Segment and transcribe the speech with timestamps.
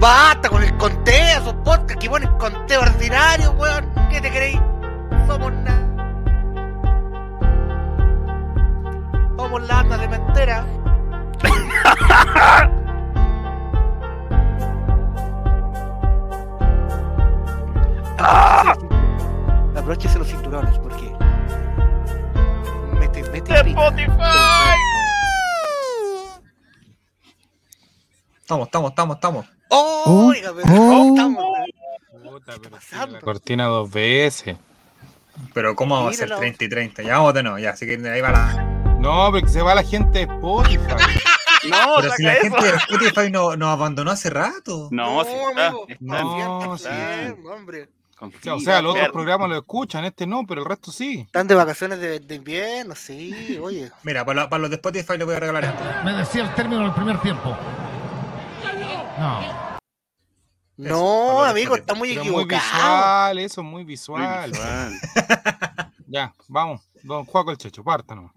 [0.00, 3.84] Basta con el conteo, esos podcasts que ponen conteo ordinario, weón.
[4.08, 4.58] ¿Qué te creéis?
[5.26, 5.86] Somos nada.
[9.36, 10.64] Somos la anda de mentera.
[19.76, 21.14] Abróchese los cinturones, porque.
[22.98, 23.52] Mete, mete.
[23.68, 24.78] Spotify.
[28.40, 29.59] Estamos, estamos, estamos, estamos.
[29.70, 30.32] Oh, oh.
[30.32, 31.44] estamos.
[32.22, 33.14] Puta, pero sí, pasando?
[33.14, 34.56] la cortina dos veces.
[35.54, 36.40] Pero ¿cómo vamos a Míralo.
[36.40, 37.02] 30 y 30?
[37.02, 38.62] Ya vamos de nuevo, ya, así que ahí va la...
[39.00, 40.80] No, porque se va la gente de Spotify.
[41.68, 42.70] No, Pero si la saca gente eso.
[42.72, 44.88] de Spotify nos no abandonó hace rato.
[44.90, 45.66] No, sí está.
[45.66, 45.86] amigo.
[45.88, 46.22] está.
[46.24, 46.88] No, sí.
[47.52, 47.88] hombre.
[48.16, 51.20] Confía, O sea, los otros programas lo escuchan, este no, pero el resto sí.
[51.20, 53.90] Están de vacaciones de, de invierno, sí, oye.
[54.04, 55.84] Mira, para, para los de Spotify le voy a regalar esto.
[56.02, 57.54] Me decía el término del primer tiempo.
[59.20, 59.78] No.
[60.78, 62.62] No, amigo, está muy muy equivocado.
[62.62, 64.50] visual, eso, muy Muy visual.
[64.50, 64.92] visual.
[66.06, 66.80] Ya, vamos.
[67.04, 68.32] Don Juaco el Checho, parta nomás.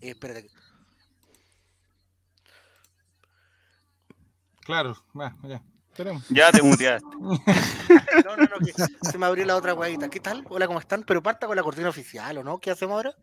[0.00, 0.50] Eh, espérate.
[4.64, 5.62] Claro, va, ya.
[5.90, 6.24] Esperemos.
[6.30, 7.06] Ya te muteaste.
[8.24, 10.08] No, no, no, que se me abrió la otra guayita.
[10.08, 10.44] ¿Qué tal?
[10.48, 11.02] Hola, ¿cómo están?
[11.02, 12.58] Pero parta con la cortina oficial, ¿o no?
[12.58, 13.14] ¿Qué hacemos ahora?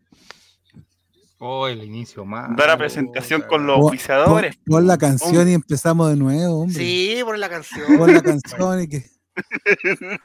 [1.44, 2.54] Oh, el inicio más.
[2.56, 4.54] Da la presentación con los Pon- oficiadores.
[4.58, 6.78] Pon, pon la canción y empezamos de nuevo, hombre.
[6.78, 7.98] Sí, por la canción.
[7.98, 9.04] Pon la canción y que.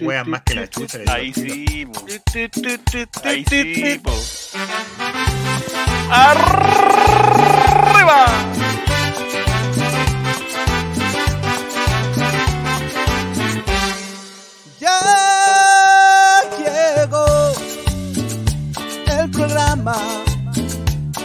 [0.00, 1.00] Wean más que la chucha.
[1.08, 1.88] Ahí sí.
[3.24, 4.00] Ahí sí.
[6.10, 8.26] ¡Arriba!
[19.88, 20.24] Programa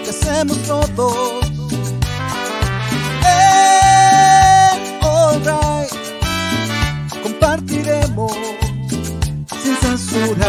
[0.04, 1.46] que hacemos todos.
[3.26, 5.92] Eh, alright,
[7.24, 8.34] compartiremos
[9.62, 10.48] sin censura.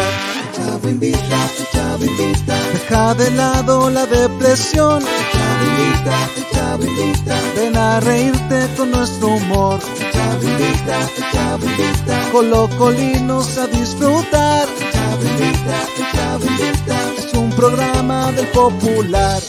[0.55, 2.55] Chavo invita, chavo invita.
[2.73, 5.03] Deja de lado la depresión.
[5.33, 6.17] Chavo invita,
[6.53, 7.35] chavo invita.
[7.55, 9.79] Ven a reírte con nuestro humor.
[10.13, 10.97] Chavo invita,
[11.31, 12.31] chavo invita.
[12.31, 14.67] Colocolinos a disfrutar.
[14.93, 15.77] Chavo invita,
[16.13, 17.14] chavo invita.
[17.55, 19.41] Programa del popular.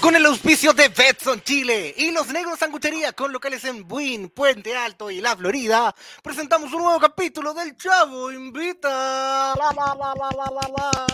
[0.00, 4.74] Con el auspicio de Betson Chile y los Negros Sanguchería con locales en Buin, Puente
[4.74, 9.54] Alto y La Florida, presentamos un nuevo capítulo del Chavo Invita.
[9.56, 11.06] La, la, la, la, la, la, la.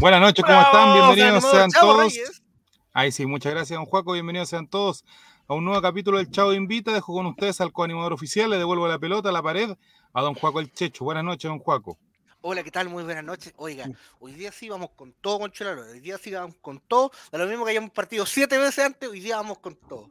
[0.00, 1.14] Buenas noches, ¿cómo Bravo, están?
[1.14, 2.12] Bienvenidos sean todos.
[2.12, 2.42] Reyes.
[2.92, 4.12] Ahí sí, muchas gracias, don Juaco.
[4.12, 5.04] Bienvenidos sean todos
[5.50, 6.92] a un nuevo capítulo del Chavo Invita.
[6.92, 8.50] Dejo con ustedes al coanimador oficial.
[8.50, 9.76] Le devuelvo la pelota a la pared
[10.12, 11.02] a don Juaco el Checho.
[11.04, 11.98] Buenas noches, don Juaco.
[12.40, 12.88] Hola, ¿qué tal?
[12.88, 13.52] Muy buenas noches.
[13.56, 13.90] Oiga,
[14.20, 15.82] hoy día sí vamos con todo con Chelaro.
[15.90, 17.10] Hoy día sí vamos con todo.
[17.32, 20.10] Da lo mismo que hayamos partido siete veces antes, hoy día vamos con todo.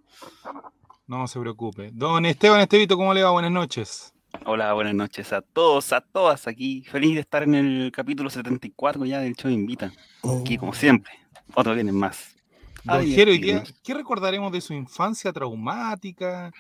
[1.08, 1.90] No se preocupe.
[1.94, 3.32] Don Esteban Estevito, ¿cómo le va?
[3.32, 4.14] Buenas noches.
[4.46, 6.84] Hola, buenas noches a todos, a todas aquí.
[6.84, 9.94] Feliz de estar en el capítulo 74 ya del show Invita.
[10.42, 11.14] Aquí, como siempre,
[11.56, 12.36] otro vienen más.
[12.84, 16.52] Don Ay, Jero, ¿y aquí, qué, recordaremos de su infancia traumática?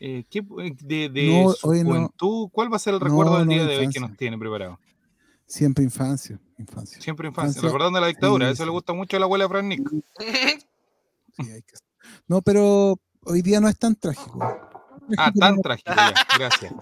[0.00, 0.42] Eh, ¿qué-
[0.82, 1.84] de de No, su no.
[1.90, 2.48] juventud?
[2.52, 4.36] ¿Cuál va a ser el No, recuerdo del no, día de hoy que nos tiene
[4.38, 4.78] preparado?
[5.46, 6.38] Siempre infancia.
[6.58, 7.00] Infancia.
[7.00, 7.68] Siempre infancia, Infancia.
[7.68, 8.46] recordando la dictadura.
[8.46, 9.82] Sí, Eso le gusta mucho a la abuela Fran Nick.
[11.36, 11.74] Sí, hay que-
[12.28, 14.38] No, pero hoy día no es tan trágico.
[15.16, 16.14] Ah, tan trágico ya.
[16.38, 16.72] Gracias.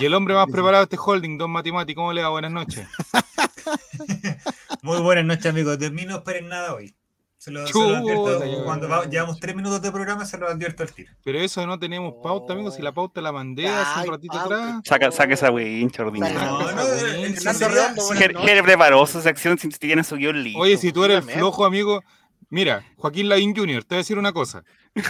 [0.00, 2.28] Y el hombre más preparado de este holding, Don Matimati, ¿cómo le va?
[2.28, 2.86] Buenas noches.
[4.82, 5.78] Muy buenas noches, amigos.
[5.78, 6.94] De mí no esperen nada hoy.
[7.42, 8.62] Se lo, se lo advierto.
[8.64, 11.10] Cuando va- llevamos tres minutos de programa, se lo advierto al tiro.
[11.24, 12.76] Pero eso no tenemos pauta, amigos.
[12.76, 14.54] Si la pauta la mandé hace un ratito pauta.
[14.54, 14.82] atrás.
[14.84, 16.38] Saca, saca esa wincha Saca ordinaria.
[16.38, 20.60] No, no, Jere preparó su sección si tiene su guion listo.
[20.60, 22.04] Oye, si tú eres flojo, amigo.
[22.48, 24.62] Mira, Joaquín Lavín Jr., te voy a decir una cosa.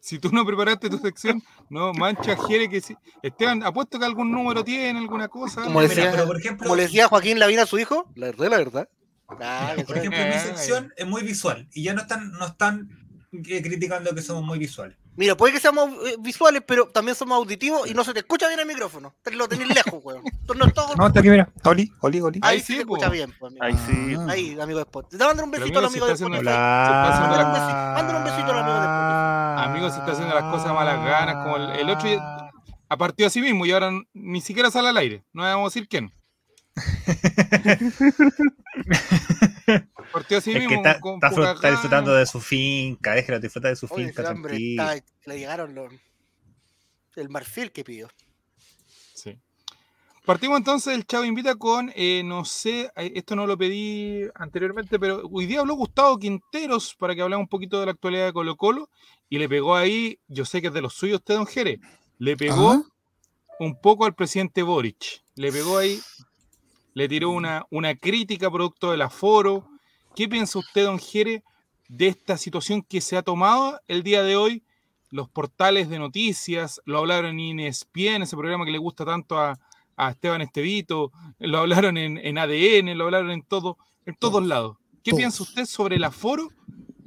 [0.00, 2.94] si tú no preparaste tu sección, no mancha Jere que sí.
[3.22, 5.62] Esteban, apuesto que algún número tiene, alguna cosa.
[5.64, 8.26] Como Mira, decía, pero por ejemplo- como le decía Joaquín Lavina a su hijo, la
[8.26, 8.88] verdad, la verdad.
[9.86, 12.88] Por ejemplo, mi sección es muy visual y ya no están, no están
[13.32, 14.96] eh, criticando que somos muy visuales.
[15.14, 18.48] Mira, puede que seamos eh, visuales, pero también somos auditivos y no se te escucha
[18.48, 19.14] bien el micrófono.
[19.22, 20.22] Te lo tenés lejos, weón.
[20.56, 21.50] No estás- No, está aquí, mira.
[21.64, 22.40] Oli, Oli, Oli.
[22.42, 22.96] Ahí Ahí sí sí, se po.
[22.96, 23.62] escucha bien, pues, amigo.
[23.64, 24.14] Ahí sí.
[24.18, 24.26] Ah.
[24.30, 25.08] Ahí, amigo de Spot.
[25.10, 27.94] Te mandan un besito al amigo, de Hola.
[27.94, 29.68] Mándale un besito al amigo de Spotify.
[29.70, 32.50] Amigo, se está haciendo las cosas a malas ganas, como el, el otro ya-
[32.88, 35.24] a partido así mismo y ahora ni siquiera sale al aire.
[35.32, 36.10] No vamos a decir quién.
[40.12, 40.76] partido así Es que mismo.
[40.76, 44.34] está, con está, disfrutando de su finca, déjelo disfrutar de su Oye, finca, está,
[45.26, 45.92] le llegaron los,
[47.16, 48.08] el marfil que pidió.
[49.14, 49.38] Sí.
[50.24, 54.98] Partimos entonces el Chavo Invita con, eh, no sé, eh, esto no lo pedí anteriormente,
[55.00, 58.32] pero hoy día habló Gustavo Quinteros para que hablara un poquito de la actualidad de
[58.32, 58.88] Colo Colo
[59.28, 61.80] y le pegó ahí, yo sé que es de los suyos usted, don Jere,
[62.18, 62.82] le pegó Ajá.
[63.58, 66.00] un poco al presidente Boric, le pegó ahí,
[66.94, 69.68] le tiró una, una crítica producto del aforo.
[70.14, 71.42] ¿Qué piensa usted, don Jere,
[71.88, 74.62] de esta situación que se ha tomado el día de hoy?
[75.10, 79.58] Los portales de noticias, lo hablaron en ESPN, ese programa que le gusta tanto a,
[79.96, 84.46] a Esteban Estevito, lo hablaron en, en ADN, lo hablaron en todo, en todos Todos.
[84.46, 84.76] lados.
[85.04, 85.18] ¿Qué Todos.
[85.18, 86.48] piensa usted sobre el aforo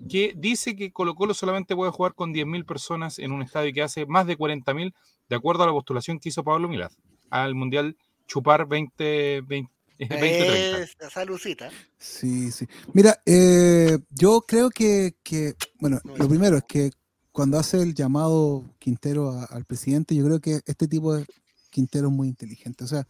[0.10, 3.82] que dice que Colo Colo solamente puede jugar con 10.000 personas en un estadio que
[3.82, 4.94] hace más de 40.000,
[5.30, 6.92] de acuerdo a la postulación que hizo Pablo Milad
[7.30, 7.98] al Mundial
[8.28, 9.72] Chupar 20, 20,
[10.10, 10.84] 2030?
[10.84, 11.70] Esa salucita.
[11.98, 12.68] Sí, sí.
[12.94, 16.92] Mira, eh, yo creo que, que, bueno, No, lo primero es que
[17.32, 21.26] cuando hace el llamado Quintero a- al presidente, yo creo que este tipo de
[21.70, 22.84] Quintero es muy inteligente.
[22.84, 23.06] O sea,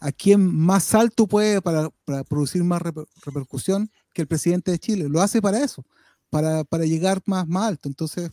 [0.00, 4.78] ¿a quién más alto puede para, para producir más reper- repercusión que el presidente de
[4.78, 5.08] Chile?
[5.08, 5.84] Lo hace para eso,
[6.28, 7.88] para, para llegar más, más alto.
[7.88, 8.30] Entonces,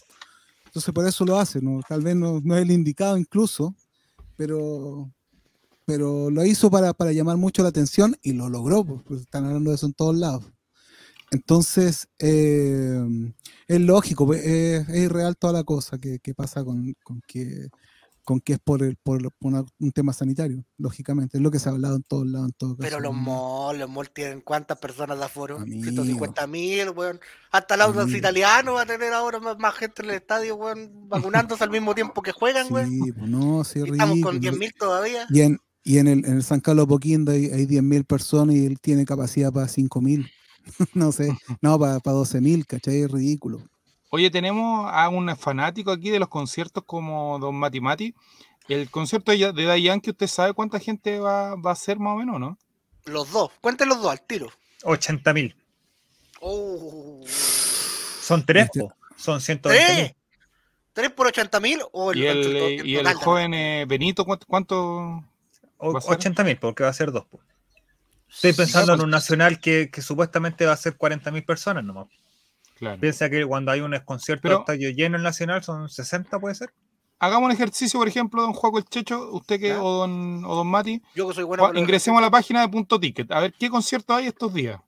[0.66, 1.62] entonces por eso lo hace.
[1.62, 1.80] ¿no?
[1.88, 3.74] Tal vez no, no es el indicado incluso,
[4.36, 5.10] pero,
[5.90, 9.46] pero lo hizo para, para llamar mucho la atención y lo logró, pues, pues, están
[9.46, 10.46] hablando de eso en todos lados.
[11.32, 13.34] Entonces, eh,
[13.68, 17.70] es lógico, pues, es, es irreal toda la cosa que, que pasa con, con que,
[18.24, 21.58] con que es por, el, por, por una- un tema sanitario, lógicamente, es lo que
[21.60, 22.48] se ha hablado en todos lados.
[22.50, 25.58] En todo Pero los malls, los malls tienen cuántas personas de aforo?
[25.58, 25.84] Amigo.
[25.84, 27.20] 150 mil, weón.
[27.52, 28.08] Hasta el Amigo.
[28.18, 31.94] italiano va a tener ahora más, más gente en el estadio, weón, vacunándose al mismo
[31.96, 32.90] tiempo que juegan, weón.
[32.90, 34.40] Sí, pues no, sí, es Y Estamos con ridículo.
[34.40, 35.26] 10 mil todavía.
[35.30, 38.66] Y en, y en el, en el San Carlos Poquindo hay, hay 10.000 personas y
[38.66, 40.30] él tiene capacidad para 5.000.
[40.94, 43.02] no sé, no, para, para 12.000, ¿cachai?
[43.02, 43.62] Es ridículo.
[44.12, 48.16] Oye, tenemos a un fanático aquí de los conciertos como Don Mati Mati.
[48.68, 52.18] El concierto de, Daddy Yankee, ¿usted sabe cuánta gente va, va a ser más o
[52.18, 52.58] menos, no?
[53.06, 54.50] Los dos, cuenten los dos al tiro.
[54.84, 55.56] 80 mil.
[56.42, 57.22] Oh.
[58.22, 58.94] Son tres, Este- po.
[59.16, 60.04] son 120 ¿Tres?
[60.04, 60.16] mil.
[60.94, 64.26] ¿Tres por 80 mil o el, Y el, el- el y el joven eh, Benito,
[64.26, 64.46] ¿cuánto?
[64.48, 65.24] cuánto?
[65.80, 66.12] O- ¿Va a ser?
[66.14, 67.26] 80 mil, porque va a ser dos.
[67.26, 67.40] po.
[68.30, 72.08] Estoy pensando en un nacional que, que supuestamente va a ser 40 mil personas nomás.
[72.78, 73.00] Claro.
[73.02, 76.72] Piensa que cuando hay un concierto Pero- estadio lleno en nacional son 60, puede ser.
[77.22, 80.68] Hagamos un ejercicio, por ejemplo, don Juaco el Checho, usted que, o don, o don
[80.68, 81.02] Mati.
[81.16, 81.74] Yo que soy bueno.
[81.74, 84.80] Ingresemos a la página de Punto Ticket, a ver qué conciertos hay estos días.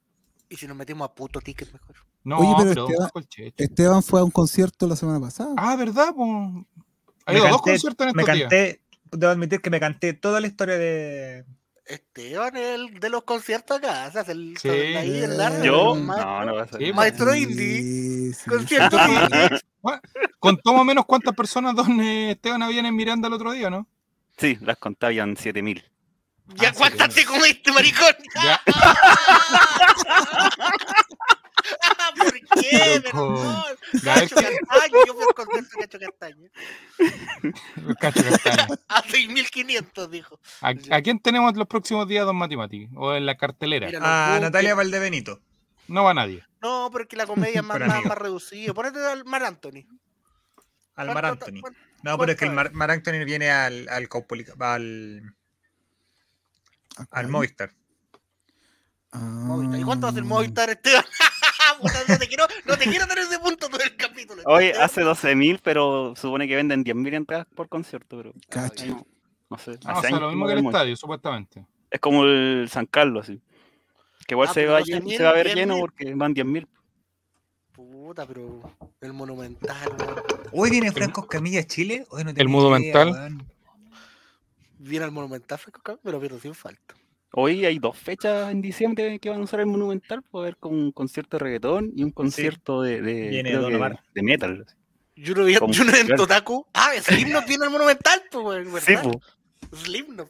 [0.47, 1.95] Y si nos metemos a puto ticket mejor.
[2.23, 3.53] No, Oye, pero pero don Esteban-.
[3.57, 5.53] Esteban fue a un concierto la semana pasada.
[5.57, 6.13] Ah, ¿verdad?
[6.15, 6.29] Pues,
[7.25, 8.49] ha Me ido dos canté- conciertos en Me estos días.
[9.11, 11.45] Debo admitir que me canté toda la historia de.
[11.85, 14.05] Esteban, el de los conciertos acá.
[14.05, 14.69] Hace el, Sí.
[14.69, 15.93] ahí el largo, ¿Yo?
[15.95, 16.45] el No, maestro.
[16.45, 16.79] no va a ser.
[16.81, 18.33] Sí, Maestro Sí, indie.
[18.33, 19.59] sí, Concierto indie.
[20.39, 23.69] Contó más o menos cuántas personas don eh, Esteban habían en Miranda el otro día,
[23.69, 23.87] ¿no?
[24.37, 25.83] Sí, las contaban 7000.
[26.55, 28.13] ¿Ya Ah, cuántas te comiste, maricón?
[28.43, 28.61] Ya.
[32.17, 33.01] ¿Por qué?
[33.05, 33.35] Loco.
[33.35, 33.63] Perdón.
[34.03, 36.49] Cacho qué- Castaño, yo fui concierto de Cacho Castaño.
[37.99, 38.79] Cacho Castaño.
[38.89, 40.39] A 6.500, dijo.
[40.61, 42.89] ¿A, a quién tenemos los próximos días, don Mati Mati?
[42.95, 43.87] ¿O en la cartelera?
[43.87, 44.41] Mira, A buques.
[44.43, 45.41] Natalia Valdebenito.
[45.87, 46.43] No va nadie.
[46.61, 47.79] No, porque la comedia es más,
[48.15, 48.73] reducida.
[48.73, 49.85] Ponete al Mar Anthony.
[50.95, 51.61] Al Mar ¿Cuánto- Anthony.
[52.03, 54.07] No, pero es que el Mar, Mar Anthony viene al, al,
[54.59, 55.33] al,
[56.97, 57.31] Ah, al caray.
[57.31, 57.71] Movistar.
[59.13, 60.27] ¿Y cuánto hace el Ah.
[60.27, 61.03] Movistar, Esteban?
[61.79, 64.41] Puta, no, te quiero, no te quiero tener ese punto todo el capítulo.
[64.45, 64.85] Oye, Esteban.
[64.85, 68.85] hace 12.000, pero supone que venden 10.000 entradas por concierto, pero Cacha.
[68.87, 69.05] no,
[69.49, 69.77] no sé.
[69.85, 71.65] Ah, hace o sea, lo mismo no que el estadio, supuestamente.
[71.89, 73.41] Es como el San Carlos, así.
[74.27, 75.55] Que igual Ah, se, pero va, 12.000, llen- se va a ver 10.000.
[75.55, 76.67] lleno porque van 10.000.
[77.73, 78.61] Puta, pero
[79.01, 79.89] el Monumental.
[80.51, 82.05] Hoy viene Franco Camilla a Chile.
[82.09, 83.37] Hoy no tenía Monumental.
[84.77, 86.95] Viene al Monumental, Franco Camilo, me lo pierdo sin falta.
[87.33, 90.21] Hoy hay dos fechas en diciembre que van a usar el Monumental.
[90.23, 93.69] Puede haber con un concierto de reggaetón y un concierto de, de, Viene creo Don
[93.71, 93.99] que Omar.
[94.13, 94.65] de metal.
[95.15, 96.15] Yo no vi en.
[96.15, 96.65] Totaku.
[96.73, 98.83] Ah, Slipknot viene al Monumental, pues.
[98.83, 99.21] Sí, po.
[99.75, 100.29] Slipknot.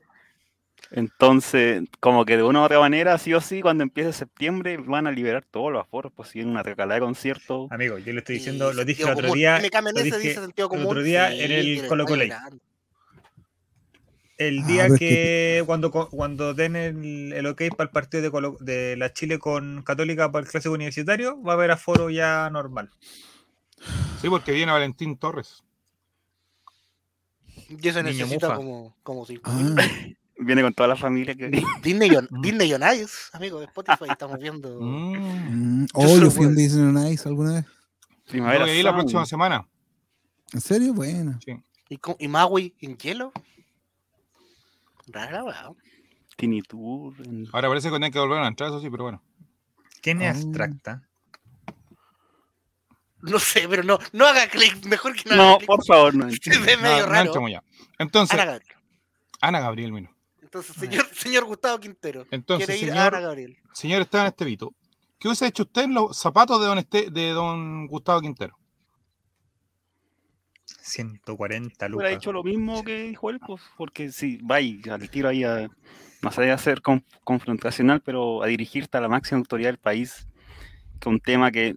[0.91, 5.07] Entonces, como que de una u otra manera, sí o sí, cuando empiece septiembre van
[5.07, 7.71] a liberar todos los aforos, pues si viene una recalada de conciertos.
[7.71, 9.37] Amigo, yo le estoy Y diciendo, lo dije el otro común.
[9.37, 9.59] día.
[9.61, 10.87] Me cambian lo ese, dice sentido el común.
[10.87, 12.25] otro día sí, en el Colo Colo.
[14.47, 18.57] El Ah, día que, cuando, cuando den el, el ok para el partido de, Colo-
[18.59, 22.89] de la Chile con Católica para el clásico universitario, va a haber aforo ya normal.
[24.21, 25.63] Sí, porque viene Valentín Torres.
[27.69, 28.55] Y eso Niño necesita Mufa.
[28.57, 30.17] como, como Ah, mil.
[30.43, 31.51] Viene con toda la familia que
[31.83, 32.27] Disney, on.
[32.41, 34.69] Disney on Ice, amigo de Spotify, estamos viendo.
[34.81, 35.83] Mm.
[35.83, 35.85] mm.
[35.85, 37.65] Yo Oh, yo fui puedo- Disney on Ice alguna vez.
[38.27, 38.61] Primavera.
[38.65, 39.67] voy a ir la próxima semana.
[40.53, 40.93] ¿En serio?
[40.95, 41.39] Bueno.
[41.89, 43.31] ¿Y, co- y Maui en hielo?
[45.11, 45.77] Rara, weón.
[46.37, 49.21] En- Ahora parece que tienen que volver a entrar, eso sí, pero bueno.
[50.01, 50.47] ¿Quién es Oh.
[50.47, 51.07] abstracta?
[53.21, 56.27] No sé, pero no, no haga clic, mejor que no haga No, por favor, no.
[56.41, 57.47] Se ve No, medio no raro.
[57.47, 57.63] ya.
[57.99, 58.59] Entonces, Ana
[59.41, 59.91] Ana, Gabriel.
[59.91, 60.11] Gabriel, mira.
[60.41, 62.25] Entonces, señor, señor Gustavo Quintero.
[62.31, 63.57] Entonces, quiere ir a señor- Ana Gabriel.
[63.73, 64.73] Señor Esteban Estevito,
[65.19, 68.57] ¿qué hubiese hecho usted en los zapatos de don, Este- de don Gustavo Quintero?
[70.81, 72.11] 140 Hubiera lucas.
[72.13, 75.69] hecho lo mismo que dijo él, pues, porque si va ahí al tiro ahí a,
[76.21, 80.27] no sé, a ser con- confrontacional, pero a dirigirte a la máxima autoridad del país,
[80.99, 81.75] que un tema que,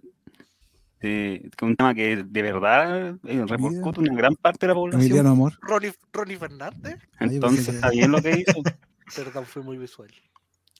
[1.01, 5.01] eh, que un tema que de verdad eh, repercute una gran parte de la población.
[5.03, 5.53] Emiliano Amor.
[5.61, 6.97] Ronnie, Ronnie Fernández.
[7.19, 8.61] Ahí Entonces está bien lo que hizo.
[9.15, 10.09] Perdón, fue muy visual.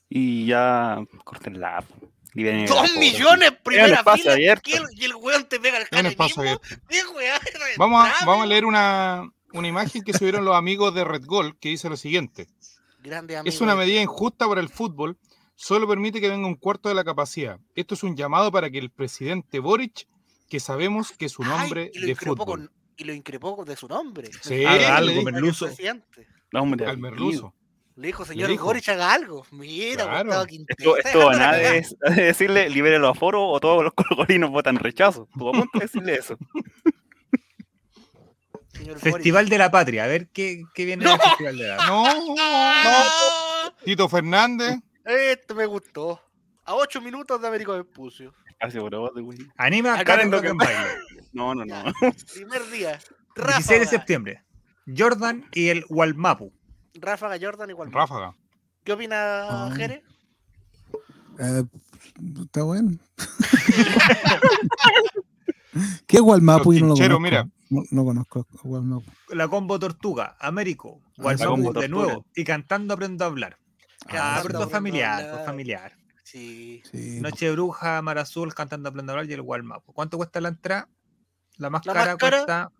[0.08, 1.82] Y ya cortenla.
[1.82, 2.08] po.
[2.66, 3.52] ¡Dos millones!
[3.62, 4.34] Primera espacio fila.
[4.34, 4.70] abierto.
[4.92, 6.42] Y el, weón te pega el En espacio canetismo.
[6.42, 6.86] abierto.
[6.88, 7.40] ¡Qué weá!
[7.78, 11.58] Vamos a, vamos a leer una, una imagen que subieron los amigos de Red Gold
[11.58, 12.46] que dice lo siguiente.
[13.00, 13.54] Grande amigo.
[13.54, 15.16] Es una medida injusta para el fútbol,
[15.54, 17.58] solo permite que venga un cuarto de la capacidad.
[17.74, 20.06] Esto es un llamado para que el presidente Boric,
[20.48, 22.46] que sabemos que es un hombre de fútbol.
[22.46, 24.30] con- y lo increpó de su nombre.
[24.42, 25.66] Sí, le algo, dijo merluzo.
[25.66, 26.26] Presidente.
[26.52, 27.54] No, hombre, al merluzo.
[27.96, 28.54] Le dijo, señor.
[28.58, 29.46] Boric, haga algo.
[29.52, 30.24] Mira, Claro.
[30.24, 30.96] Gustavo Esto, Quintero.
[30.98, 31.74] esto nada cagada.
[31.76, 35.28] es es decirle libere los aforos o todos los colocolinos votan rechazo.
[35.34, 36.36] Apunta es decirle eso.
[38.72, 40.04] Señor Festival de la Patria.
[40.04, 41.12] A ver qué, qué viene ¡No!
[41.12, 41.96] del Festival de la Patria.
[42.84, 43.72] No.
[43.84, 44.76] Tito Fernández.
[45.04, 46.20] Este me gustó.
[46.64, 48.34] A ocho minutos de Américo Vespucio.
[48.60, 49.38] Hace brote, güey.
[49.56, 50.54] Anima a Karen Baile.
[51.32, 51.84] No, no, no.
[52.34, 52.98] Primer día.
[53.36, 54.42] 16 de septiembre.
[54.96, 56.52] Jordan y el Walmapu.
[57.00, 57.92] Ráfaga Jordan igual.
[57.92, 58.34] Ráfaga.
[58.84, 59.16] ¿Qué opina
[59.48, 59.70] Ah.
[59.76, 60.02] Jere?
[61.38, 61.64] Eh,
[62.42, 62.98] está bueno.
[66.06, 66.20] ¿Qué?
[66.88, 67.20] Los Yo no lo conozco.
[67.20, 67.48] mira.
[67.68, 68.46] No, no conozco.
[69.30, 70.36] La combo Tortuga.
[70.40, 71.00] Américo.
[71.18, 72.24] Ah, Walmapu combo de nuevo.
[72.34, 73.58] Y cantando aprendo a hablar.
[74.08, 75.34] Ah, Ah, familiar, hablar.
[75.34, 75.92] pues, familiar.
[76.22, 76.82] Sí.
[76.90, 77.20] sí.
[77.20, 79.92] Noche de Bruja, Mar Azul, cantando aprendo a hablar y el Walmapu.
[79.92, 80.88] ¿Cuánto cuesta la entrada?
[81.58, 82.70] La más La cara más cara, cuesta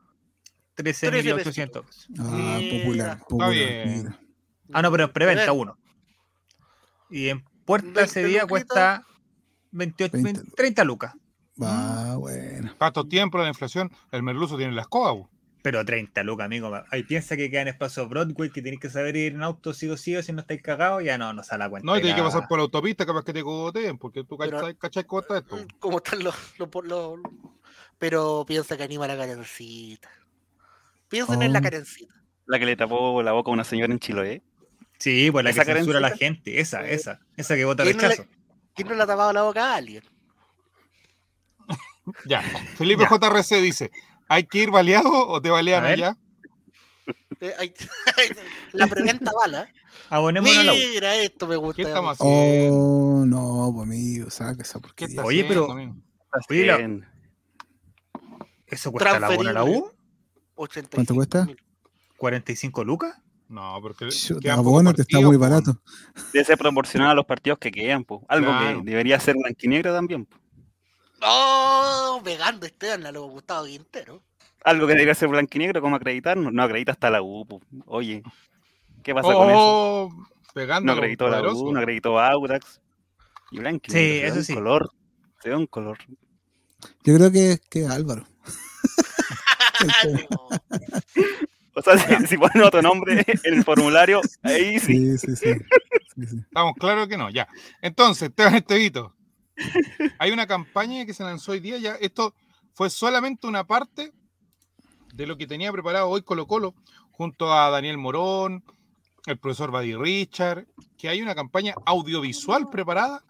[0.76, 1.84] 13.800.
[2.18, 3.18] Ah, popular.
[3.20, 3.50] popular
[3.86, 4.20] mira.
[4.72, 5.78] Ah, no, pero en preventa uno.
[7.10, 9.04] Y en puerta 20 ese día cuesta
[9.70, 11.14] 28, 20 20, 30 lucas.
[11.62, 12.74] Va, bueno.
[12.76, 15.28] Para estos tiempos, la inflación, el merluzo tiene la escoba.
[15.62, 16.70] Pero 30 lucas, amigo.
[16.90, 19.96] Ahí piensa que quedan espacios Broadway, que tenéis que saber ir en auto sí o
[19.96, 21.86] sí, o si no estáis cagados, ya no, no sale la cuenta.
[21.86, 24.76] No, y tienes que pasar por la autopista, capaz que te cogoteen, porque tú cachai,
[24.76, 25.58] cachai cómo está esto.
[25.80, 27.18] ¿Cómo están los, los, los-
[27.98, 30.08] Pero piensa que anima la carencita.
[31.08, 31.62] Piensen en la Oh.
[31.62, 32.14] carencita.
[32.46, 34.42] La que le tapó la boca a una señora en Chiloé.
[34.98, 36.60] Sí, pues la que ¿Esa censura a la gente.
[36.60, 36.88] Esa, Sí.
[36.90, 37.20] esa.
[37.36, 38.28] Esa que vota ¿Quién no le- rechazo.
[38.74, 40.02] ¿Quién no le ha tapado la boca a alguien?
[42.26, 42.40] Ya.
[42.76, 43.08] Felipe Ya.
[43.08, 43.90] JRC dice:
[44.28, 46.16] ¿hay que ir baleado o te balean allá?
[47.40, 47.74] Eh,
[48.72, 49.68] la preventa bala.
[50.08, 50.76] Abonémonos a la U.
[50.76, 51.76] Mira, esto me gusta.
[51.76, 52.76] ¿Qué estamos haciendo?
[52.76, 55.22] Oh, no, pues amigo, saca esa ¿Qué porquería.
[55.24, 55.66] Oye, pero-?
[56.48, 57.00] Oye, la-.
[58.68, 59.90] ¿Eso cuesta la abono a la U?
[60.56, 61.44] 85 ¿Cuánto cuesta?
[61.46, 61.60] mil.
[62.18, 63.16] ¿45 lucas?
[63.48, 64.08] No, porque.
[64.08, 65.80] Chuta, quedan pocos abónate, está muy barato.
[66.32, 68.24] Debe ser proporcional a los partidos que quedan, po.
[68.28, 68.82] Algo Claro.
[68.82, 70.24] que debería ser blanquinegro también.
[70.26, 70.36] po.
[71.22, 72.20] ¡Oh!
[72.24, 74.22] Pegando Esteban a lo Gustavo Quintero.
[74.64, 76.52] Algo que debería ser blanquinegro, como acreditarnos.
[76.52, 77.46] No acredita hasta la U.
[77.46, 77.60] po.
[77.86, 78.22] Oye,
[79.04, 79.58] ¿qué pasa con eso?
[79.58, 80.10] Oh,
[80.52, 81.40] pegando No a los acreditó la.
[81.52, 82.80] U, no acreditó a Aurax.
[83.52, 84.02] Y blanquinegro.
[84.02, 84.54] Sí, eso sí.
[84.54, 84.90] color.
[85.42, 85.98] Se ve un color.
[87.04, 88.26] Yo creo que, que Álvaro.
[91.78, 95.18] O sea, si, si ponen otro nombre en el formulario, ahí sí.
[95.18, 95.52] Sí, sí, sí.
[96.16, 96.36] sí, sí.
[96.38, 97.46] Estamos claros que no, ya.
[97.82, 99.14] Entonces, Esteban Estevito,
[100.18, 102.34] hay una campaña que se lanzó hoy día, ya esto
[102.72, 104.12] fue solamente una parte
[105.12, 106.74] de lo que tenía preparado hoy Colo Colo,
[107.10, 108.64] junto a Daniel Morón,
[109.26, 110.66] el profesor Buddy Richard,
[110.96, 113.22] que hay una campaña audiovisual preparada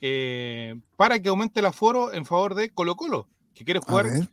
[0.00, 4.06] eh, para que aumente el aforo en favor de Colo Colo, que quiere A jugar,
[4.06, 4.28] ver.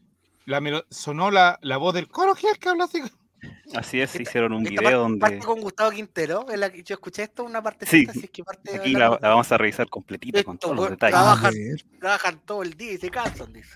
[0.46, 3.02] La, sonó la, la voz del Colo Gil que habla así.
[3.76, 5.20] Así es, hicieron un Esta video par- donde.
[5.20, 6.46] parte con Gustavo Quintero.
[6.50, 9.10] en la que yo escuché esto, una parte Sí, si es que parte Aquí la,
[9.22, 11.14] la vamos a revisar completita con todos los detalles.
[11.16, 11.54] Trabajan-
[12.00, 13.76] trabajan todo el día y se cansan, dice.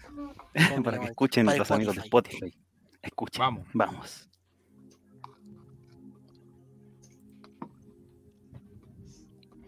[0.83, 2.53] para que escuchen para los amigos de Spotify.
[3.01, 3.39] Escuchen.
[3.41, 3.67] Vamos.
[3.73, 4.29] Vamos.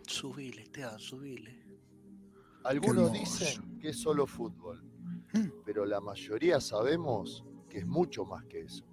[0.08, 1.58] Subile, Esteban, subile.
[2.64, 4.84] Algunos dicen que es solo fútbol,
[5.66, 8.86] pero la mayoría sabemos que es mucho más que eso.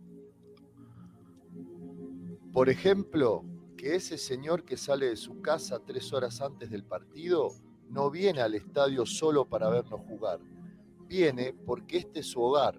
[2.53, 3.45] Por ejemplo,
[3.77, 7.49] que ese señor que sale de su casa tres horas antes del partido
[7.89, 10.41] no viene al estadio solo para vernos jugar.
[11.07, 12.79] Viene porque este es su hogar.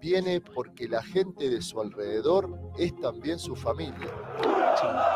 [0.00, 4.10] Viene porque la gente de su alrededor es también su familia.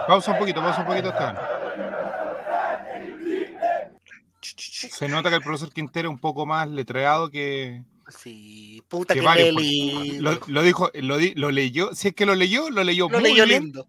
[0.06, 1.55] Pausa un poquito, pausa un poquito, Esteban.
[4.56, 7.82] Se nota que el profesor Quintero es un poco más letreado que,
[8.16, 10.32] Sí, puta que que, varios, lindo.
[10.32, 11.92] Lo, lo dijo, lo, di- lo leyó.
[11.94, 13.64] Si es que lo leyó, lo leyó Lo muy leyó bien.
[13.64, 13.86] lindo.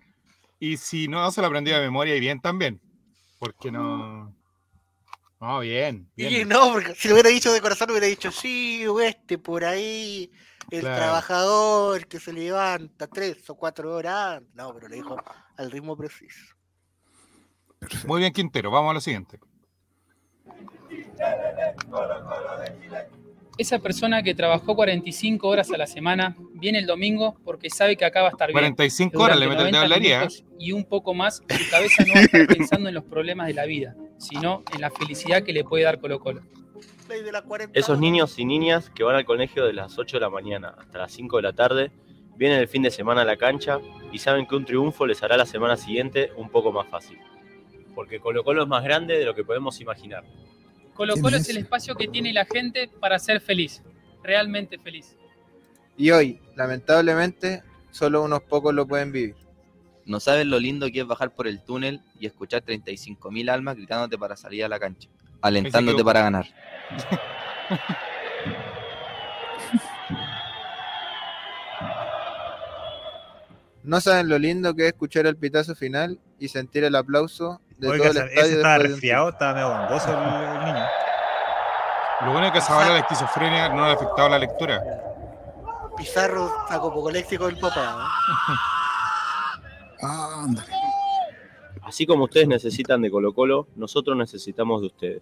[0.60, 2.82] Y si no, se lo aprendió de memoria y bien también.
[3.38, 4.34] Porque no.
[5.40, 6.10] No, bien.
[6.16, 10.32] Y no, porque si lo hubiera dicho de corazón, hubiera dicho, sí, este, por ahí,
[10.72, 10.96] el Claro.
[10.96, 14.38] trabajador que se levanta tres o cuatro horas.
[14.38, 14.56] antes.
[14.56, 15.16] No, pero le dijo
[15.58, 16.56] al ritmo preciso.
[18.08, 18.72] Muy bien, Quintero.
[18.72, 19.40] Vamos a lo siguiente.
[23.58, 28.06] Esa persona que trabajó 45 horas a la semana viene el domingo porque sabe que
[28.06, 28.54] acá va a estar bien.
[28.54, 30.20] 45 horas le Durante mete el dedo en 90 la herida.
[30.20, 33.48] minutos Y un poco más, su cabeza no va a estar pensando en los problemas
[33.48, 36.42] de la vida, sino en la felicidad que le puede dar Colo Colo.
[37.10, 40.18] Ley de la 40 Esos niños y niñas que van al colegio de las 8
[40.18, 41.92] de la mañana hasta las 5 de la tarde,
[42.36, 43.80] vienen el fin de semana a la cancha
[44.12, 47.18] y saben que un triunfo les hará la semana siguiente un poco más fácil.
[47.98, 50.24] Porque Colo Colo es más grande de lo que podemos imaginar.
[50.94, 53.82] Colo ¿Quién Colo es el espacio que tiene la gente para ser feliz,
[54.22, 55.18] realmente feliz.
[55.98, 59.36] Y hoy, lamentablemente, solo unos pocos lo pueden vivir.
[60.06, 64.16] No sabes lo lindo que es bajar por el túnel y escuchar 35.000 almas gritándote
[64.16, 65.10] para salir a la cancha,
[65.42, 66.46] alentándote para ganar.
[73.84, 77.88] No saben lo lindo que es escuchar el pitazo final y sentir el aplauso de
[77.88, 80.86] Oiga, todo el ese estaba resfriado, estaba medio gangoso el, el niño.
[82.22, 84.82] Lo bueno es que a Zavala la esquizofrenia no le ha afectado la lectura.
[85.96, 88.10] Pizarro sacó poco léxico del papá.
[90.02, 90.74] Ah, ándale.
[91.84, 95.22] Así como ustedes necesitan de Colo Colo, nosotros necesitamos de ustedes.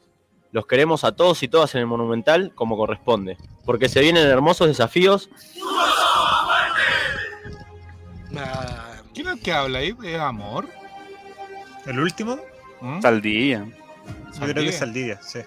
[0.52, 4.68] Los queremos a todos y todas en el Monumental como corresponde, porque se vienen hermosos
[4.68, 5.30] desafíos
[9.14, 9.96] ¿Quién es el que habla ahí?
[10.04, 10.68] ¿Es amor?
[11.86, 12.40] El último,
[12.82, 13.02] ¿Mm?
[13.02, 13.66] Saldía.
[14.34, 15.22] yo creo que es Saldivia.
[15.22, 15.40] Sí.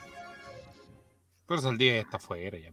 [1.46, 2.72] Pero Saldivia ya está fuera ya.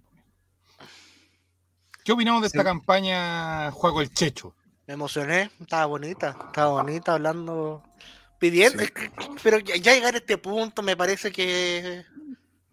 [2.04, 2.58] ¿Qué opinamos de Sí.
[2.58, 4.56] esta campaña Juego el Checho?
[4.88, 7.82] me emocioné, estaba bonita, estaba bonita hablando,
[8.38, 8.84] pidiendo,
[9.41, 12.06] pero ya, ya llegar a este punto me parece que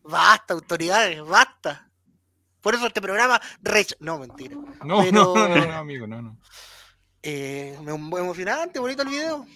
[0.02, 1.88] basta, autoridades, basta.
[2.60, 4.54] Por eso este programa, rech- no, mentira.
[4.84, 6.36] No, Pero- no, no, no, no, amigo, no, no.
[7.22, 9.46] Eh, emocionante, bonito el video.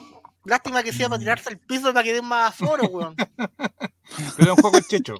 [0.47, 3.15] Lástima que sea para tirarse al piso para que den más aforo, weón.
[3.17, 5.15] Pero es un juego el checho.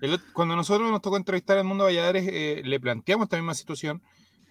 [0.00, 4.02] El cuando nosotros nos tocó entrevistar al Mundo Valladares, eh, le planteamos esta misma situación.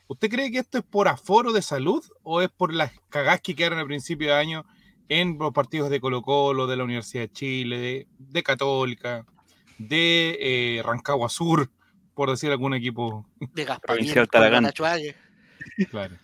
[0.08, 3.56] ¿Usted cree que esto es por aforo de salud o es por las cagás que
[3.56, 4.66] quedaron al principio de año
[5.08, 9.26] en los partidos de Colo Colo, de la Universidad de Chile, de, de Católica,
[9.80, 11.70] de eh, Rancagua Sur,
[12.14, 13.28] por decir algún equipo?
[13.40, 14.14] De Gasparín.
[14.32, 15.16] Guanachuague.
[15.90, 16.16] Claro.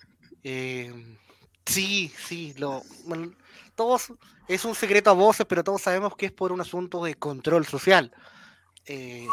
[0.44, 1.18] Eh,
[1.66, 3.32] sí, sí, lo, bueno,
[3.76, 4.14] todos,
[4.48, 7.66] es un secreto a voces, pero todos sabemos que es por un asunto de control
[7.66, 8.12] social.
[8.86, 9.28] Eh,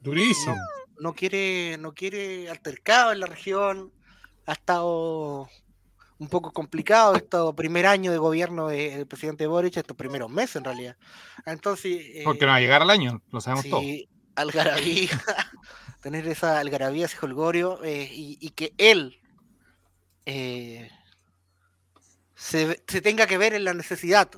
[0.00, 0.56] Durísimo.
[1.00, 3.92] no quiere, no quiere altercado en la región,
[4.46, 5.48] ha estado
[6.18, 10.56] un poco complicado este primer año de gobierno de- del presidente Boric, estos primeros meses
[10.56, 10.96] en realidad.
[11.44, 13.82] Entonces, eh, Porque no va a llegar al año, lo sabemos todos.
[13.82, 15.10] sí, algarabía,
[16.00, 19.20] tener esa algarabía, ese holgorio, eh, y, y que él
[20.24, 20.90] eh,
[22.36, 24.30] se, tenga que ver en la necesidad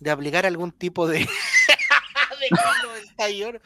[0.00, 1.20] de aplicar algún tipo de,
[3.18, 3.60] de,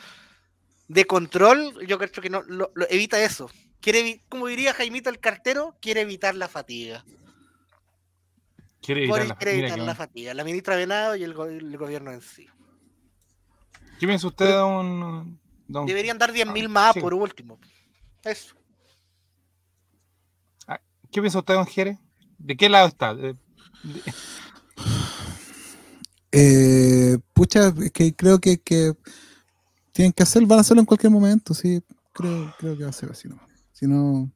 [0.89, 3.51] de control, yo creo que no lo, lo- evita eso.
[3.81, 7.03] Quiere, como diría Jaimito el cartero, quiere evitar la fatiga.
[8.83, 10.35] Quiere evitar la, quiere evitar fatiga.
[10.35, 12.47] La ministra Venado y el, go- el gobierno en sí.
[13.99, 17.01] ¿Qué piensa usted, don, don- Deberían dar 10.000 más sí.
[17.01, 17.59] por último.
[18.23, 18.55] Eso.
[21.13, 21.99] ¿Qué piensa usted, don Jere?
[22.41, 23.17] ¿De qué lado está?
[26.33, 28.57] Eh, pucha, que creo que,
[29.93, 31.83] tienen que hacer, van a hacerlo en cualquier momento, sí.
[32.13, 33.29] Creo, creo que va a ser así.
[33.73, 34.31] Si no,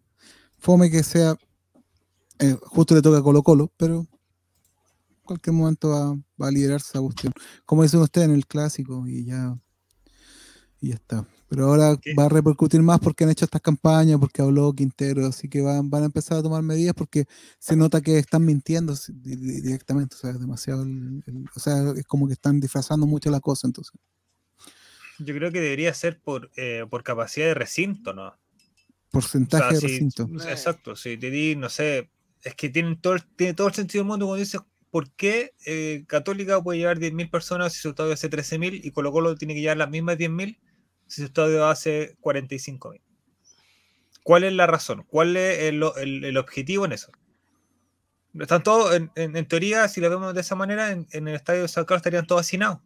[0.59, 1.37] fome que sea,
[2.38, 4.09] eh, justo le toca a Colo Colo, pero en
[5.25, 7.33] cualquier momento va, va a liderarse esa cuestión.
[7.64, 9.57] Como dicen ustedes en el clásico, y ya,
[10.81, 11.27] y ya está.
[11.55, 12.14] Pero ahora ¿Qué?
[12.14, 15.88] va a repercutir más porque han hecho estas campañas, porque habló Quintero, así que van,
[15.88, 17.27] van a empezar a tomar medidas porque
[17.61, 22.05] se nota que están mintiendo directamente, o sea, es demasiado, el- el- o sea, es
[22.07, 23.93] como que están disfrazando mucho la cosa, entonces.
[25.21, 28.27] Yo creo que debería ser por, eh, por capacidad de recinto, ¿no?
[28.29, 28.37] O
[29.11, 30.29] Porcentaje sea, de si- recinto.
[30.49, 32.11] Exacto, si te di, no sé,
[32.43, 35.53] es que tienen todo, el- tiene todo el sentido del mundo cuando dices, ¿por qué
[35.67, 39.55] eh, Católica puede llevar 10.000 personas si su estadio hace 13.000 y Colo Colo tiene
[39.55, 40.59] que llevar las mismas 10.000
[41.07, 43.01] si su estadio hace 45.000?
[44.23, 45.05] ¿Cuál es la razón?
[45.07, 47.12] ¿Cuál es el, el- el objetivo en eso?
[48.38, 51.35] Están todos, en, en- en teoría, si lo vemos de esa manera, en, en el
[51.37, 52.81] estadio de San Carlos estarían todos hacinados.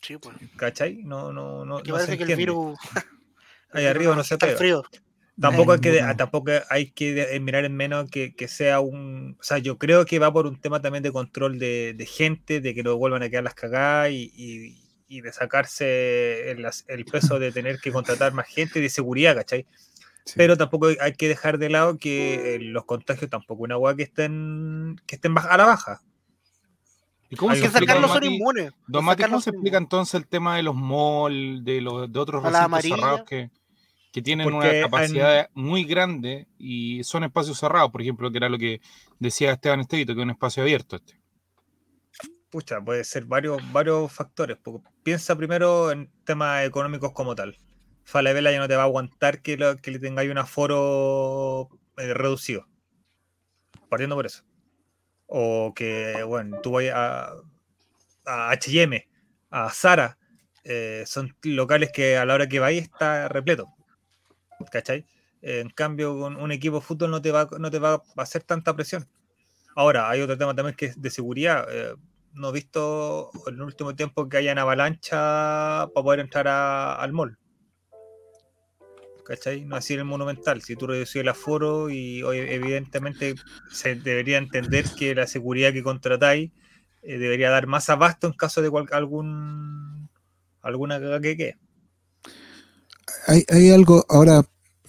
[0.00, 0.36] Sí, pues.
[0.56, 1.02] ¿Cachai?
[1.04, 1.82] No, no, no.
[1.82, 2.78] Que no se parece que el virus.
[3.74, 4.56] virus arriba no se pega.
[4.56, 4.82] frío.
[5.38, 9.36] Tampoco hay, Ay, que, tampoco hay que mirar en menos que, que sea un.
[9.38, 12.60] O sea, yo creo que va por un tema también de control de, de gente,
[12.62, 17.38] de que no vuelvan a quedar las cagadas y, y- y de sacarse el, peso
[17.38, 19.66] de tener que contratar más gente de seguridad, ¿cachai?
[20.24, 20.34] Sí.
[20.36, 24.02] Pero tampoco hay- que dejar de lado que eh, los contagios tampoco una hueá que
[24.02, 26.02] estén, que estén baja- a la baja.
[27.30, 28.26] ¿Y cómo Hay se explica, don son Mati?
[28.26, 28.72] inmunes.
[28.86, 32.42] Don Mati, ¿cómo se explica entonces el tema de los malls, de, los, de otros
[32.42, 33.50] recintos cerrados que,
[34.12, 37.90] que tienen Porque una capacidad muy grande y son espacios cerrados?
[37.90, 38.80] Por ejemplo, que era lo que
[39.18, 41.18] decía Esteban Estevito, que es un espacio abierto este.
[42.56, 44.56] Pucha, puede ser varios, varios factores.
[45.02, 47.58] piensa primero en temas económicos como tal.
[48.02, 52.14] Falabella ya no te va a aguantar que, lo- que le tengáis un aforo eh,
[52.14, 52.66] reducido.
[53.90, 54.42] Partiendo por eso.
[55.26, 57.32] O que, bueno, tú vayas a,
[58.24, 59.06] a HM,
[59.50, 60.16] a Zara,
[60.64, 63.68] eh, son locales que a la hora que vais está repleto.
[64.72, 65.04] ¿Cachai?
[65.42, 68.44] En cambio, con un equipo de fútbol no te va, no te va a hacer
[68.44, 69.06] tanta presión.
[69.74, 71.66] Ahora, hay otro tema también que es de seguridad.
[72.36, 77.12] No he visto en el último tiempo que hayan avalancha para poder entrar a- al
[77.12, 77.38] mall.
[79.24, 79.64] ¿Cachai?
[79.64, 80.62] No así en el monumental.
[80.62, 83.34] Si tú reduces el aforo y oye, evidentemente
[83.72, 86.52] se debería entender que la seguridad que contratáis
[87.02, 90.08] eh, debería dar más abasto en caso de cual- algún
[90.62, 91.58] alguna que quede.
[93.26, 94.42] hay, hay algo, ahora,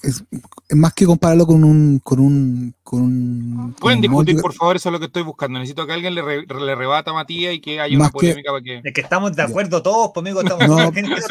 [0.03, 0.23] es,
[0.69, 4.89] es más que compararlo con un, con un, con un, Pueden discutir, por favor, eso
[4.89, 5.59] es lo que estoy buscando.
[5.59, 8.13] Necesito que alguien le, re- le rebata a Matías y que haya Más una que-
[8.27, 8.81] polémica para que.
[8.83, 11.21] Es que estamos de acuerdo todos, pues amigo, estamos No, gente que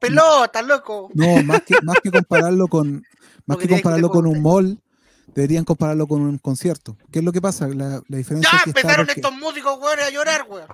[0.00, 1.10] pelotas, loco.
[1.14, 3.02] No, más que, más que compararlo con, más
[3.46, 4.78] Porque que que compararlo con un mall,
[5.34, 6.96] deberían compararlo con un concierto.
[7.10, 7.68] ¿Qué es lo que pasa?
[7.68, 10.66] La, la diferencia Ya es que está empezaron porque- estos músicos, weón, a llorar, weón.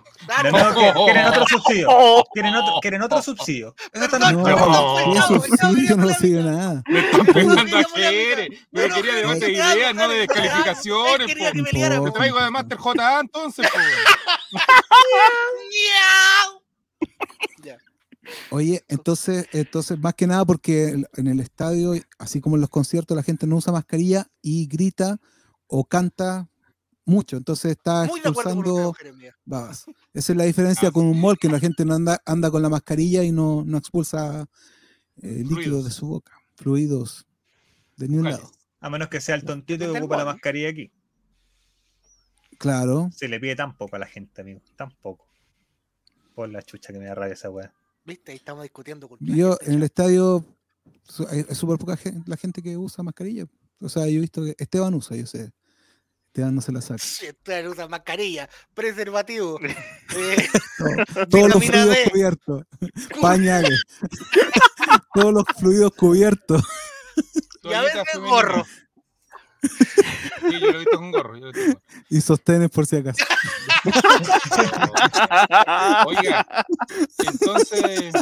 [0.52, 1.86] No, no, quieren otro subsidio.
[1.90, 2.24] Oh.
[2.32, 3.74] Quieren otro, quieren otro subsidio.
[3.92, 4.42] Perdón, No,
[5.14, 5.42] No.
[5.42, 6.06] sí, quería no
[6.42, 6.82] nada.
[6.86, 7.82] Están pegando a
[8.72, 11.26] pero debate de ideas, no de no, descalificaciones.
[11.26, 11.62] Quería que
[12.04, 12.78] Te traigo Master
[13.20, 13.66] entonces.
[18.50, 23.16] Oye, entonces, entonces, más que nada porque en el estadio, así como en los conciertos,
[23.16, 25.18] la gente no usa mascarilla y grita
[25.66, 26.48] o canta
[27.04, 27.36] mucho.
[27.36, 28.94] Entonces está expulsando
[29.44, 29.86] babas.
[30.12, 32.68] Esa es la diferencia con un mall, que la gente no anda, anda con la
[32.68, 34.46] mascarilla y no, no expulsa
[35.22, 37.26] eh, líquidos de su boca, fluidos
[37.96, 38.50] de ningún lado.
[38.80, 40.92] A menos que sea el tontito que ocupa la mascarilla aquí.
[42.58, 43.10] Claro.
[43.14, 44.60] Se le pide tan poco a la gente, amigo.
[44.76, 45.26] Tan poco.
[46.34, 47.72] Por la chucha que me da rabia esa weá.
[48.06, 49.08] Viste, ahí estamos discutiendo.
[49.08, 50.44] cultura Yo gente, en el estadio
[51.50, 53.46] es súper poca gente, la gente que usa mascarilla.
[53.80, 55.52] O sea, yo he visto que Esteban usa, yo sé.
[56.28, 56.98] Esteban no se la saca.
[57.02, 59.58] Sí, Ustedes usan mascarilla, preservativo,
[60.16, 62.10] eh, Todo- todos los fluidos D.
[62.10, 62.62] cubiertos,
[63.20, 63.82] pañales,
[65.14, 66.62] todos los fluidos cubiertos.
[67.62, 68.64] y a veces gorro.
[69.68, 71.36] Sí, yo lo he visto con gorro.
[71.36, 72.04] yo lo he visto con gorro.
[72.10, 73.24] y sostenes por si acaso.
[76.06, 76.46] Oiga,
[77.18, 78.12] entonces,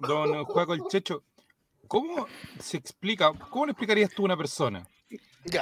[0.00, 1.22] don Juaco el Checho,
[1.86, 2.26] ¿cómo
[2.60, 4.86] se explica, cómo le explicarías tú a una persona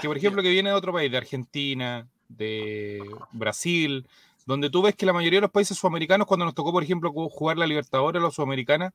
[0.00, 4.06] que, por ejemplo, que viene de otro país, de Argentina, de Brasil,
[4.46, 7.12] donde tú ves que la mayoría de los países sudamericanos, cuando nos tocó, por ejemplo,
[7.12, 8.92] ju- jugar la Libertadores, la Sudamericana,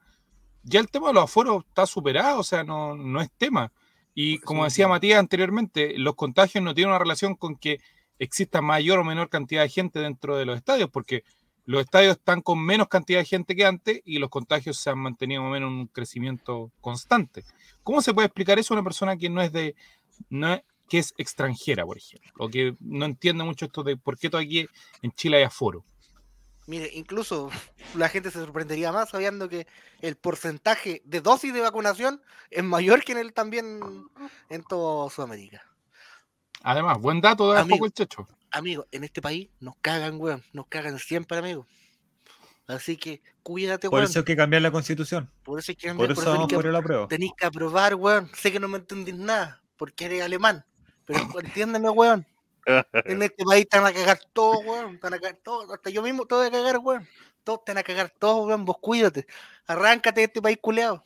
[0.64, 3.72] ya el tema de los aforos está superado, o sea, no, no es tema.
[4.14, 7.80] Y como decía Matías anteriormente, los contagios no tienen una relación con que
[8.20, 11.24] exista mayor o menor cantidad de gente dentro de los estadios, porque
[11.66, 15.00] los estadios están con menos cantidad de gente que antes y los contagios se han
[15.00, 17.44] mantenido más o menos en un crecimiento constante.
[17.84, 19.76] ¿Cómo se puede explicar eso a una persona que no es de,
[20.30, 24.18] no es- que es extranjera, por ejemplo, o que no entiende mucho esto de por
[24.20, 24.68] qué todo aquí
[25.02, 25.86] en Chile hay aforo?
[26.72, 27.50] Mire, incluso
[27.96, 29.68] la gente se sorprendería más sabiendo que
[30.00, 33.82] el porcentaje de dosis de vacunación es mayor que en el también
[34.50, 35.62] en toda Sudamérica.
[36.64, 37.76] Además, buen dato de Amigo.
[37.76, 38.26] poco el checho.
[38.52, 40.46] Amigo, en este país nos cagan, weón.
[40.54, 41.68] Nos cagan siempre, amigo.
[42.68, 44.10] Así que cuídate, Por weón.
[44.10, 45.30] eso hay que cambiar la constitución.
[45.44, 47.08] Por eso hay que Por cambiar, eso por eso tenés por que, la prueba.
[47.10, 48.32] tenés que aprobar, weón.
[48.34, 50.64] Sé que no me entendís nada, porque eres alemán.
[51.04, 52.26] Pero entiéndeme, weón.
[52.66, 55.00] En este país te van a cagar todo, weón.
[55.00, 55.74] Te van a cagar todo.
[55.74, 57.08] Hasta yo mismo te voy a cagar, weón.
[57.44, 58.66] Todos te van a cagar todo, weón.
[58.66, 59.26] Vos cuídate.
[59.68, 61.06] Arráncate de este país culeado.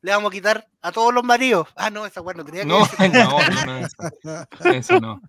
[0.00, 1.68] Le vamos a quitar a todos los maridos.
[1.76, 2.98] Ah, no, esa weón no tenía que No, decir.
[3.12, 5.20] no, no, no, eso, eso no.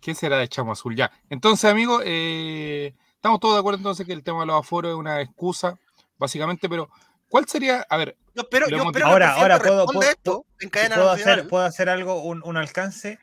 [0.00, 0.94] ¿Qué será de Chamo Azul?
[0.94, 1.10] Ya.
[1.28, 4.96] Entonces, amigos, eh, estamos todos de acuerdo entonces que el tema de los aforos es
[4.96, 5.76] una excusa,
[6.18, 6.88] básicamente, pero
[7.28, 7.84] ¿cuál sería?
[7.90, 10.94] A ver, Yo espero, yo espero que Ahora, presidente ahora puedo- puedo- esto en cadena
[10.96, 11.38] puedo nacional.
[11.40, 13.18] hacer, puedo hacer algo, un, un alcance.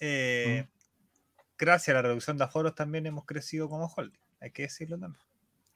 [0.00, 0.76] Eh, Mm.
[1.58, 4.20] Gracias a la reducción de aforos también hemos crecido como holding.
[4.40, 5.24] Hay que decirlo también.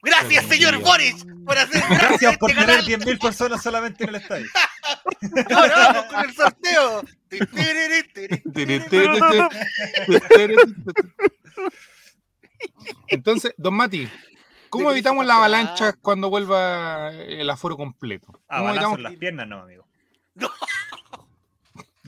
[0.03, 0.79] Gracias, señor.
[0.79, 3.01] Boris, por hacer Gracias por este tener canal.
[3.01, 4.47] 10.000 personas solamente en el estadio.
[5.55, 7.03] Ahora vamos con el sorteo.
[13.07, 14.09] Entonces, don Mati,
[14.69, 18.39] ¿cómo evitamos la avalancha cuando vuelva el aforo completo?
[18.47, 19.87] Ah, ¿Cómo evitamos en las piernas, no, amigo.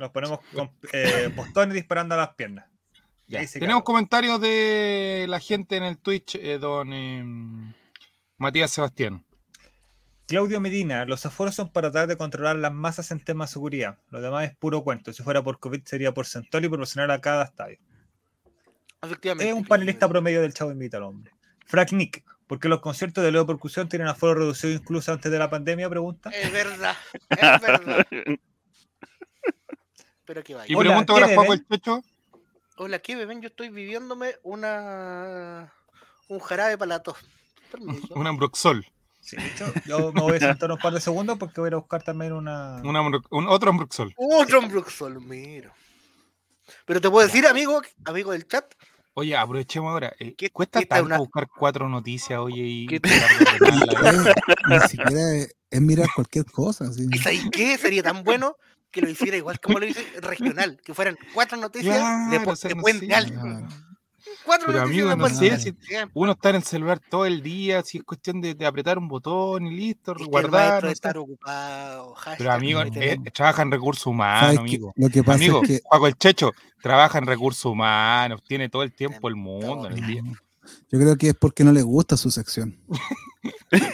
[0.04, 0.08] No.
[0.08, 2.66] Nos ponemos con eh, postones disparando a las piernas.
[3.28, 7.24] Ya, Tenemos comentarios de la gente en el Twitch, eh, don eh,
[8.38, 9.24] Matías Sebastián.
[10.28, 13.98] Claudio Medina, los aforos son para tratar de controlar las masas en temas de seguridad.
[14.10, 15.14] Lo demás es puro cuento.
[15.14, 17.78] Si fuera por COVID sería porcentual y proporcional a cada estadio.
[19.02, 19.50] Efectivamente.
[19.50, 21.32] Es un panelista promedio del Chavo Invita al Hombre.
[21.66, 25.40] Frank Nick, ¿por qué los conciertos de Leo Percusión tienen aforo reducido incluso antes de
[25.40, 25.90] la pandemia?
[25.90, 26.30] Pregunta.
[26.30, 26.96] Es verdad,
[27.30, 28.06] es verdad.
[30.26, 30.66] Pero que vaya.
[30.66, 32.02] Y ¿qué ahora Juaco el Checho.
[32.78, 33.42] Hola, ¿qué beben?
[33.42, 35.74] Yo estoy viviéndome una
[36.28, 37.18] un jarabe para la tos.
[37.72, 38.14] Permiso.
[38.16, 38.86] Una Ambroxol.
[39.20, 39.38] Sí,
[39.86, 42.04] yo me voy a sentar un par de segundos porque voy a ir a buscar
[42.04, 42.82] también una.
[42.84, 44.14] Una un, otro Ambroxol.
[44.18, 45.74] Otro Bruxol, mira.
[46.86, 48.66] Pero te puedo decir, amigo, amigo del chat,
[49.16, 50.12] Oye, aprovechemos ahora.
[50.20, 52.96] eh, ¿Qué- cuesta qué tanto una- buscar cuatro noticias, oye, y ¿Qué-?
[53.04, 54.36] Es-
[54.68, 56.86] ni siquiera es, es mirar cualquier cosa.
[56.86, 57.08] así.
[57.32, 57.78] ¿y qué?
[57.78, 58.58] Sería tan bueno
[58.94, 61.96] que lo hiciera igual como lo hice regional, que fueran cuatro noticias
[62.30, 63.40] de, Claro, o sea, de no Puente sé, Alto.
[63.44, 63.68] Ah,
[64.46, 65.76] Cuatro Pero, noticias amigo, de no sé si-.
[66.14, 69.08] Uno está en el celular todo el día, si es cuestión de, de apretar un
[69.08, 70.84] botón y listo, Es guardar.
[70.84, 72.16] no estar ocupado.
[72.38, 74.94] Pero amigo, eh, trabaja en recursos ¿sabes humanos, amigo.
[74.96, 76.52] Lo que pasa Amigo, es que Juaco el Checho
[76.82, 80.24] trabaja en recursos humanos, tiene todo el tiempo el mundo en el día.
[80.92, 82.78] Yo creo que es porque no le gusta su sección.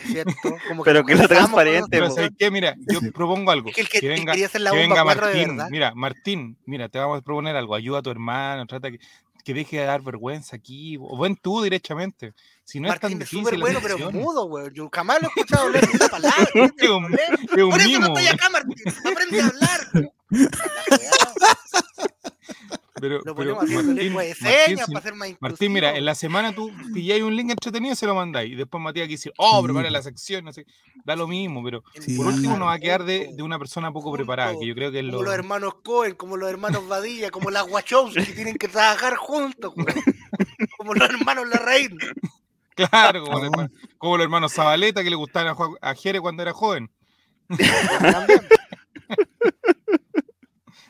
[0.06, 0.34] ¿cierto?
[0.68, 2.12] Como Pero que lo comenzamos con transparente, Pero.
[2.12, 2.52] ¿sabes qué?
[2.52, 3.70] Mira, yo propongo algo.
[3.74, 5.58] Que el que, que que venga, hacer la que venga de Martín.
[5.70, 7.76] Mira, Martín, mira, te vamos a proponer algo.
[7.76, 9.00] Ayuda a tu hermano, trata que,
[9.44, 10.98] que deje de dar vergüenza aquí.
[11.00, 12.34] O ven tú directamente.
[12.66, 13.46] Si no es tan Martín es difícil.
[13.46, 14.68] súper bueno, pero mudo, güey.
[14.74, 16.48] Yo jamás lo he escuchado hablar ni una palabra.
[16.54, 18.76] ¿qué Es te un- es un Por eso mimo, no estoy acá, Martín.
[19.06, 20.12] Aprende a hablar.
[23.02, 25.74] Pero, Lo pero ponemos haciendo Martín, lengua de Martín, señas si- para hacer más Martín,
[25.74, 26.06] mira, en inclusivo.
[26.06, 28.52] la semana tú pilláis un link entretenido y se lo mandáis.
[28.52, 30.66] Y después Matías aquí dice, oh, Sí, prepara la sección, no sé.
[31.06, 32.16] Da lo mismo, pero Sí.
[32.18, 34.76] por último nos va a quedar de, de una persona poco junto, preparada, que yo
[34.76, 35.24] creo que es Como lo.
[35.24, 39.74] los hermanos Cohen, como los hermanos Badilla, como las Wachowski que tienen que trabajar juntos,
[39.76, 39.86] güey.
[40.78, 41.98] Como los hermanos Larraín.
[42.76, 43.46] Claro, como, los Oh.
[43.46, 46.90] hermanos, como los hermanos Zabaleta que le gustaban a, a Jere cuando era joven.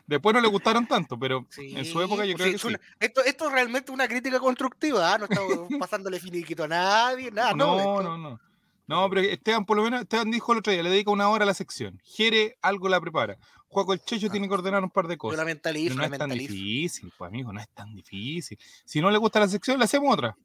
[0.10, 2.56] Después no le gustaron tanto, pero Sí, en su época yo pues creo sí, que
[2.56, 2.68] es sí.
[2.68, 5.18] una- esto, esto es realmente una crítica constructiva, ¿ah?
[5.20, 7.76] no estamos pasándole finiquito a nadie, nada, no.
[7.76, 8.40] No, esto- no, no.
[8.88, 11.44] No, pero Esteban, por lo menos, Esteban dijo el otro día, le dedica una hora
[11.44, 12.02] a la sección.
[12.04, 13.38] Jere algo la prepara.
[13.68, 15.38] Juaco el Checho tiene que ordenar un par de Yo cosas.
[15.38, 18.58] la Pero mentalizo, no la es tan difícil, pues amigo, no es tan difícil.
[18.84, 20.36] Si no le gusta la sección, le hacemos otra.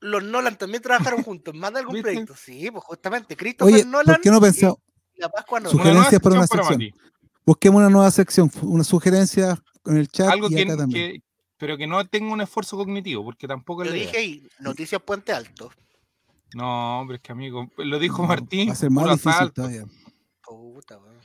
[0.00, 2.10] Los Nolan también trabajaron juntos, más de algún ¿Viste?
[2.10, 2.34] proyecto.
[2.34, 4.78] Sí, pues justamente, Christopher Oye, Nolan ¿por qué no pensamos?
[5.14, 7.08] y la Pascua nueva Sugerencias para una sección para.
[7.48, 11.12] Busquemos una nueva sección, una sugerencia en el chat Algo y que, acá también.
[11.12, 11.22] que-
[11.56, 14.06] pero que no tenga un esfuerzo cognitivo, porque tampoco Yo la idea.
[14.08, 15.72] dije ahí, Noticias Puente Alto.
[16.54, 19.54] No, hombre, es que amigo, lo dijo No, Martín, Va a ser más difícil asalto.
[19.62, 19.84] todavía.
[20.42, 21.16] Puta, weón.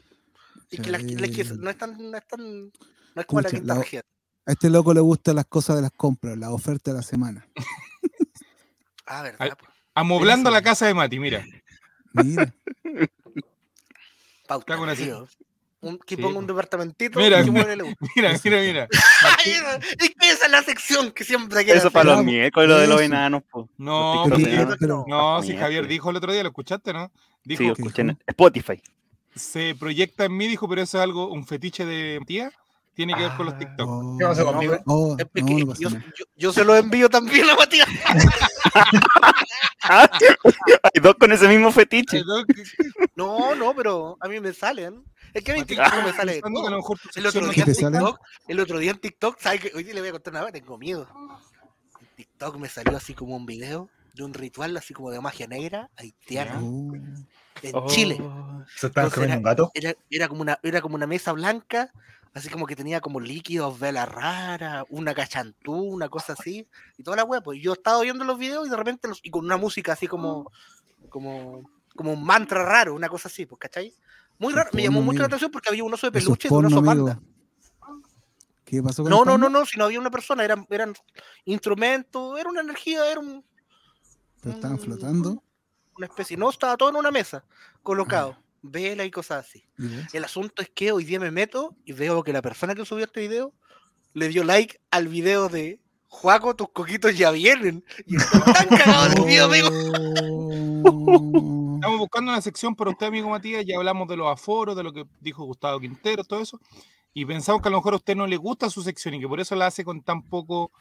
[0.71, 1.51] Es que, la, la que Sí.
[1.59, 2.71] no es tan, no es tan, no
[3.21, 4.03] es como la quinta la- región.
[4.45, 7.45] A este loco le gustan las cosas de las compras, la oferta de la semana.
[9.05, 9.57] Ah, verdad.
[9.59, 9.69] pues.
[9.93, 10.53] Amoblando Eso.
[10.55, 11.45] la casa de Mati, mira.
[12.13, 12.53] Mira,
[14.47, 15.23] Pauta, Está con tío.
[15.23, 15.35] así.
[15.83, 16.39] Un, que Sí, ponga po.
[16.39, 17.73] un departamentito Mira, y que mira.
[17.73, 17.93] uno.
[18.15, 18.87] Mira, mira, mira.
[19.99, 21.91] Es que esa es la sección que siempre quiero Eso hacer.
[21.93, 23.69] para los Vamos, miércoles, lo de los enanos, po.
[23.77, 24.77] No, Los enanos.
[24.79, 25.55] pero- No, si.
[25.57, 27.11] Javier dijo el otro día, lo escuchaste, ¿no?
[27.43, 28.17] Dijo, Sí, lo ¿Qué escuché en?
[28.27, 28.81] Spotify.
[29.35, 32.51] se proyecta en mí, dijo, pero eso es algo, un fetiche de tía,
[32.93, 33.57] tiene que ver con los Ah.
[33.59, 33.89] TikTok.
[33.89, 34.77] oh, ¿Qué pasa No, conmigo?
[34.85, 37.87] oh, Es no, no yo, yo- yo se lo envío también a Matías.
[39.83, 42.21] Hay dos con ese mismo fetiche.
[43.15, 45.03] No, no, pero a mí me salen.
[45.33, 47.75] Es que a mí en TikTok me sale que El otro día ¿Qué en?
[47.75, 49.71] TikTok, el otro día en TikTok, ¿sabes qué?
[49.75, 51.07] Hoy día le voy a contar una vez, tengo miedo.
[52.01, 55.47] En TikTok me salió así como un video de un ritual así como de magia
[55.47, 57.25] negra haitiana Oh, en
[57.73, 57.87] Oh.
[57.87, 58.17] Chile.
[58.75, 59.71] ¿Se están Entonces comiendo un gato?
[59.73, 61.91] Era, era como una, era como una mesa blanca,
[62.33, 66.67] así como que tenía como líquidos, vela rara, una cachantú, una cosa así,
[66.97, 69.29] y toda la wea, pues yo estaba viendo los videos y de repente los, y
[69.29, 70.51] con una música así como,
[71.09, 73.93] como, como un mantra raro, una cosa así, pues, ¿cachai?
[74.43, 76.65] Muy raro, me llamó mucho la atención porque había un oso de peluche de un
[76.65, 77.19] oso panda.
[78.65, 80.93] ¿Qué pasó con No, no, no, no, si no había una persona, eran, eran
[81.45, 83.43] instrumentos, era una energía, era un,
[84.41, 85.41] Pero estaban flotando.
[85.97, 87.79] una especie, no, estaba todo en una mesa, Ah.
[87.83, 89.65] colocado, vela y cosas así.
[89.77, 90.17] ¿Y?
[90.17, 93.05] El asunto es que hoy día me meto y veo que la persona que subió
[93.05, 93.53] este video
[94.13, 97.83] le dio like al video de Juaco, tus coquitos ya vienen.
[98.05, 99.69] Y están tan cagados amigo.
[101.83, 103.65] Estamos buscando una sección para usted, amigo Matías.
[103.65, 106.59] Ya hablamos de los aforos, de lo que dijo Gustavo Quintero, todo eso.
[107.13, 109.27] Y pensamos que a lo mejor a usted no le gusta su sección y que
[109.27, 110.71] por eso la hace con tan poco,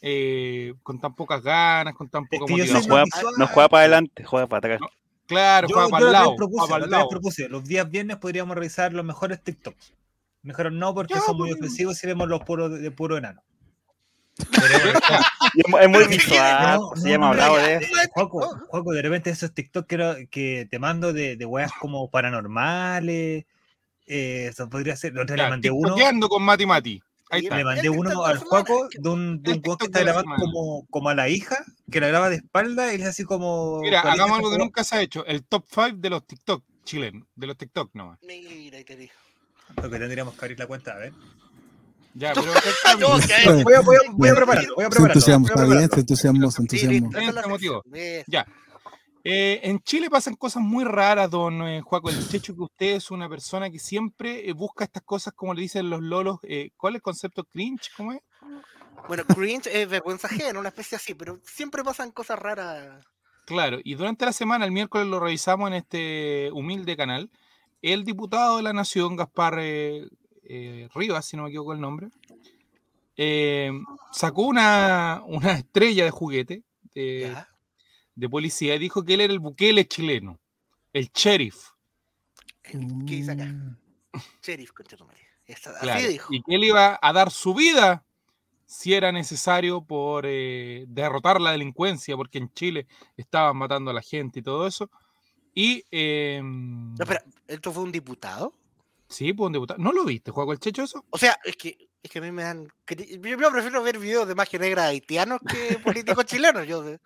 [0.00, 2.82] eh, con tan pocas ganas, con tan poca que No motivación.
[2.90, 3.34] juega, visual.
[3.38, 4.90] no juega para adelante, juega para atrás.
[5.26, 6.36] Claro, Yo, juega yo para el lado.
[6.36, 9.92] propuse, para el propuse, los días viernes podríamos revisar los mejores TikToks.
[10.42, 11.60] Me dijeron no porque Ya, son muy pues.
[11.60, 13.42] ofensivos si vemos los puros de, de puro enano.
[14.38, 17.94] Es, mu- es muy visual, no, pues, se no, llama no, hablado de eso.
[18.12, 23.44] Juaco, Juaco, de repente esos TikTok que, te mando de, de weas como paranormales.
[24.06, 25.12] Eh, eso podría ser.
[25.12, 26.28] Vez le mandé uno.
[26.28, 27.02] con Mati Mati.
[27.30, 27.56] Ahí Sí, está.
[27.56, 30.00] Le mandé El uno al Juaco es que- de un, de un weón que está
[30.00, 33.24] grabando como, como a la hija, que la graba de espalda y le hace así
[33.24, 33.80] como.
[33.80, 35.24] Mira, hagamos algo que nunca se ha hecho.
[35.26, 37.26] El top 5 de los TikTok chilenos.
[37.34, 38.18] De los TikTok nomás.
[38.22, 39.12] Mira, ahí te digo.
[39.82, 41.12] Lo que tendríamos que abrir la cuenta, a ver.
[42.18, 42.46] Ya, pero
[43.64, 44.36] Voy a, voy a, voy a Ya.
[44.36, 45.06] prepararlo, voy a Se prepararlo.
[45.12, 47.82] entusiasmo, está bien, entusiasmo, entusiasmo.
[48.26, 48.46] Ya.
[49.22, 53.10] Eh, en Chile pasan cosas muy raras, don eh, Juaco el Checho, que usted es
[53.10, 56.38] una persona que siempre eh, busca estas cosas, como le dicen los lolos.
[56.44, 57.90] eh, ¿Cuál es el concepto cringe?
[57.96, 58.20] ¿Cómo es?
[59.08, 63.04] Bueno, cringe es vergüenza ajena, una especie así, pero siempre pasan cosas raras.
[63.46, 67.30] Claro, y durante la semana, el miércoles lo revisamos en este humilde canal,
[67.82, 69.58] el diputado de la Nación, Gaspar
[70.48, 72.08] eh, Rivas, si no me equivoco el nombre,
[73.16, 73.70] eh,
[74.12, 76.62] sacó una, una estrella de juguete
[76.94, 80.40] de, policía y dijo que él era el Bukele chileno,
[80.92, 81.70] el sheriff.
[82.62, 83.44] ¿Qué dice acá?
[83.44, 83.76] Mm.
[84.42, 85.20] Sheriff, madre.
[85.46, 86.34] Esa- Así Claro, dijo.
[86.34, 88.04] y que él iba a dar su vida
[88.64, 94.02] si era necesario por eh, derrotar la delincuencia, porque en Chile estaban matando a la
[94.02, 94.90] gente y todo eso.
[95.54, 98.52] Y eh, No, espera, ¿esto fue un diputado?
[99.08, 99.78] Sí, pues un diputado.
[99.82, 101.04] ¿No lo viste, Juaco el Checho, eso?
[101.10, 102.66] O sea, es que, es que a mí me dan.
[102.88, 106.66] Yo, prefiero ver videos de magia negra haitianos que políticos chilenos.
[106.66, 107.00] Yo de-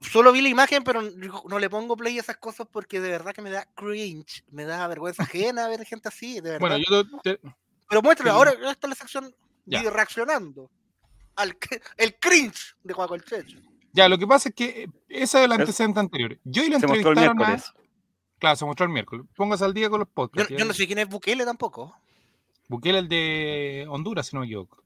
[0.00, 3.32] solo vi la imagen, pero no le pongo play a esas cosas porque de verdad
[3.34, 6.60] que me da cringe, me da vergüenza ajena ver gente así, de verdad.
[6.60, 7.40] Bueno, yo te-
[7.88, 9.34] Pero muéstralo, te- ahora esta es la sección
[9.66, 9.80] Ya.
[9.80, 10.70] video reaccionando
[11.36, 11.56] al
[11.96, 13.58] el cringe de Juan el Checho.
[13.92, 16.38] ya, lo que pasa es que eh, ese es el antecedente anterior.
[16.44, 17.62] Yo y lo Se entrevistaron a-.
[18.40, 19.24] Claro, se mostró el miércoles.
[19.36, 20.52] Póngase al día con los podcasts.
[20.56, 21.94] yo no sé quién es Bukele tampoco.
[22.68, 24.82] Bukele el de Honduras, si no me equivoco.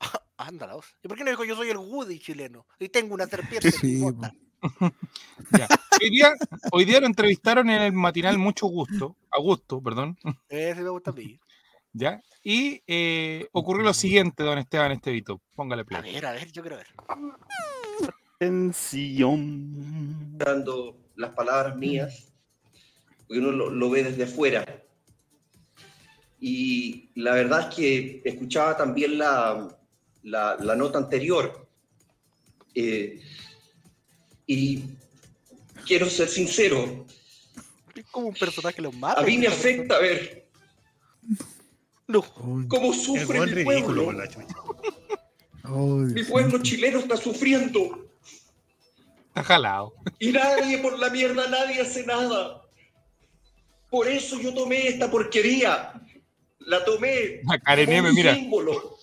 [0.38, 0.76] Ándala.
[1.02, 2.66] ¿Y por qué no dijo yo soy el Woody chileno?
[2.78, 3.68] Y tengo una serpiente.
[3.68, 4.00] en mi Sí?
[5.58, 5.68] Ya.
[6.00, 6.32] Hoy, día,
[6.72, 10.16] hoy día lo entrevistaron en el matinal Mucho Gusto, a gusto, perdón,
[10.48, 11.38] Ese me gusta a mí.
[11.92, 12.20] ¿ya?
[12.42, 15.40] Y eh, ocurrió lo siguiente, don Esteban Estevito.
[15.54, 16.14] Póngale A play.
[16.14, 16.86] ver, a ver, yo quiero ver.
[18.36, 20.38] Atención.
[20.38, 22.32] dando las palabras mías,
[23.26, 24.64] porque uno lo, lo ve desde afuera.
[26.38, 29.74] Y la verdad es que escuchaba también la,
[30.22, 31.66] la, la nota anterior.
[32.74, 33.20] eh,
[34.48, 34.84] y
[35.86, 37.04] quiero ser sincero,
[37.94, 39.20] Es como un personaje los mata.
[39.20, 40.48] a mí me afecta ver
[42.06, 42.22] No.
[42.68, 44.22] cómo sufre mi ridículo, pueblo.
[45.64, 48.05] Oh, Mi pueblo chileno está sufriendo
[49.36, 49.92] Está jalado.
[50.18, 52.62] y nadie por la mierda, nadie hace nada.
[53.90, 55.92] Por eso yo tomé esta porquería.
[56.60, 58.34] La tomé La Karen como M, un mira.
[58.34, 58.96] símbolo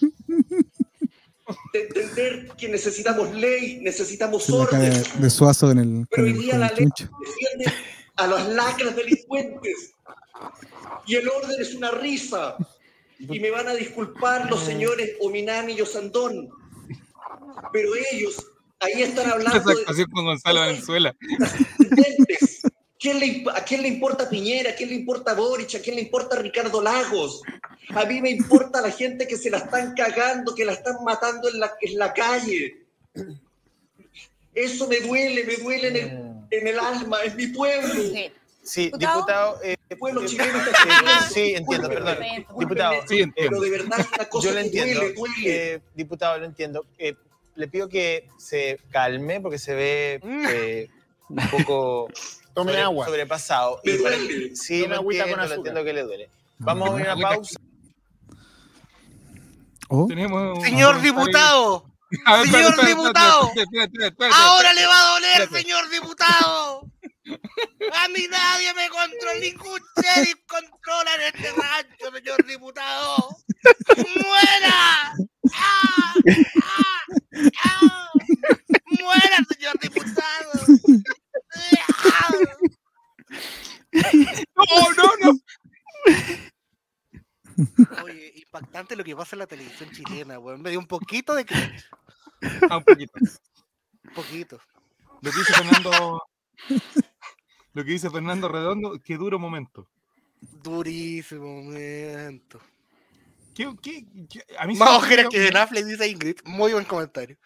[1.71, 5.03] de entender que necesitamos ley, necesitamos la orden.
[5.19, 7.71] de suazo en el, Pero hoy día la ley defiende
[8.15, 9.93] a las lacras delincuentes.
[11.05, 12.55] Y el orden es una risa.
[13.19, 16.49] Y me van a disculpar los señores Ominami y Osandón.
[17.71, 18.43] Pero ellos
[18.83, 21.15] ahí están Esa hablando de actuación con Gonzalo Valenzuela.
[22.99, 24.71] ¿Quién le ¿A quién le importa Piñera?
[24.71, 25.75] ¿A quién le importa Boric?
[25.75, 27.41] ¿A quién le importa Ricardo Lagos?
[27.93, 31.49] A mí me importa la gente que se la están cagando, que la están matando
[31.49, 32.77] en la, en la calle.
[34.55, 36.09] Eso me duele, me duele en el,
[36.51, 37.93] en el alma, en mi pueblo.
[38.63, 39.15] Sí, ¿Diputado?
[39.17, 39.59] diputado.
[39.63, 42.17] eh, El pueblo eh, chileno está eh, sí, entiendo, perdón.
[42.57, 42.93] Diputado.
[43.09, 43.51] Sí, entiendo.
[43.59, 44.99] Pero de verdad es una cosa Yo lo que entiendo.
[45.01, 45.73] duele, duele.
[45.73, 46.86] eh, diputado, lo entiendo.
[46.97, 47.15] Eh,
[47.56, 50.89] le pido que se calme porque se ve eh,
[51.30, 52.08] un poco
[52.54, 53.06] Tome sobre- agua.
[53.08, 53.80] sobrepasado.
[53.84, 54.16] Y para-.
[54.56, 55.58] Sí, Tome lo agüita con entiendo, azúcar.
[55.58, 56.30] entiendo que le duele.
[56.60, 57.60] Vamos a una pausa.
[59.89, 63.51] Oh, Tenemos Señor diputado, ver, Señor diputado.
[64.34, 66.88] ahora le va a doler, señor diputado.
[67.93, 73.30] A mí nadie me controla, ningún sheriff controla en este rancho, señor diputado.
[73.97, 75.14] ¡Muera!
[75.54, 76.14] ¡Ah!
[78.99, 80.51] ¡Muera, señor diputado!
[84.55, 85.32] No, no, no.
[88.03, 90.61] Oye, impactante lo que pasa en la televisión chilena, weón.
[90.61, 91.86] Me dio un poquito de cringe.
[92.70, 93.14] Ah, un poquito.
[93.20, 94.59] Un poquito.
[95.22, 96.24] Lo que dice Fernando.
[97.74, 99.88] Lo que dice Fernando Redondo, qué duro momento.
[100.41, 102.59] Durísimo momento.
[103.54, 106.36] ¿Qué, qué- qué- a mí Más siempre ojeras que Ben Affleck, dice Ingrid.
[106.45, 107.38] Muy buen comentario.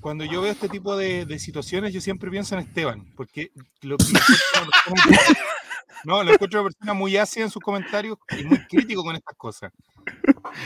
[0.00, 3.50] Cuando yo veo este tipo de, de situaciones, yo siempre pienso en Esteban, porque
[3.82, 4.18] lo que lo
[6.04, 9.36] no, lo encuentro una persona muy ácida en sus comentarios y muy crítico con estas
[9.36, 9.72] cosas.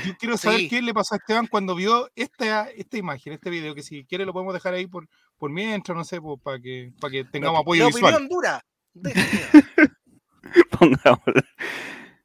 [0.06, 0.68] Yo quiero saber Sí.
[0.68, 4.26] qué le pasó a Esteban cuando vio esta, esta imagen, este video, que si quiere
[4.26, 5.08] lo podemos dejar ahí por,
[5.38, 8.14] por mientras, no sé, pues, para que, para que tengamos apoyo la visual.
[8.14, 8.64] opinión dura.
[8.92, 9.14] de-
[10.78, 11.42] Pongámoslo.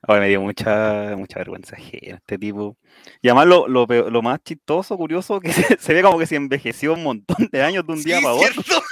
[0.08, 2.78] Ahora me dio mucha, mucha vergüenza ajena este tipo.
[3.22, 6.36] Y además lo, lo, lo más chistoso, curioso, que se, se ve como que se
[6.38, 8.64] envejeció un montón de años de un día Sí, para otro.
[8.64, 8.84] ¿cierto?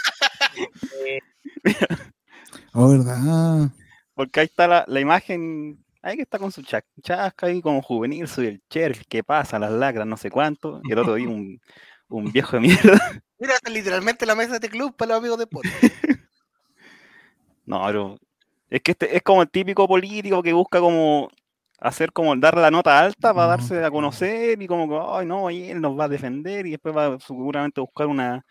[2.77, 3.69] Oh, ¿verdad?
[4.13, 8.27] Porque ahí está la, la imagen, ahí que está con su chasca ahí como juvenil,
[8.27, 9.59] soy el sheriff, ¿qué pasa?
[9.59, 10.81] Las lacras, no sé cuánto.
[10.83, 11.61] Y el otro día un,
[12.09, 12.99] un viejo de mierda.
[13.39, 15.69] Mira, literalmente la mesa de este club para los amigos de Polo.
[17.65, 18.17] No, pero
[18.75, 21.29] es que este es como el típico político que busca como
[21.79, 25.49] hacer como dar la nota alta para darse a conocer y como que, ay no,
[25.49, 28.45] y él nos va a defender y después va seguramente a buscar una,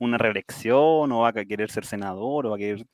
[0.00, 2.84] una reelección o va a querer ser senador o va a querer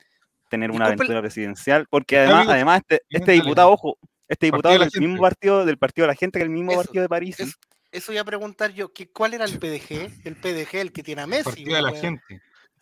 [0.47, 5.21] tener una aventura presidencial, porque además, además este, este diputado, ojo, este diputado del mismo
[5.21, 7.39] partido, del partido de la gente que el mismo Eso, partido de París.
[7.39, 7.57] Eso,
[7.91, 8.93] eso iba a preguntar yo.
[8.93, 10.27] ¿qué, ¿Cuál era el PDG?
[10.27, 11.45] El PDG, el que tiene a Messi.
[11.45, 12.41] Partido de la gente.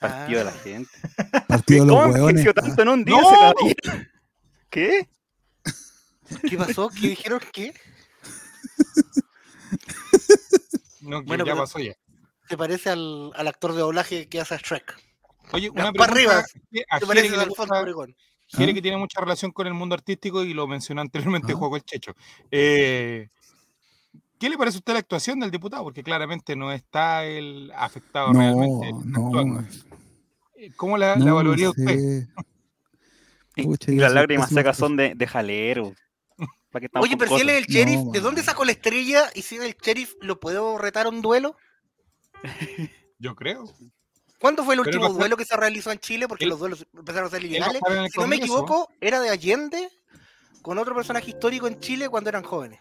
[0.09, 0.59] Partido de la Ah.
[0.63, 0.89] gente.
[1.47, 2.53] Partido de los ¿Cómo hueones.
[2.53, 3.21] tanto en un día ¡No!
[3.29, 4.09] ese caballero?
[4.69, 5.09] ¿Qué?
[6.49, 6.89] ¿Qué pasó?
[6.89, 7.39] ¿Qué dijeron?
[7.51, 7.73] ¿Qué?
[11.01, 11.93] No, que Bueno, ya pasó ya.
[12.49, 14.95] Se parece al, al actor de doblaje que hace a Shrek.
[15.51, 18.15] Oye, una Gaspar pregunta Rivas, que a Se Jere parece Alfonso Obregón.
[18.47, 18.73] Jere ¿Ah?
[18.75, 21.55] que tiene mucha relación con el mundo artístico y lo mencionó anteriormente ¿Ah?
[21.55, 22.13] Juego el Checho.
[22.51, 23.29] Eh,
[24.39, 25.83] ¿Qué le parece a usted la actuación del diputado?
[25.83, 28.91] Porque claramente no está él afectado No, realmente.
[29.05, 29.65] no.
[30.75, 32.27] ¿Cómo la, la No, valoraría no usted?
[33.55, 35.93] Y, Pucha, y yo las lágrimas secas son de, de jalero.
[36.71, 38.71] ¿Para qué estamos Oye, pero si él es el sheriff, No, ¿de dónde sacó la
[38.71, 39.29] estrella?
[39.35, 41.55] Y si es el sheriff, ¿lo puedo retar a un duelo?
[43.19, 43.65] Yo creo.
[44.39, 46.27] ¿Cuándo fue el último duelo que se realizó en Chile?
[46.27, 47.81] Porque él- los duelos empezaron a ser ilegales.
[48.11, 49.87] Si no me equivoco, era de Allende
[50.61, 52.79] con otro personaje histórico en Chile cuando eran jóvenes.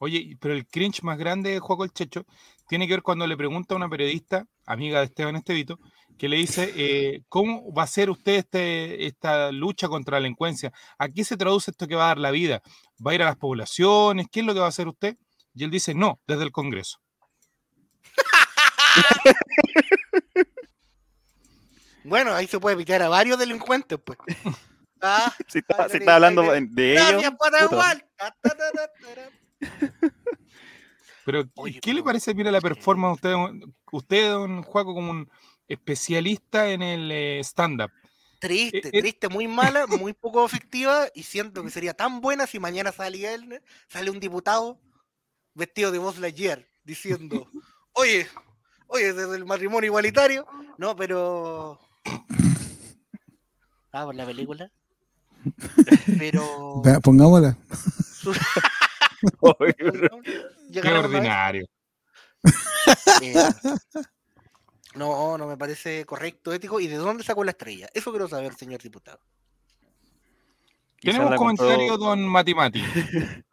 [0.00, 2.26] Oye, pero el cringe más grande de Juego el Checho
[2.68, 5.78] tiene que ver cuando le pregunta a una periodista, amiga de Esteban Estevito,
[6.22, 10.72] que le dice, eh, ¿cómo va a ser usted este, esta lucha contra la delincuencia?
[10.96, 12.62] ¿A qué se traduce esto que va a dar la vida?
[13.04, 14.28] ¿Va a ir a las poblaciones?
[14.30, 15.16] ¿Qué es lo que va a hacer usted?
[15.52, 17.00] Y él dice, no, desde el Congreso.
[22.04, 24.18] Bueno, ahí se puede pitear a varios delincuentes, pues.
[25.00, 26.68] Ah, Si está, si hablando dale.
[26.70, 27.24] de ellos.
[31.24, 35.28] Pero, Oye, ¿qué le parece, mira, la performance de usted, usted, don Juaco, como un
[35.72, 37.90] especialista en el eh, stand-up?
[38.38, 39.00] Triste, Eh, eh.
[39.00, 43.34] triste, muy mala, muy poco efectiva y siento que sería tan buena si mañana salía
[43.34, 44.80] él, sale un diputado
[45.54, 47.48] vestido de voz Lightyear diciendo,
[47.92, 48.26] oye,
[48.88, 50.46] oye, desde el matrimonio igualitario,
[50.78, 51.78] no, pero...
[53.92, 54.70] Ah, por la película.
[56.18, 56.80] Pero...
[57.02, 57.58] Pongámosla.
[60.72, 61.66] Qué ordinario.
[63.20, 63.34] Eh,
[64.94, 66.80] no, no me parece correcto, ético.
[66.80, 67.88] ¿Y de dónde sacó la estrella?
[67.94, 69.20] Eso quiero saber, señor diputado.
[71.00, 72.82] Tenemos la compró- comentario, don Matimati.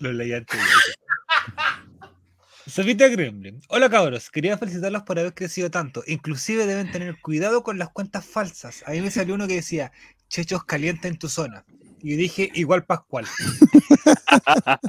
[0.00, 0.60] Lo leí antes.
[2.66, 3.60] Sofita Gremlin.
[3.68, 6.02] Hola cabros, quería felicitarlos por haber crecido tanto.
[6.06, 8.82] Inclusive deben tener cuidado con las cuentas falsas.
[8.86, 9.92] A mí me salió uno que decía,
[10.28, 11.64] Chechos caliente en tu zona.
[12.02, 13.26] Y dije, igual Pascual.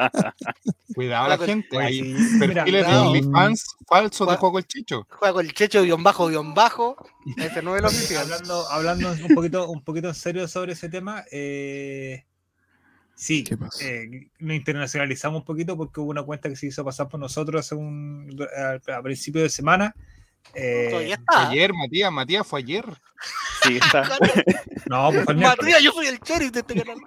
[0.94, 1.78] Cuidado la gente.
[1.78, 2.04] Hay sí,
[2.40, 2.96] mira, perfiles de.
[2.96, 5.08] OnlyFans falsos de Juego el Chicho.
[5.10, 6.98] Juega con el checho guion bajo guion bajo.
[7.38, 8.24] Ese no es oficial.
[8.24, 12.26] hablando, hablando un poquito, un poquito en serio sobre ese tema, eh,
[13.16, 13.44] sí,
[13.82, 17.66] eh, lo internacionalizamos un poquito porque hubo una cuenta que se hizo pasar por nosotros
[17.66, 19.96] hace un, a, a principio de semana.
[20.54, 22.12] eh, ayer, Matías.
[22.12, 22.86] Matías fue ayer.
[23.64, 24.04] Sí, está.
[24.88, 26.98] no, pues el miércoles, Matías, yo soy el sheriff de este canal.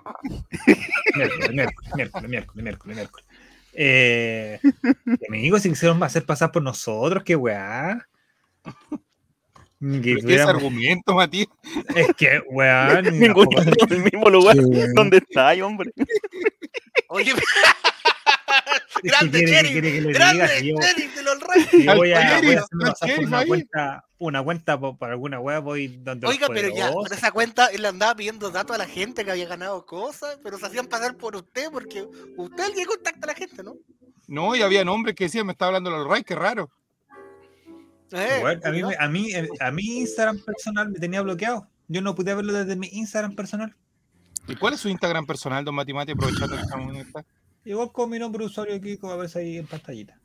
[0.67, 3.27] miércoles, miércoles, miércoles, miércoles, miércoles, miércoles.
[3.73, 4.61] Eh,
[5.29, 8.07] amigos, se quisieron hacer pasar por nosotros, qué weá.
[9.81, 11.49] Que ¿Qué es argumento, Matías?
[11.95, 14.93] es que, weá, ni Ninguno en el mismo lugar bueno.
[14.95, 15.91] donde está, hombre.
[17.09, 17.33] Oye,
[19.03, 21.97] Grande le grande sheriff de los reyes.
[21.97, 26.27] voy a, voy a pasar una cuenta, una cuenta por, por alguna wea, voy donde
[26.27, 29.31] los Oiga, pero ya, con esa cuenta él andaba pidiendo datos a la gente que
[29.31, 33.21] había ganado cosas, pero se hacían pasar por usted porque usted es el que contacta
[33.25, 33.77] a la gente, ¿no?
[34.27, 36.71] No, y había nombres que decían, me estaba hablando de los Ray, qué raro.
[38.13, 41.69] Eh, a, mí, a, mí, eh, a mí Instagram personal me tenía bloqueado.
[41.89, 43.75] Yo no pude verlo desde mi Instagram personal.
[44.47, 47.25] ¿Y cuál es su Instagram personal, don Matimati, aprovechando que estamos en esta?
[47.65, 50.19] Igual con mi nombre de usuario aquí, como a ver ahí en pantallita.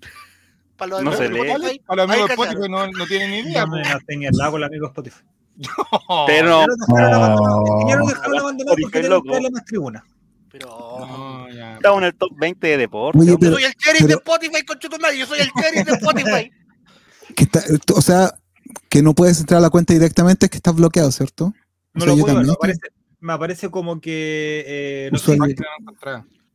[0.76, 1.48] Para los No amigos se lee.
[1.50, 3.66] Spotify, A los amigos de Spotify no, no tienen ni idea.
[3.66, 5.22] Me no tenía el lago el amigo Spotify.
[6.26, 8.76] Pero Ya lo dejaron abandonado.
[8.80, 9.24] Porque tienen loco.
[9.28, 10.04] que darle más tribuna.
[10.50, 11.74] Pero No, ya.
[11.76, 13.18] estamos en el top 20 de deporte.
[13.18, 15.92] Oye, yo pero, soy el sheriff de pero- Spotify, con yo soy el sheriff de
[15.92, 16.50] Spotify.
[17.36, 17.62] que está-
[17.94, 18.34] o sea,
[18.88, 21.44] que no puedes entrar a la cuenta directamente, es que estás bloqueado, ¿cierto?
[21.46, 21.54] O
[21.94, 22.80] No sea, lo yo puedo ver, me aparece,
[23.20, 25.36] me aparece como que eh, no sé.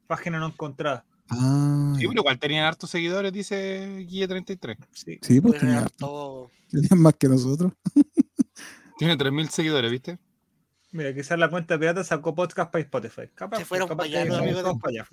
[0.07, 1.05] Página no encontrada.
[1.29, 4.77] Ah, Sí, pero igual tenían hartos seguidores, dice Guille 33.
[4.93, 5.19] Sí.
[5.21, 7.73] sí, pues Pero tenía, era todo- tenían más que nosotros.
[8.97, 10.17] Tiene 3.000 seguidores, ¿viste?
[10.91, 13.29] Mira, quizás la cuenta pirata sacó podcast para Spotify.
[13.35, 15.07] Capaz, Se fueron capaz para allá los se amigos de fueron para allá.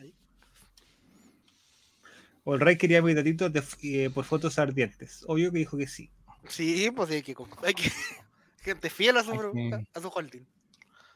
[2.44, 5.24] O el rey quería mis datitos de, eh, por fotos ardientes.
[5.26, 6.10] Obvio que dijo que sí.
[6.48, 7.90] Sí, pues hay que, hay que
[8.60, 9.38] gente fiel a su, Hay
[9.70, 10.46] que- a su holding.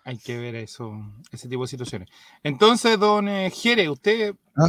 [0.04, 0.92] Hay que ver eso,
[1.32, 2.08] ese tipo de situaciones.
[2.42, 4.68] Entonces, don eh, Jere, ¿usted Ah.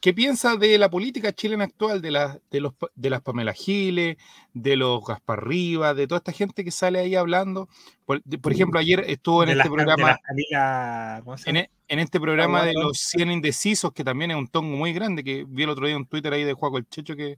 [0.00, 4.16] qué piensa de la política chilena actual, de, la, de, los, de las Pamela Giles,
[4.54, 7.68] de los Gaspar Rivas, de toda esta gente que sale ahí hablando?
[8.06, 11.50] Por, de- por ejemplo, ayer estuvo en De este de programa, las Camila- ¿cómo se
[11.50, 14.92] en, e- en este programa de los 100 indecisos, que también es un tongo muy
[14.94, 17.36] grande, que vi el otro día un Twitter ahí de Juaco el Checho que,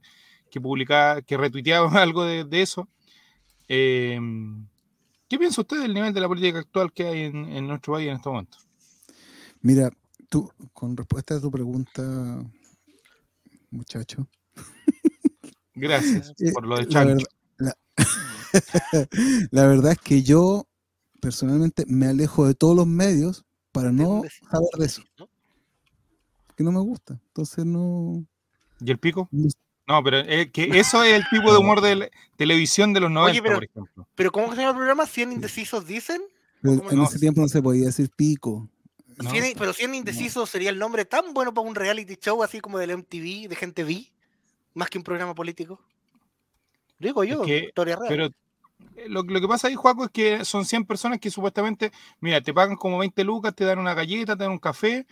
[0.49, 2.87] que publicaba, que retuiteaba algo de, de eso.
[3.67, 4.17] Eh,
[5.27, 8.07] ¿Qué piensa usted del nivel de la política actual que hay en, en nuestro país
[8.09, 8.67] en estos momentos?
[9.61, 9.89] Mira,
[10.29, 12.01] tú, con respuesta a tu pregunta,
[13.69, 14.27] muchacho.
[15.73, 17.07] Gracias eh, por lo de la, Chancho.
[17.07, 17.77] verdad, la-
[19.51, 20.65] la verdad es que yo
[21.19, 25.03] personalmente me alejo de todos los medios para no saber de eso.
[26.55, 27.19] Que no me gusta.
[27.27, 28.25] Entonces no.
[28.79, 29.29] ¿Y el pico?
[29.87, 33.11] No- pero eh, que eso es el tipo de humor de la televisión de los
[33.11, 34.07] 90, pero- por ejemplo.
[34.15, 35.05] Pero ¿cómo que se llama el programa?
[35.05, 36.21] ¿100 indecisos dicen?
[36.61, 37.03] pero ¿Cómo en no?
[37.05, 38.67] ese tiempo no se podía decir pico.
[39.17, 39.29] ¿no?
[39.31, 42.77] 100 pero 100 indecisos sería el nombre tan bueno para un reality show así como
[42.77, 44.11] del MTV, de gente V,
[44.75, 45.79] más que un programa político.
[46.99, 48.07] Digo yo, que- historia real.
[48.09, 48.25] Pero
[48.95, 52.41] eh, lo, lo que pasa ahí, Juaco, es que son 100 personas que supuestamente, mira,
[52.41, 55.05] te pagan como 20 lucas, te dan una galleta, te dan un café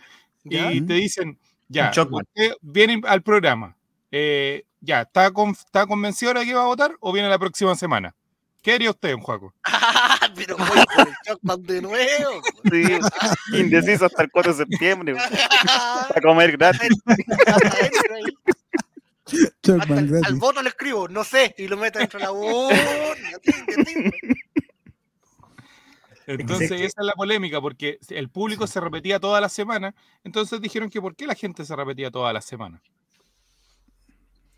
[0.44, 0.72] ¿Ya?
[0.72, 2.24] y te dicen, ya, Un Chocman.
[2.26, 3.75] usted viene al programa.
[4.18, 7.38] Eh, ya, ¿está, con- ¿está convencido ahora de que va a votar o viene la
[7.38, 8.14] próxima semana?
[8.62, 9.52] ¿Qué haría usted, don Juaco?
[10.18, 12.42] Ah, pero voy por el Chocman de nuevo.
[12.64, 12.82] Sí,
[13.58, 15.12] indeciso hasta el 4 de septiembre.
[15.12, 15.24] güey.
[15.24, 16.88] A comer gratis.
[20.24, 22.76] Al voto le escribo, no sé, y lo meto dentro de la urna.
[26.26, 29.94] Entonces, esa es la polémica, porque el público se repetía toda la semana.
[30.24, 32.82] Entonces dijeron que ¿por qué la gente se repetía toda la semana?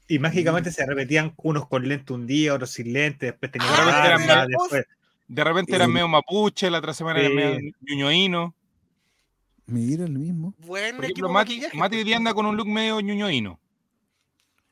[0.08, 0.22] Y Mm.
[0.22, 4.20] mágicamente se repetían unos con lente un día, otros sin lente, después tenían Ah, eran
[4.22, 4.86] mira, después.
[5.28, 7.36] De repente eran Eh, medio mapuche, la otra semana eran sí.
[7.36, 8.54] medio ñuñoíno.
[9.66, 10.54] Mira lo mismo.
[10.58, 12.06] Buen Por equipo ejemplo, Mati, Mati hoy pues.
[12.06, 13.60] día anda con un look medio ñuñoíno.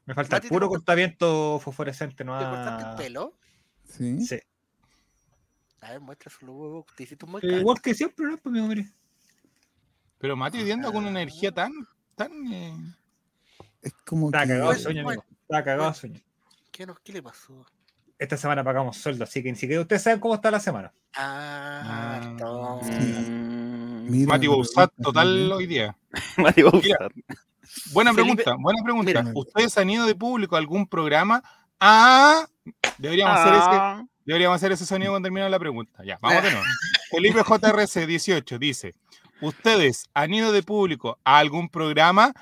[0.07, 3.37] Me falta Mati, el puro ¿te cortaviento fosforescente, no ¿Te cortaste el pelo?
[3.87, 4.20] Sí.
[4.24, 4.39] Sí.
[5.82, 6.87] A ver, muestra su huevo.
[6.97, 7.59] Te hiciste muy Eh.
[7.59, 8.39] Igual que siempre, ¿no?
[8.39, 8.91] Pues, mi hombre.
[10.18, 11.72] Pero Mati hoy día anda con una energía tan,
[12.14, 12.74] tan eh,
[13.87, 14.39] Es como que.
[14.39, 15.24] cagado de sueño, amigo.
[15.43, 16.20] Estaba cagado de sueño.
[16.72, 17.64] ¿Qué, nos- ¿Qué le pasó?
[18.18, 20.93] Esta semana pagamos sueldo, así que ni siquiera ustedes saben cómo está la semana.
[21.14, 22.20] Ah, Ah.
[22.24, 23.28] entonces.
[23.28, 25.97] Mm, Mira Mati Bouzat total hoy día.
[26.39, 26.82] Mati Bauzat.
[26.82, 26.99] Mira.
[27.93, 29.22] Buena Felipe- pregunta, buena pregunta.
[29.22, 29.32] Mira.
[29.34, 31.43] ¿Ustedes han ido de público a algún programa?
[31.78, 32.47] Ah,
[32.99, 36.03] deberíamos hacer ese, Ah, deberíamos hacer ese sonido cuando termine la pregunta.
[36.05, 36.66] Ya, vamos de nuevo.
[37.11, 38.95] Felipe JRC 18 dice:
[39.43, 42.32] ¿Ustedes han ido de público a algún programa?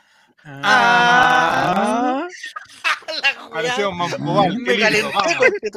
[0.45, 2.29] Ah.
[3.23, 3.93] La Pareció.
[3.93, 5.71] Me calenté con este.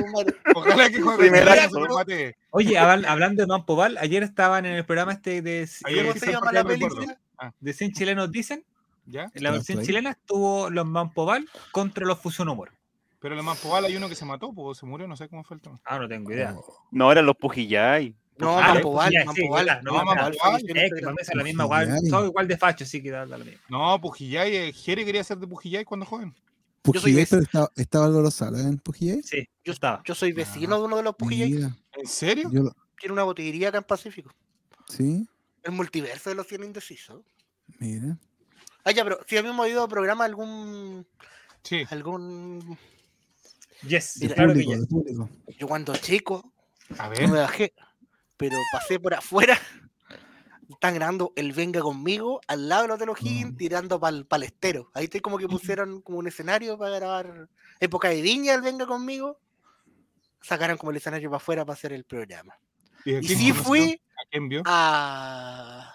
[0.55, 2.35] Ojalá que juegue.
[2.51, 6.31] Oye, hablan- hablando de Mampobal, ayer estaban en el programa este de, Ayer ¿Cómo se
[6.31, 7.19] llama la película?
[7.37, 8.63] Ah, de 100 chilenos dicen.
[9.05, 9.31] ¿Ya?
[9.33, 12.71] En la versión chilena estuvo los Mampobal contra los Fusion Humor.
[13.19, 15.55] Pero el Mampobal hay uno que se mató, pues se murió, no sé cómo fue
[15.55, 15.79] el tema.
[15.85, 16.55] Ah, no tengo idea.
[16.91, 18.15] No, eran los Pujillay.
[18.39, 19.65] No, Ah, Mampobal, ya, sí, Mampobal.
[19.65, 20.05] verdad, no, No.
[20.05, 20.33] Mampobal.
[20.33, 23.25] Es que para mí es la misma, igual, son igual de facho, sí que da,
[23.25, 23.59] lo mismo.
[23.69, 26.33] No, Pujillay, eh, Jere quería ser de Pujillay cuando joven.
[26.83, 29.21] Yo soy Pujillay, pero estaba, estaba Álvaro Sala en Pujillay.
[29.23, 30.01] Sí, Yo, estaba.
[30.05, 31.53] yo soy vecino de uno de los Pujillay.
[31.93, 32.49] ¿En serio?
[32.51, 34.31] yo lo- Tiene una botillería acá en Pacífico.
[34.89, 35.27] sí,
[35.63, 37.21] El multiverso de los 100 indecisos.
[37.79, 38.17] mira.
[38.83, 41.05] Ah, ya, pero si habíamos ido a programa algún.
[41.63, 41.83] Sí.
[41.89, 42.77] Algún.
[43.85, 44.81] Yes, Mira, claro que Público, yes.
[44.81, 45.29] de público.
[45.59, 46.53] Yo cuando chico,
[46.97, 47.27] A no ver.
[47.27, 47.73] me bajé,
[48.37, 49.59] pero pasé por afuera.
[50.69, 54.43] Están grabando el Venga conmigo al lado de los de los Higgins, tirando para el
[54.43, 54.91] estero.
[54.93, 57.47] Ahí estoy como que pusieron como un escenario para grabar
[57.79, 59.39] época de Viña el Venga conmigo.
[60.41, 62.57] Sacaron como el escenario para afuera para hacer el programa.
[63.05, 64.61] ¿Y sí fui ¿A quién vio?
[64.65, 65.93] a,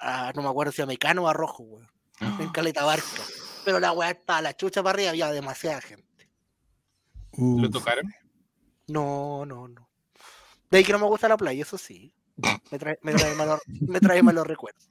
[0.00, 1.88] a- no me acuerdo si a Mecano o a Rojo, weón.
[2.20, 3.04] En Caleta Barca.
[3.64, 6.30] Pero la weá estaba a la chucha para arriba, había demasiada gente.
[7.36, 8.12] ¿Lo tocaron?
[8.86, 9.88] No, no, no.
[10.74, 12.12] De ahí que no me gusta la playa, eso sí.
[12.72, 14.90] Me trae, me trae, malos, me trae malos recuerdos.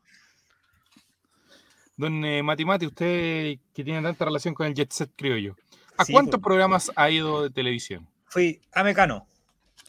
[1.97, 5.57] Don eh, Mati Mati, usted que tiene tanta relación con el jet set criollo,
[5.97, 6.43] ¿a Sí, cuántos pues.
[6.45, 8.07] programas ha ido de televisión?
[8.27, 9.27] Fui a Mecano,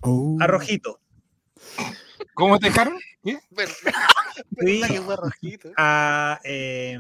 [0.01, 0.37] Oh.
[0.41, 0.99] a Rojito,
[2.35, 2.99] ¿Cómo te dejaron?
[3.23, 3.39] ¿Qué?
[3.51, 3.75] ¿Verdad?
[4.59, 5.71] Fui ¿Verdad que fue rojito?
[5.77, 6.41] a.
[6.43, 6.99] Eh,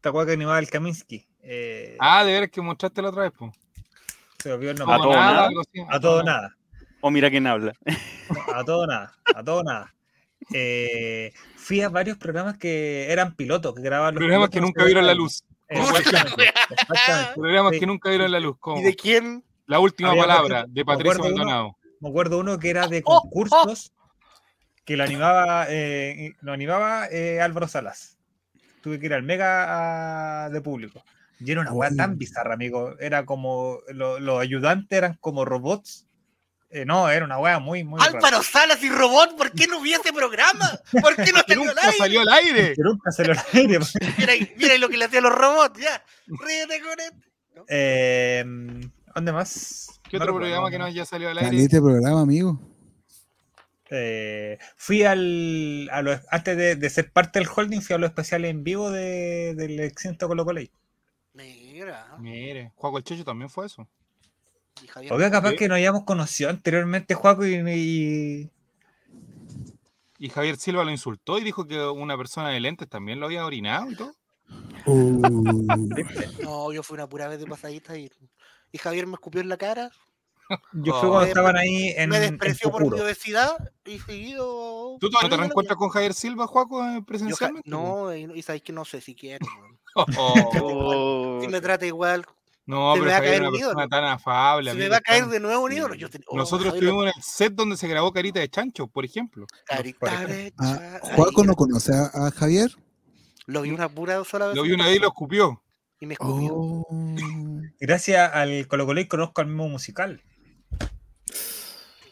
[0.00, 1.26] ¿Te acuerdas que animaba el Kaminsky?
[1.42, 3.52] Eh, Ah, de veras que mostraste la otra vez, po.
[4.38, 4.98] se olvidó el A nombre.
[5.02, 5.46] todo nada.
[5.48, 5.80] algo así.
[5.90, 6.56] A todo nada.
[7.06, 7.74] O mira quién habla.
[8.54, 9.12] A todo nada.
[9.34, 9.94] A todo nada.
[10.54, 15.06] Eh, fui a varios programas que eran pilotos, que grababan los Programas que nunca vieron
[15.06, 15.44] la luz.
[15.68, 17.34] Exactamente, exactamente.
[17.34, 17.80] Programas Sí.
[17.80, 18.56] que nunca vieron la luz.
[18.76, 19.44] ¿Y de quién?
[19.66, 21.76] La última Había, palabra de me Patricio Maldonado.
[22.00, 23.20] Me acuerdo uno que era de Oh, oh.
[23.22, 23.92] concursos
[24.86, 28.16] que lo animaba, eh, lo animaba eh, Álvaro Salas.
[28.82, 31.02] Tuve que ir al mega a- de público.
[31.38, 31.96] Y era una weá Oh.
[31.96, 32.98] tan bizarra, amigo.
[32.98, 36.06] Era como lo- los ayudantes eran como robots.
[36.70, 38.00] Eh, no, era una weá muy, muy.
[38.00, 38.12] rara.
[38.12, 40.68] Álvaro Salas y Robot, ¿por qué no vi programa?
[41.00, 41.98] ¿Por qué no salió al nunca aire?
[41.98, 42.74] salió al aire.
[42.78, 43.10] Nunca
[43.52, 43.78] aire.
[44.18, 46.02] Mira, mira lo que le hacían los robots, ya.
[46.26, 47.64] Ríete con esto.
[47.68, 48.44] Eh,
[49.14, 50.00] ¿Dónde más?
[50.10, 51.50] ¿Qué No otro programa que no haya salido al aire?
[51.50, 52.60] Calete programa, amigo.
[53.90, 55.88] Eh, fui al.
[55.92, 58.90] A lo- antes de, de ser parte del holding, fui a los especiales en vivo
[58.90, 60.60] de, del extinto Colo Colo.
[61.34, 62.16] Mira.
[62.18, 63.86] Mire, Juaco el Checho también fue eso.
[64.82, 65.56] Y Javier- Obvio, capaz Sí.
[65.56, 68.50] que nos habíamos conocido anteriormente, Juaco, y, y-
[70.18, 73.44] Y Javier Silva lo insultó y dijo que una persona de lentes también lo había
[73.44, 74.14] orinado y todo.
[74.86, 75.20] Uh,
[76.42, 78.10] No, yo fui una pura vez de pasadita y,
[78.72, 79.90] y Javier me escupió en la cara.
[80.72, 81.00] yo Oh.
[81.00, 82.10] fui cuando Me- estaban ahí en.
[82.10, 84.96] me en despreció por mi obesidad y seguido.
[85.00, 87.68] ¿Tú todavía no te reencuentras con Javier Silva, Juaco, eh, yo presencialmente?
[87.68, 89.44] No, y, y sabéis que no sé si quiero.
[89.60, 89.78] weón.
[90.18, 91.38] Oh.
[91.42, 92.24] Si me trata igual.
[92.66, 93.74] No, Se me pero va a caer una un ídolo.
[93.74, 94.70] persona tan afable.
[94.70, 95.94] Si me amigo, va a caer de nuevo un ídolo.
[95.94, 99.04] Yo oh, Nosotros Javier, estuvimos en el set donde se grabó Carita de Chancho, por
[99.04, 99.46] ejemplo.
[99.66, 102.70] Carita de ah, cha- Juaco no conoce a, a Javier.
[103.46, 104.56] Lo vi una pura sola vez.
[104.56, 105.62] Lo vi una vez y lo escupió.
[106.00, 106.52] Y me escupió.
[106.54, 106.86] Oh.
[107.80, 110.22] Gracias al Colo Colo y conozco al mismo musical.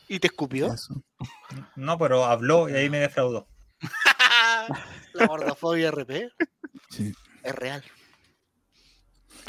[0.09, 0.73] ¿Y te escupió?
[0.75, 1.03] Eso.
[1.77, 3.49] No, pero habló y ahí me defraudó.
[5.15, 6.31] La gordofobia RP
[6.91, 7.13] Sí.
[7.43, 7.83] es real.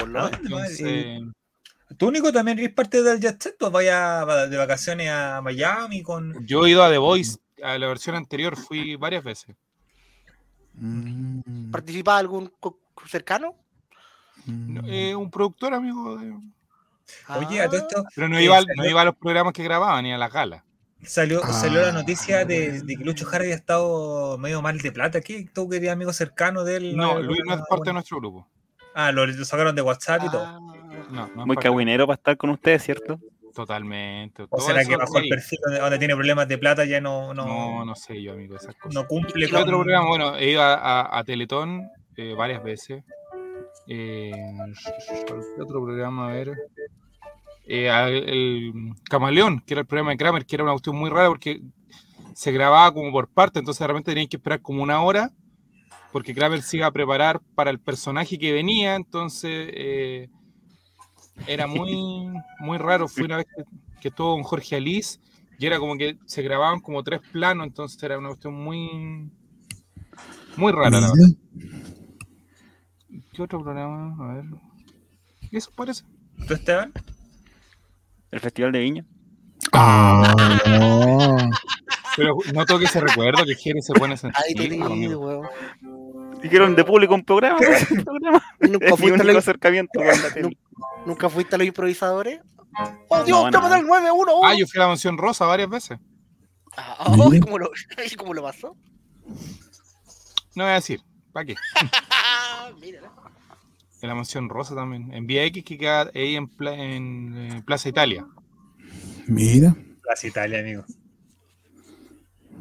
[0.04, 0.40] Por lo Ah, menos.
[0.44, 1.22] Entonces,
[1.96, 3.62] ¿Tú, único también eres parte del Jet Set?
[3.62, 6.44] ¿O vaya de vacaciones a Miami con.
[6.46, 9.54] yo he ido a The Voice, a la versión anterior, fui varias veces.
[10.74, 12.52] Mm, ¿Participaba algún
[13.06, 13.54] cercano?
[14.46, 16.16] No, eh, un productor, amigo.
[16.18, 16.34] de-
[17.28, 18.04] Oye, a todo esto.
[18.14, 20.64] Pero no eh, iba, no iba a los programas que grababan ni a la gala.
[21.02, 21.52] Salió, Ah.
[21.52, 25.20] salió la noticia de, de que Lucho Jara había estado medio mal de plata.
[25.20, 25.46] ¿Qué?
[25.54, 26.96] ¿Tú querías amigo cercano de él?
[26.96, 28.48] No, Luis no es parte de nuestro grupo.
[28.94, 30.44] Ah, lo, lo sacaron de WhatsApp y todo.
[30.46, 30.58] Ah,
[31.10, 33.18] No, no es Muy cagüinero para estar con ustedes, ¿cierto?
[33.54, 34.46] Totalmente.
[34.50, 37.44] ¿O será que bajo el perfil donde, donde tiene problemas de plata ya no, no,
[37.46, 38.94] No, no sé yo, amigo, esas cosas.
[38.94, 39.62] no cumple ¿Qué con.
[39.62, 40.08] otro programa?
[40.08, 43.04] Bueno, he ido a, a- a Teletón eh, varias veces.
[43.86, 44.32] Eh,
[45.26, 46.28] ¿Qué otro programa?
[46.30, 46.52] A ver.
[47.66, 48.72] Eh, al- el
[49.08, 51.60] Camaleón, que era el programa de Kramer, que era una cuestión muy rara porque
[52.34, 55.30] se grababa como por parte, entonces de repente tenían que esperar como una hora
[56.14, 60.28] porque Kramer se iba a preparar para el personaje que venía, entonces eh,
[61.48, 62.28] era muy,
[62.60, 63.08] muy raro.
[63.08, 63.64] Fue una vez que,
[64.00, 65.18] que estuvo con Jorge Alice
[65.58, 69.28] y era como que se grababan como tres planos, entonces era una cuestión muy,
[70.56, 71.00] muy rara.
[71.00, 71.14] La verdad.
[73.32, 74.14] ¿Qué otro programa?
[74.20, 74.44] A ver.
[75.50, 76.04] ¿Y eso parece?
[76.46, 76.92] ¿Tú, Esteban?
[78.30, 79.04] El Festival de Viña.
[79.72, 80.32] Ah,
[80.64, 81.50] no.
[82.16, 84.68] Pero no toque ese recuerdo que Jerez se pone Ahí sensible.
[84.68, 85.48] te digo, weón.
[86.40, 87.58] Dijeron de público un programa.
[87.90, 88.44] un programa.
[88.60, 90.58] ¿Nunca Es mi fuiste, único los, acercamiento con la tele.
[91.06, 92.40] ¿Nunca fuiste a los improvisadores?
[93.08, 93.44] ¡Oh, Dios!
[93.44, 93.74] No, ¡Llama no.
[93.76, 94.40] del 911!
[94.46, 95.98] Ah, yo fui a la mansión rosa varias veces.
[96.76, 97.70] Ah, oh, ¿y ¿cómo, lo,
[98.10, 98.76] ¿y cómo lo pasó?
[100.56, 101.00] No voy a decir,
[101.32, 101.54] ¿para qué?
[102.80, 103.10] Mírala.
[104.02, 105.12] En la mansión rosa también.
[105.14, 108.26] En Vía X que queda ahí en, Pla- en, eh, Plaza Italia.
[109.26, 109.74] Mira.
[110.02, 110.84] Plaza Italia, amigo.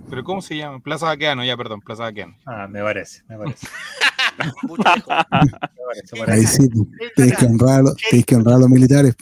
[0.09, 0.79] ¿Pero cómo se llama?
[0.79, 2.35] Plaza Baqueano, ya, perdón, Plaza Baqueano.
[2.45, 3.67] Ah, me parece, me parece.
[4.37, 4.51] Me
[6.19, 6.67] parece, Ahí sí,
[7.15, 9.15] tenéis que honrar, a los- tenéis que honrar a los militares.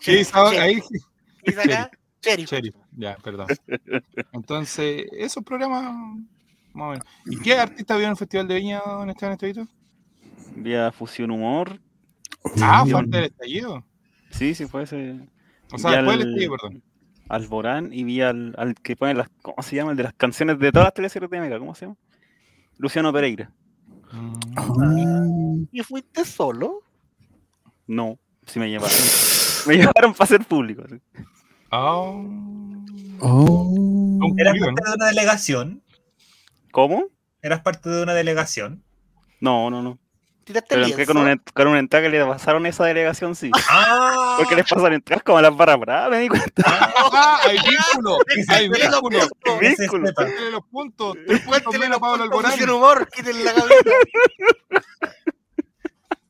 [0.00, 0.58] Sí, ¿sabes?
[0.58, 0.98] Ahí sí.
[1.44, 1.90] ¿Y de acá?
[2.22, 2.50] Sheriff.
[2.50, 3.46] Sheriff, ya, perdón.
[4.32, 5.84] Entonces, esos programas,
[6.72, 7.06] más o menos.
[7.26, 9.66] ¿Y qué artista vio en el Festival de Viña, don Esteban Estevito?
[10.56, 11.80] Vía Fusión Humor.
[12.60, 13.84] Ah, fue antes del estallido.
[14.30, 15.20] Sí, sí, fue ese.
[15.72, 16.82] O sea, después del al- estallido, perdón.
[17.28, 19.28] Alborán y vi al, al que pone las.
[19.42, 19.92] ¿Cómo se llama?
[19.92, 21.58] El de las canciones de todas las teleseries de Mega.
[21.58, 21.96] ¿Cómo se llama?
[22.78, 23.50] Luciano Pereira.
[24.12, 25.64] Mm.
[25.72, 26.82] ¿Y fuiste solo?
[27.86, 28.96] No, sí me llevaron.
[29.66, 30.84] me llevaron para ser público.
[30.88, 30.96] sí.
[31.70, 32.24] Oh.
[33.20, 34.34] Oh.
[34.38, 35.82] ¿Eras parte de una delegación?
[36.70, 37.04] ¿Cómo?
[37.42, 38.82] ¿Eras parte de una delegación?
[39.40, 39.98] No, no, no.
[40.48, 40.98] ¿Tiraste Pero lienzo?
[40.98, 43.50] entré con una, con una entrada que le pasaron a esa delegación, sí.
[43.68, 44.36] ¡Ah!
[44.38, 46.62] Porque les pasan entradas como a las barras bravas, me di cuenta.
[46.64, 47.38] ¡Ah!
[47.46, 48.16] ¡Hay vínculo!
[48.48, 49.00] ¡Hay vínculo!
[49.02, 49.30] puntos.
[49.60, 50.10] Vínculo.
[50.50, 51.16] Los puntos.
[51.44, 52.50] Cuéntele menos los Pablo Alborán.
[52.52, 53.90] Fusión humor, quítenle la gaveta.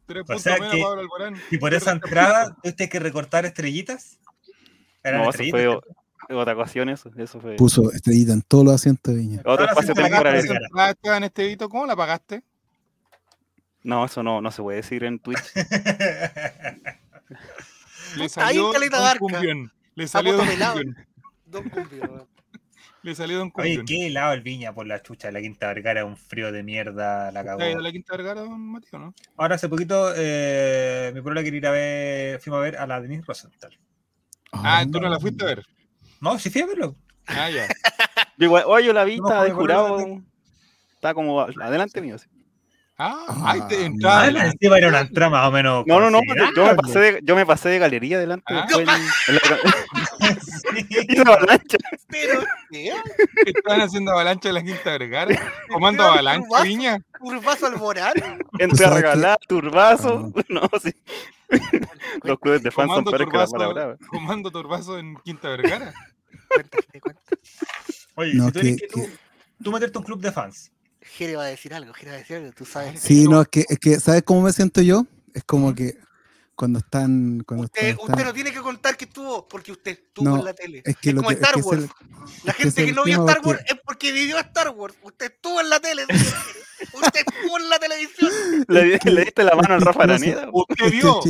[0.07, 1.37] Tres puntos menos Pablo Alborán.
[1.53, 4.19] Y por esa entrada tuviste que recortar estrellitas.
[5.05, 5.61] Eran No, eso estrellitas.
[6.27, 7.09] fue otra ocasión, eso.
[7.16, 7.55] Eso fue.
[7.55, 9.43] Puso estrellita en todos los asientos de Viña.
[9.45, 10.43] Otro espacio temporal.
[10.77, 10.93] Ah,
[11.71, 12.43] ¿cómo la pagaste?
[13.89, 15.41] No, eso no, no se puede decir en Twitch.
[18.16, 19.18] Le Ahí salió Caleta Don Barca.
[19.18, 19.72] Cumbión.
[19.95, 20.47] Le salió Don.
[20.47, 20.97] Cumbión.
[21.47, 21.64] Don.
[23.03, 23.86] Le salió Don Oye, Cumbión.
[23.86, 27.32] qué helado el viña por la chucha de la Quinta Vergara, un frío de mierda,
[27.32, 27.61] la cagó.
[27.61, 29.14] ¿Está ido a la Quinta Vergara, don Mateo, no?
[29.39, 33.01] Ahora hace poquito eh, mi problema quería ir a ver, fuimos a ver a la
[33.01, 33.78] Denise Rosenthal.
[34.53, 35.64] Ah, tú no la fuiste a ver.
[36.20, 36.95] No, sí fui a verlo.
[37.26, 37.68] Ah, ya.
[38.36, 40.22] Yo igual, oye, yo la vi, No, estaba de jurado.
[40.93, 42.16] Está como adelante mío.
[42.16, 42.28] así.
[43.01, 44.23] Ah, ahí te Ah, entraba.
[44.25, 45.85] Ah, encima era una entrada más o menos.
[45.87, 46.19] No, no, no,
[46.57, 48.45] yo me pasé de, yo me pasé de galería adelante.
[48.49, 48.67] Ah.
[48.67, 48.95] después en-
[49.29, 50.87] en la- Sí.
[51.09, 51.77] hice avalancha.
[52.09, 52.93] Pero, ¿qué?
[53.47, 55.53] Estaban haciendo avalancha en la Quinta Vergara.
[55.73, 56.65] Comando avalancha, Curvazo.
[56.65, 56.99] Viña.
[57.21, 58.13] Curvazo Alborán.
[58.59, 60.33] Entré a sabes que- regalar, turbazo.
[60.49, 60.93] No, sí.
[62.25, 63.97] Los clubes de fans son peores que la Turbazo, brava.
[64.09, 65.95] comando Turbazo en Quinta Vergara.
[68.17, 69.09] Oye, No, si tú, eres que- que tú,
[69.63, 70.73] tú meterte a un club de fans.
[71.01, 73.01] Jere va a decir algo, Jere va a decir algo, tú sabes.
[73.01, 75.07] Sí, no, es que, es que, ¿sabes cómo me siento yo?
[75.35, 75.97] Es como que
[76.55, 77.43] cuando están.
[77.47, 80.37] Cuando Usted, cuando usted están- no tiene que contar que estuvo, porque usted estuvo No,
[80.39, 80.83] en la tele.
[80.85, 81.83] es que es lo como que- es Star es Wars.
[81.83, 81.91] el-
[82.45, 84.95] la que gente que no vio Star porque- Wars es porque vivió Star Wars.
[85.03, 86.03] Usted estuvo en la tele.
[86.93, 88.31] Usted estuvo en la televisión.
[88.69, 90.03] Le, le diste la mano al Rafa.
[90.05, 90.49] Araneda.
[90.53, 91.21] Usted vio,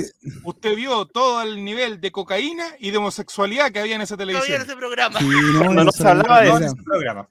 [0.44, 4.22] usted vio todo el nivel de cocaína y de homosexualidad que había en esa No
[4.22, 4.66] había en televisión.
[4.68, 5.18] ese programa.
[5.20, 7.28] sí, no, no se hablaba de ese programa.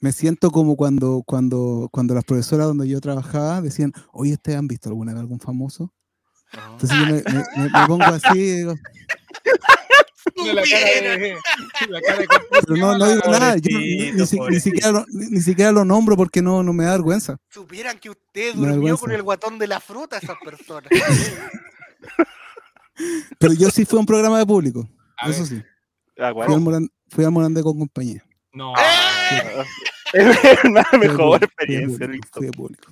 [0.00, 4.68] Me siento como cuando, cuando, cuando las profesoras donde yo trabajaba decían, oye, ¿ustedes han
[4.68, 5.92] visto alguna vez algún famoso?
[6.72, 8.74] Entonces yo me, me- me- me pongo así y digo,
[10.34, 11.36] Tiene la cara de,
[11.90, 12.26] la cara de
[12.64, 15.84] pero no, no digo nada, yo ni, ni ni siquiera lo, ni, ni siquiera lo
[15.84, 17.36] nombro porque no, no me da vergüenza.
[17.50, 20.90] Supieran que usted durmió con el guatón de la fruta, esas personas.
[23.38, 24.88] Pero yo sí fui a un programa de público,
[25.20, 25.48] A eso ver.
[25.48, 25.62] sí.
[26.18, 28.24] Ah, Fui al, Moran- fui al Morandé con compañía.
[28.52, 28.72] No.
[30.12, 32.08] Es una mejor experiencia,
[32.56, 32.90] público.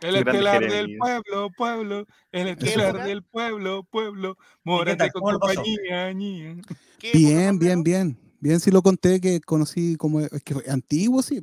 [0.00, 2.06] El estelar del pueblo, pueblo.
[2.32, 4.36] El estelar del pueblo, pueblo.
[4.64, 6.56] Morate con compañía, ña.
[6.98, 8.18] ¿Qué época Bien, bien, bien.
[8.40, 11.40] Bien, sí lo conté que conocí como, es que antiguo, sí,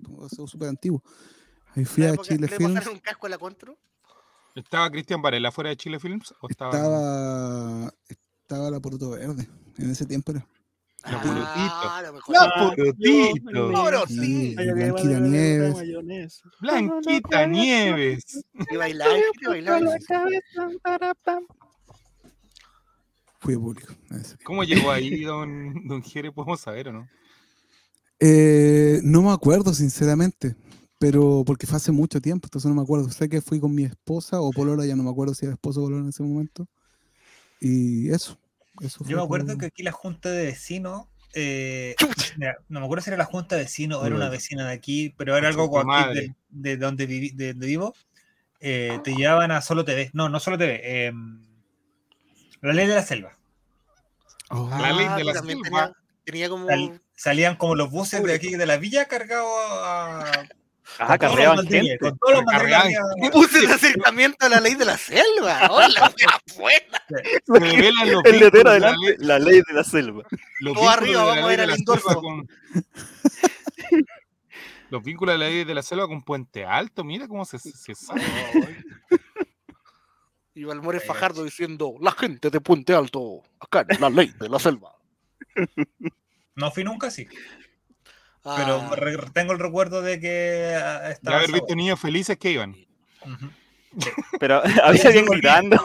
[0.47, 1.01] súper antiguo.
[1.75, 2.73] Ahí fui ¿La a Chile ¿Le Films.
[2.73, 3.77] pasaron un casco a la contro?
[4.55, 6.33] ¿Estaba Cristian Varela fuera de Chile Films?
[6.41, 10.45] ¿O estaba, Estaba, estaba la Poroto Verde, en ese tiempo era.
[11.05, 12.01] La Ah.
[12.27, 12.73] La Ah.
[14.73, 15.75] Blanquita Nieves.
[16.61, 18.45] Blanquita Nieves.
[18.69, 19.97] Y bailaba, y bailaba.
[23.39, 23.93] Fui de público.
[24.43, 26.31] ¿Cómo llegó ahí, don, don Jere?
[26.31, 27.07] ¿Podemos saber o no?
[28.19, 30.57] Eh, no me acuerdo, sinceramente,
[30.97, 33.09] pero porque fue hace mucho tiempo, entonces no me acuerdo.
[33.09, 35.79] Sé que fui con mi esposa o Polola, ya no me acuerdo si era esposo
[35.79, 36.67] o Polola en ese momento.
[37.61, 38.37] Y eso.
[38.81, 41.07] Eso Yo me acuerdo como- que aquí la junta de vecinos.
[41.33, 41.95] eh,
[42.69, 45.13] no me acuerdo si era la junta de vecinos o era una vecina de aquí,
[45.17, 45.67] pero era algo
[46.13, 47.93] de, de donde, viví, de donde vivo.
[48.61, 50.09] eh, te llevaban a Solo TV.
[50.13, 51.05] No, no Solo TV.
[51.07, 51.45] em,
[52.61, 53.37] la ley de la selva.
[54.49, 55.79] Oh, La ley de Ah, la también selva.
[55.79, 56.67] tenía, tenía como.
[56.67, 59.49] Sal- salían como los buses de aquí de la villa cargados
[59.83, 60.45] a.
[60.97, 61.97] Ah, los carreaban gente.
[61.99, 63.31] Con todos los.
[63.31, 65.67] Puse el acercamiento a la ley de la selva.
[65.71, 66.13] Hola,
[66.57, 67.03] buena.
[67.47, 68.79] Revelan El letrero vínculos de
[69.19, 70.23] la la ley de la selva.
[70.59, 72.07] los Todo arriba, vamos a de al la endorso.
[72.09, 72.49] selva con-
[74.89, 77.93] Los vínculos de la ley de la selva con Puente Alto, mira cómo se, se
[77.93, 78.23] sabe.
[80.55, 84.59] Y Valmores Fajardo diciendo: La gente de Puente Alto, acá en la ley de la
[84.59, 84.95] selva.
[86.55, 87.25] No fui nunca, sí.
[88.43, 88.95] Pero Ah.
[88.95, 92.75] re- tengo el recuerdo de que ah, De estaba haber visto niños felices que iban.
[93.25, 93.49] Ujú.
[94.39, 95.77] Pero sé había alguien gritando.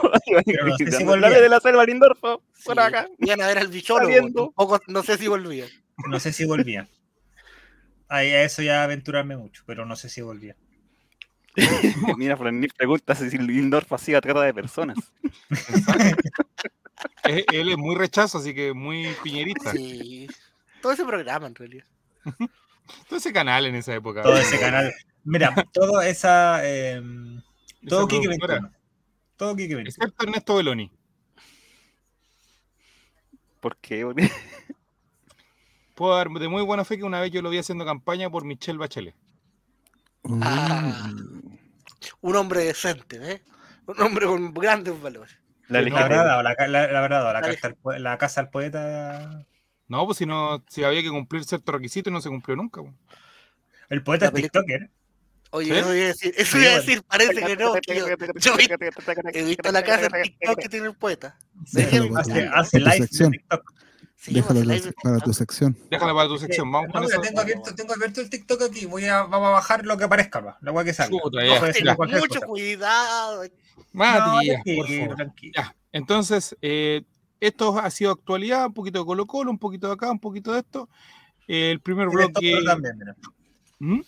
[0.44, 1.22] Pero no sé si gritando, volví.
[1.22, 3.08] "Dale de la selva Lindorfo, por Sí, acá.
[3.18, 3.70] Iban a ver al.
[4.44, 5.68] Tampoco, no sé si volvían.
[6.08, 6.88] No sé si volvía.
[8.08, 10.54] Ahí a eso ya aventurarme mucho, pero no sé si volvía.
[12.16, 14.96] Mira, Fran, pregunta si Lindorfo hacía trata de personas.
[17.24, 19.72] Él es muy rechazo, así que muy piñerista.
[19.72, 20.26] Sí.
[20.82, 21.84] Todo ese programa, en realidad.
[23.08, 24.22] Todo ese canal en esa época.
[24.22, 24.92] Todo ese canal.
[25.24, 26.60] Mira, toda esa.
[26.64, 27.00] eh,
[27.88, 28.54] todo Esa Kike productora.
[28.60, 28.78] 21.
[29.36, 29.88] Todo Kike 21.
[29.88, 30.92] Excepto Ernesto Beloni.
[33.60, 34.04] ¿Por qué?
[35.94, 38.44] Puedo dar de muy buena fe que una vez yo lo vi haciendo campaña por
[38.44, 39.14] Michelle Bachelet.
[40.42, 41.10] Ah.
[42.20, 43.42] Un hombre decente, ¿eh?
[43.86, 45.38] Un hombre con grandes valores.
[45.68, 45.80] La
[46.24, 49.46] dado la, la- poe- la casa al poeta.
[49.94, 52.80] No, pues si no, si había que cumplir ciertos requisitos y no se cumplió nunca.
[52.82, 52.92] pues.
[53.88, 54.90] El poeta es TikToker.
[55.50, 55.72] Oye, ¿Sí?
[55.78, 56.80] eso iba a decir, eso Sí, iba a bueno.
[56.86, 57.74] decir, parece que no.
[57.74, 58.06] que yo,
[59.32, 61.38] he visto la casa en TikTok que tiene el poeta.
[61.72, 63.30] Déjalo para Hace, tu, hace para live de sección.
[63.30, 63.72] TikTok.
[64.16, 65.78] Sí, Déjalo pues, live- para tu sección.
[65.92, 68.86] Déjala para tu sección, vamos No, mira, tengo, abierto, tengo abierto el TikTok aquí.
[68.86, 71.12] Voy a, vamos a bajar lo que aparezca, va, la weá que salga.
[71.22, 72.46] Mucho cosa.
[72.46, 73.44] cuidado.
[73.92, 75.16] Matías, No, por tranquilo, favor.
[75.16, 75.52] tranquilo.
[75.54, 77.02] Ya, entonces, eh,
[77.46, 80.52] esto ha sido actualidad, un poquito de Colo Colo, un poquito de acá, un poquito
[80.52, 80.88] de esto.
[81.46, 82.62] Eh, el primer bloque.
[82.64, 83.16] también, mira.
[83.78, 84.00] ¿Mm?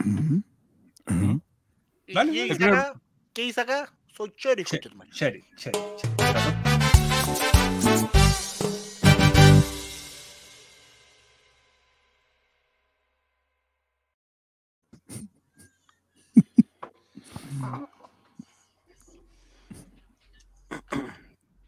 [0.00, 0.42] Ujú.
[1.06, 1.40] Ujú.
[2.06, 3.00] ¿Y Dale, ¿Qué dice acá?
[3.32, 3.92] ¿Qué dice acá?
[4.14, 5.10] Soy Cherry, Che- concha tu madre.
[5.12, 6.54] Cherry, cherry, cherry.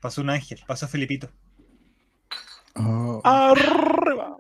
[0.07, 1.29] Pasó un ángel, pasó Felipito.
[2.77, 4.37] Oh, Arriba.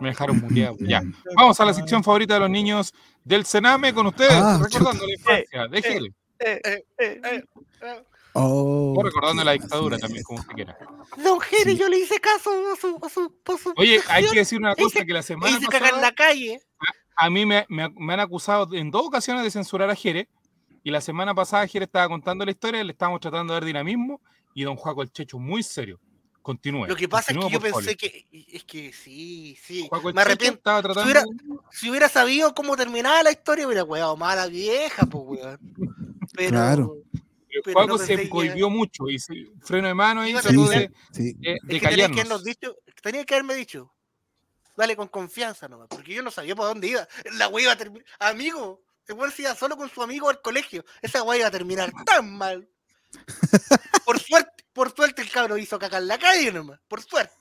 [0.00, 0.74] Me dejaron muteado.
[0.80, 1.02] Ya.
[1.36, 2.92] Vamos a la sección favorita de los niños
[3.22, 5.68] del Sename con ustedes, Ah, recordando la infancia.
[5.68, 6.12] Déjele.
[6.40, 6.60] Eh,
[6.98, 7.44] eh, eh.
[8.32, 10.76] oh, O recordando la dictadura también, como usted quiera.
[11.22, 14.38] Don Jerry, yo le hice caso a su, a su, a su Oye, hay que
[14.40, 16.60] decir una Hice- cosa, que la semana hice cagar en pasada la calle.
[17.16, 20.28] a mí me, me- me han acusado en dos ocasiones de censurar a Jere,
[20.82, 24.20] y la semana pasada Jere estaba contando la historia, le estábamos tratando de dar dinamismo,
[24.54, 26.00] y don Juaco el Checho, muy serio.
[26.42, 26.86] Continúe.
[26.86, 28.26] Lo que pasa es que yo pensé que.
[28.52, 29.86] Es que sí, sí.
[29.88, 30.56] Juaco el Me Checho arrepiento.
[30.58, 31.24] estaba Si tratando hubiera,
[31.72, 35.58] si hubiera sabido cómo terminaba la historia, hubiera weado mala vieja, pues weón.
[36.34, 36.96] Pero, Claro.
[37.64, 40.68] Pero Juaco no se que- cohibió mucho y se- freno de mano ahí a trató
[40.68, 41.32] de, sí.
[41.34, 42.18] de- de Es que tenía que, callarnos.
[42.18, 43.94] habernos dicho, tenía que haberme dicho,
[44.76, 47.08] dale con confianza nomás, porque yo no sabía por dónde iba.
[47.38, 48.04] La wea iba a terminar.
[48.18, 50.84] Amigo, el weón se iba solo con su amigo al colegio.
[51.00, 52.68] Esa wea iba a terminar tan mal.
[54.04, 56.80] Por suerte, por suerte el cabro hizo caca en la calle nomás.
[56.88, 57.34] Por suerte.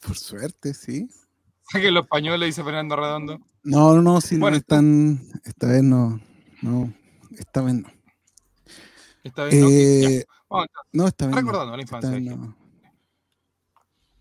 [0.00, 1.08] Por suerte, sí.
[1.72, 3.38] Saquen los pañuelos, dice Fernando Redondo.
[3.62, 5.20] No, no, no, si Bueno, no están.
[5.44, 6.20] Esta vez no.
[6.62, 6.92] No,
[7.38, 7.88] esta vez no.
[9.22, 9.68] Esta vez no.
[9.70, 11.40] Eh, Vamos, no, esta vez no.
[11.42, 12.10] recordando la Esta infancia.
[12.10, 12.56] vez no.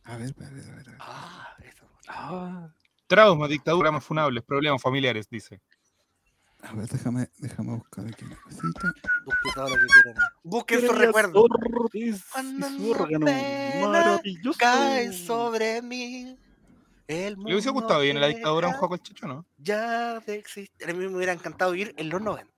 [0.03, 0.87] A ver, a ver, a ver.
[0.89, 0.97] a ver.
[0.99, 1.85] Ah, eso.
[2.09, 2.69] Ah,
[3.07, 5.61] Traumas, dictaduras más funables, problemas familiares, dice.
[6.69, 8.93] A ver, déjame, déjame buscar aquí una cosita.
[9.25, 10.23] Busquen todo lo que quieran.
[10.43, 11.47] Busquen sus recuerdos.
[12.33, 13.25] Cuando mi órgano
[13.87, 14.59] maravilloso.
[14.59, 16.37] Cae sobre mí.
[17.07, 19.45] El ¿Le hubiese mundo gustado bien la dictadura a un Juaco el Checho, no?
[19.57, 20.89] Ya de existir.
[20.89, 22.51] A mí me hubiera encantado vivir en los 90.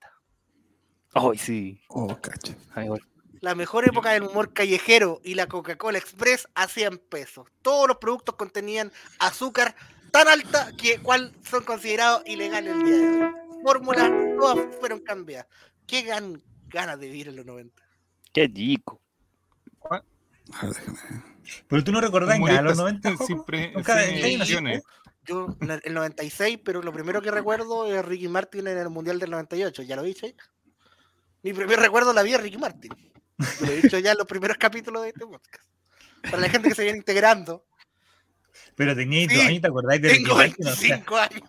[1.13, 1.81] Ay, sí.
[1.89, 2.55] Oh, cacha.
[2.73, 3.05] Ay, bueno.
[3.41, 7.47] La mejor época del humor callejero y la Coca-Cola Express a 100 pesos.
[7.61, 9.75] Todos los productos contenían azúcar
[10.11, 13.48] tan alta que cual son considerados ilegales el día de hoy.
[13.63, 15.47] Fórmulas todas fueron cambiadas.
[15.85, 17.83] Qué gan- ganas de vivir en los 90.
[18.33, 19.01] Qué chico.
[19.89, 21.23] A ver, déjame.
[21.67, 23.09] Pero tú no recordás nada los 90.
[23.09, 23.45] Humoristas sin Joco?
[23.45, 24.83] pre- Nunca- ediciones.
[25.25, 28.89] Yo, en el- el 96, pero lo primero que recuerdo es Ricky Martin en el
[28.89, 29.83] Mundial del 98.
[29.83, 30.35] ¿Ya lo he dicho ahí?
[31.43, 32.91] Mi primer recuerdo la vi de Ricky Martin.
[33.61, 35.65] Lo he dicho ya en los primeros capítulos de este podcast.
[36.23, 37.63] Para la gente que se viene integrando.
[38.75, 40.67] Pero teníais Sí, dos años, ¿te acordáis de Ricky Martin?
[40.67, 41.41] O sea, 25 años.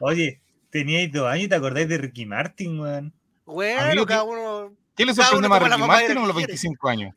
[0.00, 0.40] oye,
[0.70, 3.14] teníais dos años, ¿te acordáis de Ricky Martin, weón?
[3.46, 4.74] Bueno, cada uno.
[4.96, 6.48] ¿Qué le sorprende más, Ricky Martin o los quiere.
[6.52, 7.14] 25 años?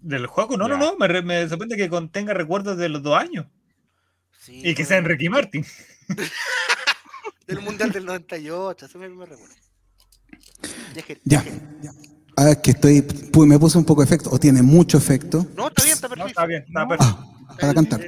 [0.00, 0.56] ¿Del juego?
[0.56, 0.80] No, no, Ya.
[0.80, 0.96] no.
[0.96, 3.46] Me, re- me sorprende que contenga recuerdos de los dos años.
[4.38, 5.64] Sí, Y que pero sean Ricky Martin.
[7.46, 9.54] Del Mundial del 98, ese me, me recuerdo.
[10.94, 11.42] Ya, Ya.
[11.44, 11.60] que-
[12.36, 13.02] Ah, es que estoy.
[13.02, 15.46] pu- me puse un poco de efecto, o tiene mucho efecto.
[15.54, 16.28] No, está bien, está No, perfecto.
[16.30, 17.28] está bien, está perfecto.
[17.48, 18.00] Ah, para cantar.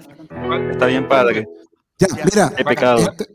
[0.73, 1.45] Está bien para que.
[1.99, 2.25] Ya, Ya.
[2.25, 2.53] mira.
[2.57, 2.99] He pecado.
[2.99, 3.29] este-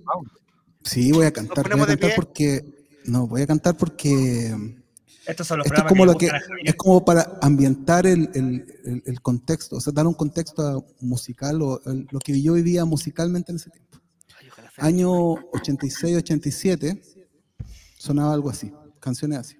[0.83, 1.69] sí, voy a cantar.
[1.69, 2.65] Voy a cantar porque.
[3.05, 4.55] No, voy a cantar porque.
[5.25, 6.27] Estos son los Esto es como, lo que,
[6.63, 11.61] es como para ambientar el, el- el- el contexto, o sea, dar un contexto musical
[11.61, 13.99] o el- lo que yo vivía musicalmente en ese tiempo.
[14.77, 15.11] Año
[15.53, 16.99] 86, 87,
[17.97, 19.55] sonaba algo así, canciones así.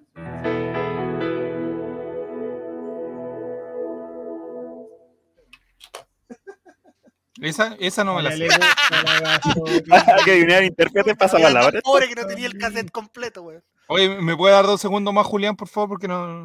[7.40, 8.48] Esa, esa no me la sé.
[8.50, 8.50] Hay
[10.24, 11.80] que adivinar el intérprete pasa palabra.
[11.82, 13.62] Pobre que no tenía el cassette completo, weón.
[13.86, 15.90] Oye, ¿me puede dar dos segundos más, Julián, por favor?
[15.90, 16.44] Porque no.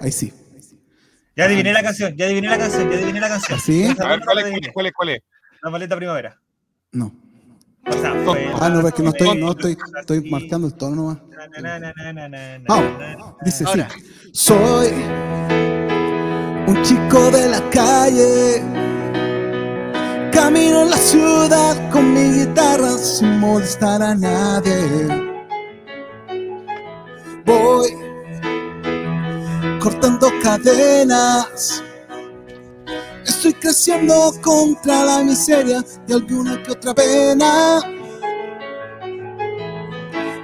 [0.00, 0.32] Ahí sí.
[1.36, 3.60] Ya adiviné la canción, ya adiviné la canción, ya adiviné la canción.
[3.60, 3.84] ¿Sí?
[3.98, 5.22] A ver, ¿cuál es, cuál es, cuál es, cuál es?
[5.62, 6.38] La maleta primavera.
[6.90, 7.12] No.
[7.86, 10.96] O sea, fue- Ah, no, es que no estoy, no estoy, estoy marcando el tono
[10.96, 11.18] nomás.
[11.60, 13.80] Na, na, Vamos, dice así.
[14.32, 14.88] Soy
[16.66, 18.62] un chico de la calle.
[20.42, 25.06] Camino en la ciudad con mi guitarra sin molestar a nadie.
[27.46, 27.96] Voy
[29.80, 31.84] cortando cadenas.
[33.24, 37.80] Estoy creciendo contra la miseria y alguna que otra pena.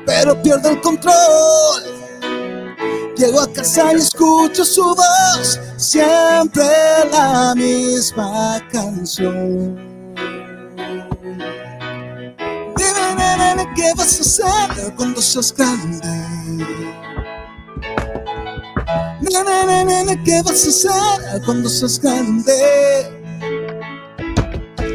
[0.06, 1.82] Pero pierdo el control.
[3.16, 6.62] Llego a casa y escucho su voz, siempre
[7.10, 9.87] la misma canción.
[13.74, 16.08] ¿Qué vas a hacer cuando seas grande?
[20.24, 22.52] ¿qué vas a hacer cuando seas grande?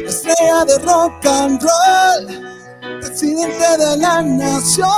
[0.06, 2.26] Estrella de rock and roll,
[3.00, 4.88] presidente de la nación.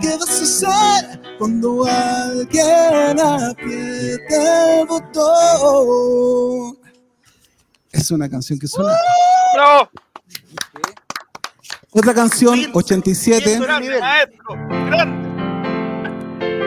[0.00, 6.77] ¿qué vas a hacer cuando alguien apriete el botón?
[7.98, 8.92] Es una canción que suena.
[9.54, 9.90] ¡Bravo!
[11.90, 13.58] Otra canción, 87.
[14.00, 14.54] Maestro,
[14.86, 15.28] grande.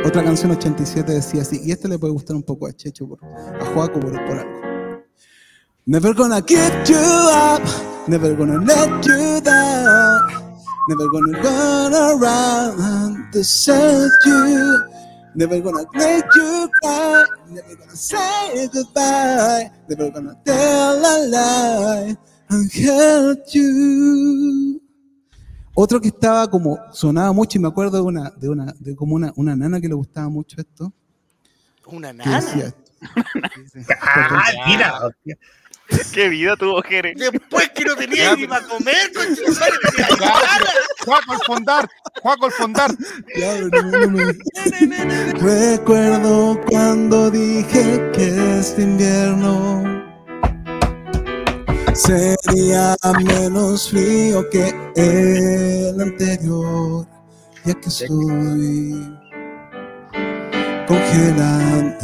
[0.05, 3.19] Otra canción 87 decía así, y este le puede gustar un poco a Checho, por-
[3.23, 4.61] a Joaco por, por algo.
[5.85, 7.61] Never gonna give you up,
[8.07, 10.55] never gonna let you down,
[10.89, 14.79] never gonna run around to set you,
[15.35, 22.17] never gonna make you cry, never gonna say goodbye, never gonna tell a lie
[22.49, 24.81] and hurt you.
[25.73, 29.15] Otro que estaba como, sonaba mucho y me acuerdo de una, de una, de como
[29.15, 30.91] una, una nana que le gustaba mucho esto.
[31.87, 32.65] Una decía nana.
[32.65, 32.91] esto.
[34.01, 34.99] Ah, mira.
[36.13, 37.13] Qué vida tuvo Jere.
[37.15, 40.33] Después que no tenía ni para comer, nana.
[41.05, 41.89] Juaco el fondar,
[42.21, 42.91] Juaco el fondar.
[45.39, 49.83] Recuerdo cuando dije que este invierno
[51.93, 57.05] sería menos frío que el anterior,
[57.65, 59.17] ya que estoy
[60.87, 62.01] congelándome.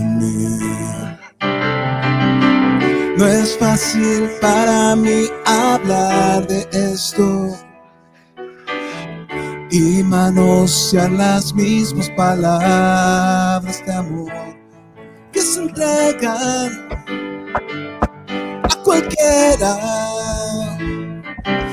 [3.18, 7.58] No es fácil para mí hablar de esto
[9.72, 14.32] y manosear las mismas palabras de amor
[15.32, 16.88] que se entregan
[18.64, 19.78] a cualquiera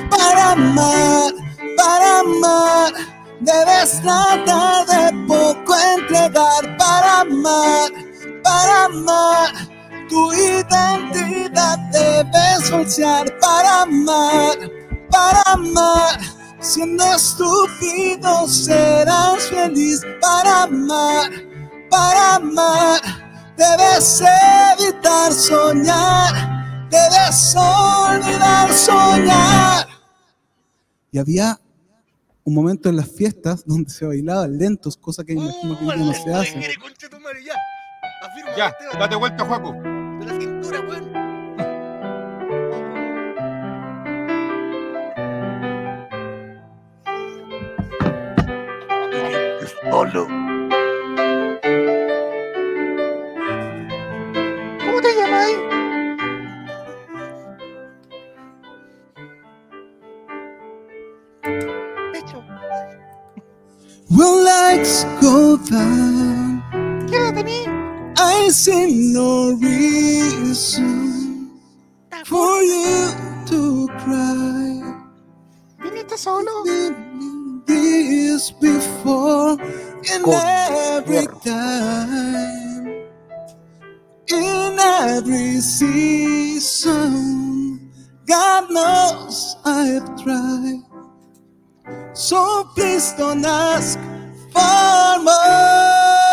[0.09, 1.35] para amar,
[1.77, 2.93] para amar.
[3.41, 7.91] Debes tratar de poco entregar para amar,
[8.43, 9.74] para amar.
[10.15, 14.57] Tu identidad debes falsear para amar,
[15.11, 16.21] para amar.
[16.61, 21.33] Siendo estúpido serás feliz para amar,
[21.91, 23.01] para amar.
[23.57, 24.23] Debes
[24.79, 26.33] evitar soñar,
[26.91, 29.89] debes olvidar soñar.
[31.11, 31.59] Y había
[32.45, 36.13] un momento en las fiestas donde se bailaban lentos, cosa que me imagino que no
[36.13, 36.71] se hace.
[38.57, 38.73] Ya.
[38.97, 39.94] Date vuelta, Juaco.
[40.75, 41.13] De la cintura, weón.
[49.91, 50.27] Solo.
[54.81, 55.51] ¿Cómo te llamas?
[62.13, 62.43] Pecho.
[64.11, 66.63] When lights go down,
[67.09, 67.74] Quédate a mí.
[68.25, 71.51] I see no reason
[72.25, 73.13] for you
[73.49, 74.83] to cry.
[75.83, 76.65] Viniste solo.
[77.67, 79.59] This before
[80.15, 82.87] in every time,
[84.29, 87.15] in every season.
[88.27, 90.83] God knows I've tried
[92.15, 93.99] So please don't ask
[94.53, 96.24] for more.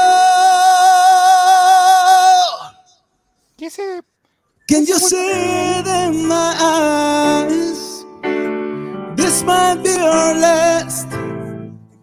[3.74, 5.32] Can you see
[5.80, 8.06] it in my eyes?
[9.16, 11.08] This might be our last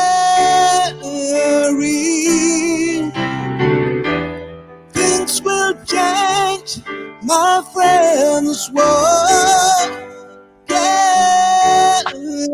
[4.93, 6.81] Things will change,
[7.23, 8.69] my friends.
[8.73, 10.00] Whoa.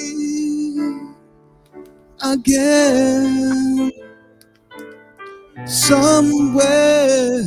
[2.22, 3.92] again
[5.66, 7.42] somewhere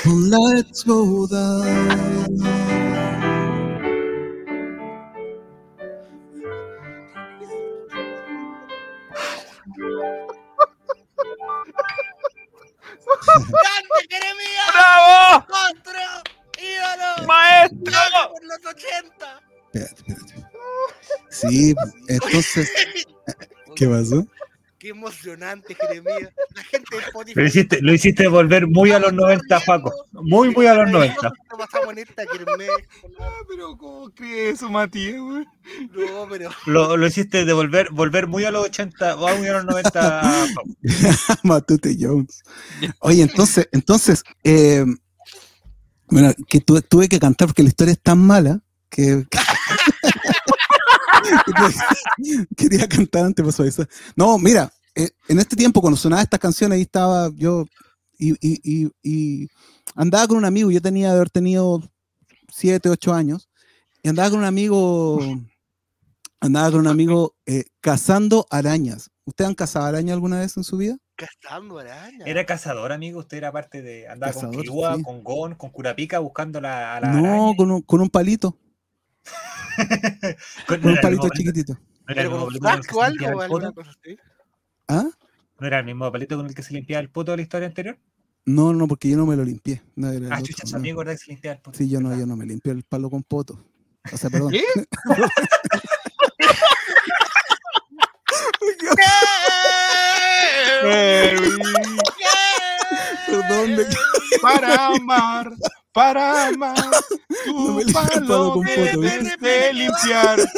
[0.06, 2.91] Let's go down.
[13.28, 14.68] ¡Grande, Jeremías!
[14.74, 15.46] ¡Bravo!
[15.50, 16.24] ¡Monstruo!
[16.60, 17.28] ¡Ídolo!
[17.28, 17.92] ¡Maestro!
[17.92, 19.42] ¡Grande por los 80!
[19.74, 20.48] Espérate, espérate.
[21.30, 21.76] Sí,
[22.08, 22.72] entonces.
[23.76, 24.26] ¿Qué pasó?
[24.82, 26.34] ¡Qué emocionante, Jeremías!
[26.56, 27.40] La gente de Spotify.
[27.40, 29.94] Lo hiciste, lo hiciste volver muy a los 90, Paco.
[30.12, 31.32] Muy, muy a los 90.
[31.52, 32.68] Lo pasamos en esta kermés.
[33.48, 35.46] Pero, ¿cómo crees eso, Matías, güey?
[35.92, 36.50] No, pero.
[36.66, 39.92] Lo, lo hiciste de volver, volver muy a los 80, o muy a los 90.
[39.94, 40.64] Paco.
[41.44, 42.42] Matute Jones.
[43.02, 44.84] Oye, entonces, entonces, eh,
[46.08, 49.28] bueno, que tuve, tuve que cantar porque la historia es tan mala que.
[52.58, 53.86] Quería cantar antes, pasó eso.
[54.16, 57.66] No, mira, eh, en este tiempo cuando sonaba estas canciones, ahí estaba yo
[58.18, 59.48] y, y- y- y
[59.96, 61.82] andaba con un amigo, yo tenía de haber tenido
[62.50, 63.50] 7, 8 años,
[64.04, 65.20] y andaba con un amigo,
[66.40, 69.10] andaba con un amigo eh, cazando arañas.
[69.26, 70.98] ¿Ustedes han cazado arañas alguna vez en su vida?
[71.16, 72.26] Cazando araña.
[72.26, 73.20] Era cazador, amigo.
[73.20, 74.08] Usted era parte de.
[74.08, 75.04] Andaba con Kirua, sí.
[75.04, 78.58] con Gon, con Curapica buscando la, a la No, con un, con un palito,
[80.68, 81.74] Con- un palito chiquitito.
[81.74, 81.80] no
[82.14, 83.38] era el Pero mismo con palito con el que saco se o limpiaba algo, el
[83.38, 83.82] o alguna poto.
[83.82, 84.18] cosa así.
[84.88, 85.10] ¿Ah?
[85.60, 87.68] ¿No era el mismo palito con el que se limpiaba el poto de la historia
[87.68, 87.98] anterior?
[88.46, 89.82] No, no, porque yo no me lo limpié.
[89.96, 90.84] No, Ah, otro, chucha, su no.
[91.06, 91.78] que se limpiaba el poto.
[91.78, 93.64] Sí, yo no, yo no me limpié el palo con poto.
[94.12, 94.52] O sea, perdón.
[94.52, 94.64] ¿Qué?
[103.48, 103.86] Perdón, me-
[104.42, 105.54] Para amar,
[105.94, 106.76] para amar,
[107.48, 108.98] No tu el palo con ¿viste?
[108.98, 110.40] debes de limpiar.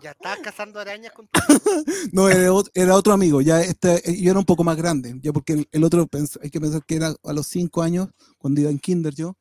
[0.00, 1.28] Ya estás cazando arañas con
[2.12, 3.40] No, era otro, era otro amigo.
[3.40, 5.18] Ya este, eh, yo era un poco más grande.
[5.20, 8.08] Ya porque el, el otro pens- hay que pensar que era a los cinco años,
[8.38, 9.36] cuando iba en kinder yo,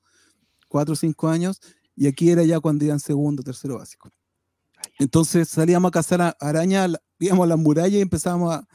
[0.67, 1.59] cuatro o cinco años,
[1.95, 4.09] y aquí era ya cuando iba en segundo, tercero básico.
[4.97, 6.89] Entonces salíamos a cazar a- arañas,
[7.19, 8.67] íbamos a las murallas y empezábamos a,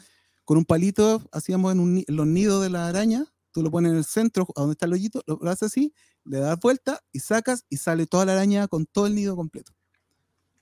[0.52, 3.90] con un palito, hacíamos en, un en los nidos de la araña, tú lo pones
[3.92, 5.94] en el centro, a donde está el hoyito, lo, lo haces así,
[6.24, 9.72] le das vuelta y sacas y sale toda la araña con todo el nido completo.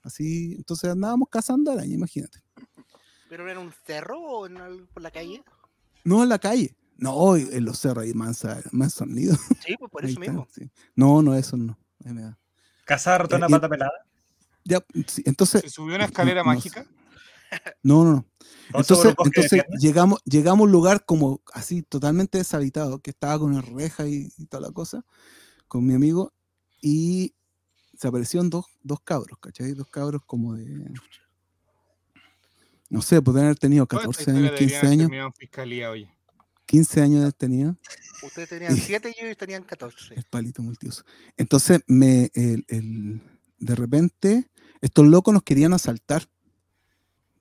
[0.01, 2.41] Así, entonces andábamos cazando araña, imagínate.
[3.27, 5.43] ¿Pero era un cerro o en por la calle?
[6.05, 6.77] No en la calle.
[6.95, 8.61] No, en los cerros hay mansa
[9.07, 9.35] nido.
[9.65, 10.47] Sí, pues por eso está, mismo.
[10.55, 10.71] sí.
[10.95, 11.77] No, no, eso no.
[12.05, 12.39] Ahí me da.
[12.85, 13.91] Cazaba ratona y- pata pelada.
[14.63, 15.59] Ya, sí, entonces.
[15.63, 16.83] ¿Se subió una escalera no mágica?
[16.85, 17.10] No,
[17.83, 18.25] no, no.
[18.73, 23.61] ¿No Entonces, llegamos, llegamos a un lugar como así totalmente deshabitado, que estaba con una
[23.61, 25.03] reja y, y toda la cosa,
[25.67, 26.33] con mi amigo,
[26.81, 27.33] y
[27.97, 29.73] se aparecieron dos, dos cabros, ¿cachai?
[29.73, 30.89] Dos cabros como de.
[32.89, 35.33] No sé, pueden haber tenido Toda esta 14 años, historia 15 debería haber años.
[35.37, 36.15] fiscalía, oye.
[36.65, 37.77] 15 años de tenido.
[38.23, 40.13] Ustedes tenían 7 y ellos tenían 14.
[40.15, 41.03] El palito multiuso.
[41.37, 43.21] Entonces, me, el- el-
[43.59, 44.49] de repente,
[44.81, 46.27] estos locos nos querían asaltar.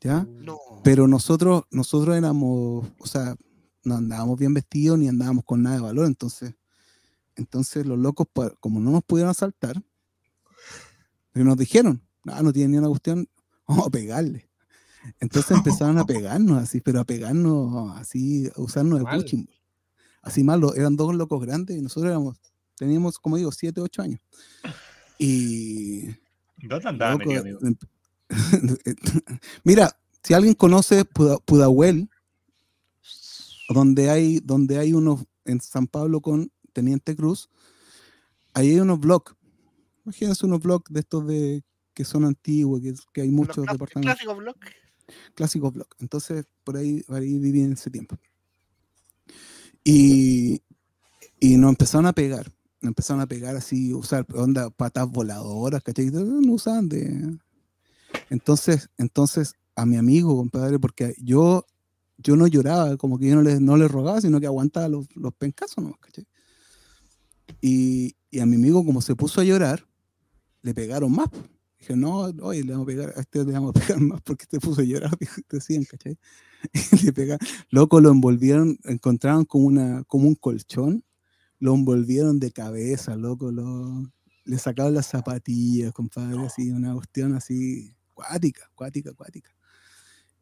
[0.01, 0.27] ¿Ya?
[0.31, 0.59] No.
[0.83, 3.37] Pero nosotros, nosotros éramos, o sea,
[3.85, 6.07] no andábamos bien vestidos ni andábamos con nada de valor.
[6.07, 6.55] Entonces,
[7.37, 8.27] entonces los locos,
[8.61, 9.83] como no nos pudieron asaltar,
[11.33, 13.29] pero nos dijeron, no, no tienen ni una cuestión,
[13.67, 14.49] vamos a pegarle.
[15.21, 19.25] Entonces empezaron a pegarnos así, pero a pegarnos así, a usarnos de ball.
[20.23, 22.39] Así malo, eran dos locos grandes y nosotros éramos,
[22.77, 24.21] teníamos, como digo, siete, ocho años.
[25.19, 26.09] Y
[27.61, 27.79] ¿Dónde
[29.65, 32.09] Mira, si alguien conoce Puda- Pudahuel,
[33.69, 37.49] donde hay, donde hay unos en San Pablo con Teniente Cruz,
[38.55, 39.35] ahí hay unos blogs.
[40.05, 41.63] Imagínense unos blogs de estos de
[41.95, 44.13] que son antiguos, que, que hay muchos Los clá- departamentos.
[45.35, 45.87] clásicos blog.
[45.99, 48.17] Entonces, por ahí, por ahí viví en ese tiempo.
[49.85, 50.63] Y,
[51.41, 52.51] y nos empezaron a pegar.
[52.81, 56.07] Nos empezaron a pegar así, usar onda patas voladoras, ¿cachai?
[56.11, 57.37] No usaban de.
[58.31, 61.67] Entonces, entonces, a mi amigo, compadre, porque yo,
[62.19, 65.07] yo no lloraba, como que yo no le, no le rogaba, sino que aguantaba los,
[65.17, 65.95] los pencazos, ¿no?
[66.01, 66.27] ¿cachai?
[67.61, 69.87] Y, y a mi amigo, como se puso a llorar,
[70.63, 71.29] le pegaron más.
[71.79, 74.47] Dije, no, oye, le vamos a pegar, a este le vamos a pegar más porque
[74.47, 75.11] te puso a llorar,
[75.51, 76.19] decían, ¿cachai?
[76.93, 77.47] Y le pegaron.
[77.71, 81.05] Loco, lo envolvieron, encontraron como, una, como un colchón,
[81.59, 84.11] lo envolvieron de cabeza, loco, lo,
[84.45, 87.95] le sacaron las zapatillas, compadre, así, una cuestión así,
[88.29, 89.51] cuática, cuática, cuática.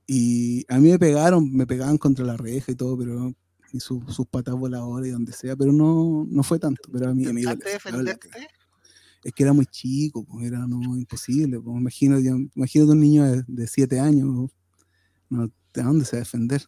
[0.07, 3.35] Y a mí me pegaron, me pegaban contra la reja y todo, pero
[3.73, 7.15] y su- sus patas voladoras y donde sea, pero no, no fue tanto, pero a
[7.15, 7.51] mi amigo
[9.25, 11.61] es que era muy chico, pues, era no, imposible.
[11.61, 14.51] Pues, imagínate, imagínate un niño de, de siete años,
[15.31, 16.63] no, ¿de dónde se va a defender?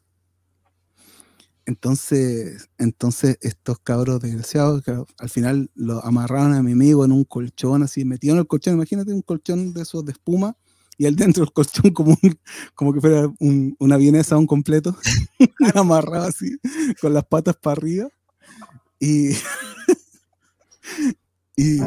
[1.66, 7.24] Entonces, entonces estos cabros desgraciados, que al final lo amarraron a mi amigo en un
[7.24, 10.56] colchón así, metido en el colchón, imagínate un colchón de esos de espuma,
[11.00, 12.38] y él dentro del colchón como, un-
[12.74, 14.94] como que fuera un- una vienesa un completo,
[15.74, 16.58] amarrado así,
[17.00, 18.08] con las patas para arriba.
[18.98, 19.30] Y,
[21.56, 21.78] y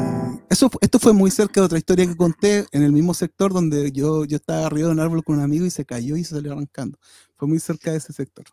[0.50, 3.92] eso, esto fue muy cerca de otra historia que conté en el mismo sector donde
[3.92, 6.34] yo, yo estaba arriba de un árbol con un amigo y se cayó y se
[6.34, 6.98] salió arrancando.
[7.36, 8.46] Fue muy cerca de ese sector.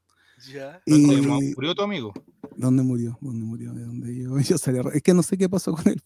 [0.47, 0.79] Ya.
[0.85, 2.13] ¿Dónde Y, murió tu amigo?
[2.55, 3.17] ¿Dónde murió?
[3.19, 3.73] ¿Dónde murió?
[3.73, 6.03] ¿De dónde yo, yo salí Es que no sé qué pasó con él.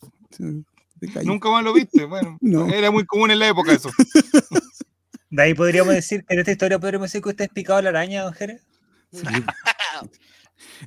[1.24, 2.06] Nunca más lo viste.
[2.06, 2.68] Bueno, No.
[2.68, 3.90] era muy común en la época eso.
[5.30, 7.82] De ahí podríamos decir que en esta historia podríamos decir que usted es picado a
[7.82, 8.62] la araña, don Jerez.
[9.12, 9.24] Sí.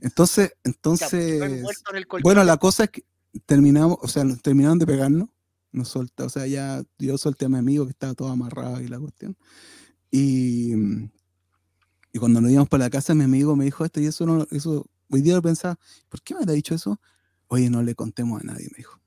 [0.01, 3.05] Entonces, entonces, pues, en bueno, la cosa es que
[3.47, 5.29] terminamos, o sea, terminaron de pegarnos,
[5.73, 8.89] nos solta, o sea, ya yo solté a mi amigo que estaba todo amarrado y
[8.89, 9.37] la cuestión.
[10.11, 10.73] Y,
[12.13, 14.47] y cuando nos íbamos para la casa, mi amigo me dijo esto y eso, no,
[14.51, 15.79] eso, hoy día lo pensaba,
[16.09, 17.01] ¿por qué me ha dicho eso?
[17.49, 18.99] Oye, no le contemos a nadie, me dijo.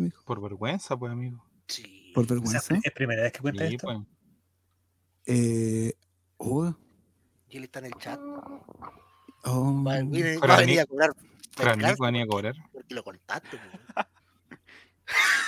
[0.00, 0.24] Sí, me dijo.
[0.24, 1.44] Por vergüenza, pues, amigo.
[1.68, 2.12] Sí.
[2.14, 2.74] Por vergüenza.
[2.82, 3.86] es primera vez que cuenta Sí, esto.
[3.86, 3.98] pues.
[5.26, 5.92] Eh,
[6.38, 6.74] oh,
[7.48, 8.18] Y él está en el chat.
[9.44, 11.10] oh, Va, viene- va a a venir mí- a cobrar.
[11.58, 12.54] A venía a cobrar.
[12.72, 13.58] Porque lo contaste.
[13.58, 14.02] po.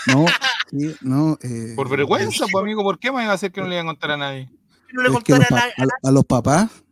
[0.09, 0.27] no,
[0.71, 1.39] sí, no.
[1.43, 2.83] eh, Por vergüenza, pues, amigo.
[2.83, 4.51] ¿Por qué me iba a hacer que no le iba a contar a nadie?
[4.93, 5.73] No le que los pa- nada.
[6.03, 6.85] a, a los papás,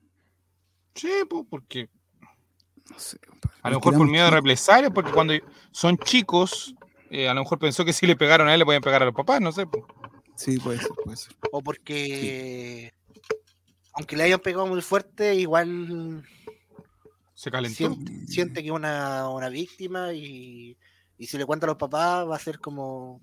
[0.94, 1.88] Sí, pues, porque
[2.90, 3.18] no sé,
[3.62, 4.34] a lo mejor por miedo de chicos.
[4.42, 5.34] represalia, porque cuando
[5.70, 6.74] son chicos,
[7.10, 9.04] eh, a lo mejor pensó que si le pegaron a él le podían pegar a
[9.06, 9.66] los papás, no sé.
[9.66, 9.84] pues.
[10.36, 11.34] Sí, puede ser, puede ser.
[11.52, 12.92] O porque.
[13.92, 16.24] Aunque le hayan pegado muy fuerte, igual
[17.34, 17.76] Se calentó.
[17.76, 20.78] siente, siente que es una, una víctima y,
[21.18, 23.20] y si le cuenta a los papás va a ser como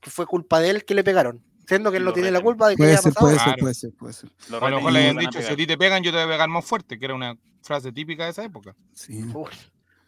[0.00, 1.42] que fue culpa de él que le pegaron.
[1.66, 3.26] Siendo que él no Lo tiene la culpa de que Puede haya ser, pasado.
[3.26, 3.60] puede ser, Claro.
[3.60, 4.30] puede ser, puede ser.
[4.62, 6.28] A lo mejor le habían dicho, si a ti te pegan, yo te voy a
[6.28, 8.74] pegar más fuerte, que era una frase típica de esa época.
[8.94, 9.22] Sí,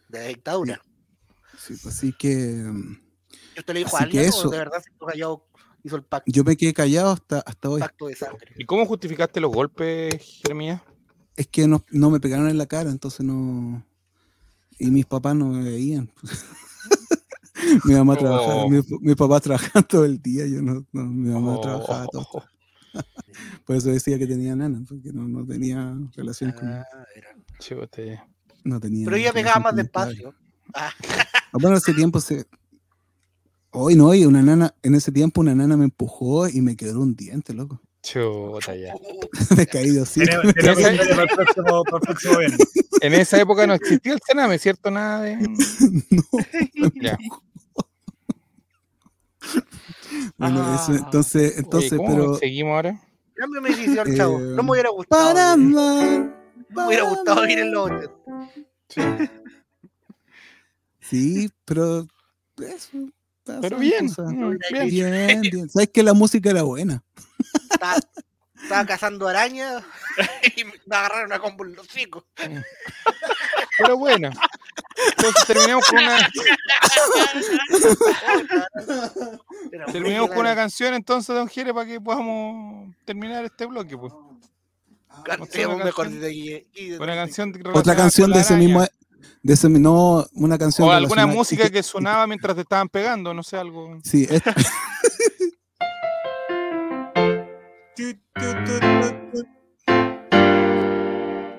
[0.09, 0.81] de la dictadura.
[1.57, 2.63] Sí, pues así que
[3.55, 4.47] ¿Y usted le dijo a Así que alguien eso.
[4.47, 5.45] o de verdad se callado
[5.83, 7.79] hizo el pacto, yo me quedé callado hasta, hasta hoy.
[7.81, 8.53] pacto de sangre?
[8.57, 10.81] ¿Y cómo justificaste los golpes, Jeremías?
[11.35, 13.83] Es que no, no me pegaron en la cara, entonces no.
[14.77, 16.11] Y mis papás no me veían.
[17.85, 18.69] mi mamá trabajaba, Oh.
[18.69, 21.61] mi, mi papá trabajaba todo el día, yo no, no, mi mamá Oh.
[21.61, 22.43] trabajaba todo.
[23.65, 26.67] Por eso decía que tenía nana, porque no, no tenía relación con.
[26.69, 27.29] Ah, era.
[27.59, 28.21] Chúbate.
[28.63, 30.35] No tenía Pero ella pegaba más con despacio.
[30.73, 30.91] Ah,
[31.53, 32.45] Bueno, ese tiempo se.
[33.71, 36.99] Hoy no, oye, una nana, en ese tiempo una nana me empujó y me quedó
[36.99, 37.81] un diente, loco.
[38.03, 38.93] Chuta ya.
[39.57, 40.21] me caí de así.
[40.25, 40.41] Para
[41.85, 42.47] para.
[43.01, 44.91] En esa época no existía el Sename, ¿cierto?
[44.91, 45.37] Nada de.
[46.09, 46.23] no.
[47.01, 47.17] Ya.
[50.37, 52.35] Bueno, eso, entonces, entonces, Oye, ¿cómo pero.
[52.35, 53.01] seguimos ahora?
[53.35, 54.39] Cámbiame de chavo.
[54.39, 55.33] Eh, No me hubiera gustado.
[55.33, 56.35] Para eh, amar,
[56.69, 57.89] Me hubiera para gustado ir en los
[58.89, 59.31] 80.
[61.11, 62.07] Sí, pero
[62.57, 62.89] eso.
[63.43, 64.87] pasa, Pero bien, mm, bien.
[64.89, 65.69] Bien, bien.
[65.69, 67.03] Sabes que la música era buena.
[67.69, 67.97] Estaba,
[68.63, 69.83] estaba cazando arañas
[70.57, 72.23] y me agarraron a combo en los hocicos.
[73.77, 74.29] Pero bueno.
[75.17, 76.29] Entonces terminamos con una,
[79.91, 84.13] terminamos con una canción entonces, don Jere, para que podamos terminar este bloque, pues.
[85.25, 86.19] Cantemos una mejor de
[86.73, 88.67] de- Una canción Otra canción de ese araña.
[88.67, 88.85] mismo.
[89.43, 90.87] De ese, no, una canción.
[90.87, 93.97] O alguna música que sonaba mientras te estaban pegando, no sé, algo.
[94.03, 94.41] Sí, es-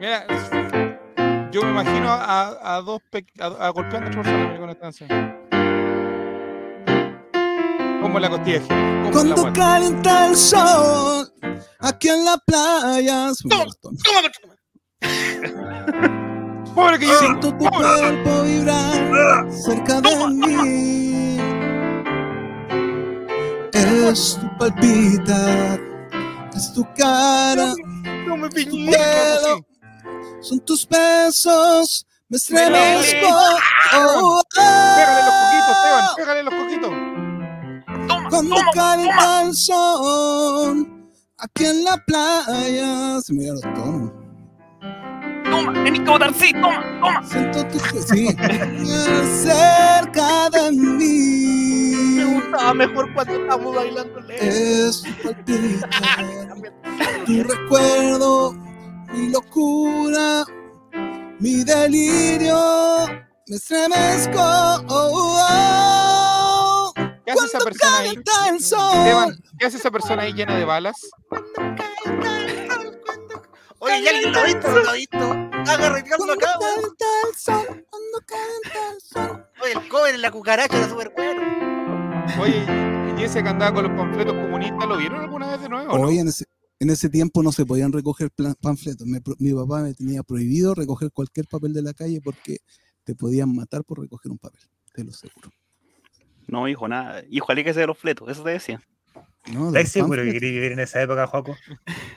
[0.01, 0.27] Mira,
[1.53, 5.09] yo me imagino a, a dos pe- a, a golpeando a con esta canción.
[8.01, 9.53] Como la costilla, como la Cuando guata.
[9.53, 11.33] calienta el sol,
[11.79, 13.31] Aquí en la playa.
[13.49, 13.97] Toma, tono.
[14.03, 14.57] toma,
[16.75, 17.19] Pobre que yo.
[17.19, 21.39] Siento tu cuerpo vibrar cerca de mí.
[23.73, 25.81] Es tu palpitar,
[26.55, 27.73] es tu cara,
[28.27, 28.91] No me tu piñé.
[28.93, 29.67] pelo,
[30.41, 33.27] son tus besos, me estremezco.
[33.93, 34.07] ¡Ah!
[34.21, 36.93] Oh, Pégale los coquitos, oh, Esteban, pégale los coquitos.
[38.31, 41.09] Cuando calienta el sol,
[41.39, 43.21] aquí en la playa.
[43.21, 44.22] Se me dieron los tonos.
[45.53, 47.23] Toma, que votar sí, toma, toma.
[47.25, 48.29] Siento tu sí.
[49.45, 52.25] cerca de Me mí.
[52.25, 54.47] gustaba mejor cuando estábamos bailando lejos.
[54.47, 55.03] Es
[57.27, 58.55] tu recuerdo,
[59.13, 60.45] mi locura,
[61.39, 63.07] mi delirio.
[63.47, 64.41] Me estremezco.
[64.89, 66.93] Oh, oh,
[67.27, 68.15] ¿Qué hace esa persona ahí?
[69.59, 70.97] ¿qué hace esa persona ahí llena de balas?
[73.85, 74.71] Oye, ¿ya alguien lo ha visto?
[74.71, 75.19] ¿Lo ha visto?
[75.19, 79.47] Haga retirarlo Cuando acá, calienta el sol, cuando calienta el sol.
[79.61, 81.43] Oye, el cover en la cucaracha era súper bueno.
[82.41, 82.65] Oye,
[83.19, 85.99] ¿y ese que andaba con los panfletos comunistas lo vieron alguna vez de nuevo?
[85.99, 86.05] no?
[86.05, 86.45] Hoy en ese,
[86.79, 89.05] en ese tiempo no se podían recoger plan- panfletos.
[89.05, 92.59] Me mi papá me tenía prohibido recoger cualquier papel de la calle porque
[93.03, 94.61] te podían matar por recoger un papel,
[94.95, 95.51] te lo aseguro.
[96.47, 97.25] No, hijo, nada.
[97.31, 98.81] Hijo, aléjese de los fletos, eso te decía.
[99.51, 101.57] No, de ¿Estás los seguro que querías vivir en esa época, Joaco?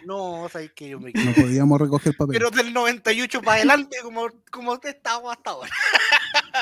[0.06, 2.38] No, sabes que yo me No podíamos recoger papel.
[2.38, 5.72] Pero del 98 para adelante, como, como usted estaba hasta ahora.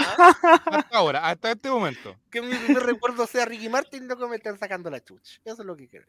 [0.65, 2.15] Hasta ahora, hasta este momento.
[2.31, 5.39] Que mi primer recuerdo sea Ricky Martin, lo que me están sacando la chucha.
[5.45, 6.03] Eso es lo que creo.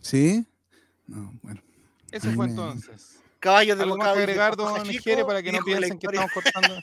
[0.00, 0.44] ¿Sí?
[1.06, 1.60] No, bueno.
[2.10, 3.18] Eso fue me- entonces.
[3.38, 5.98] Caballos de ¿Algo más bocado que y de agregar, don Jere, para que no piensen
[5.98, 6.80] que estamos cortando,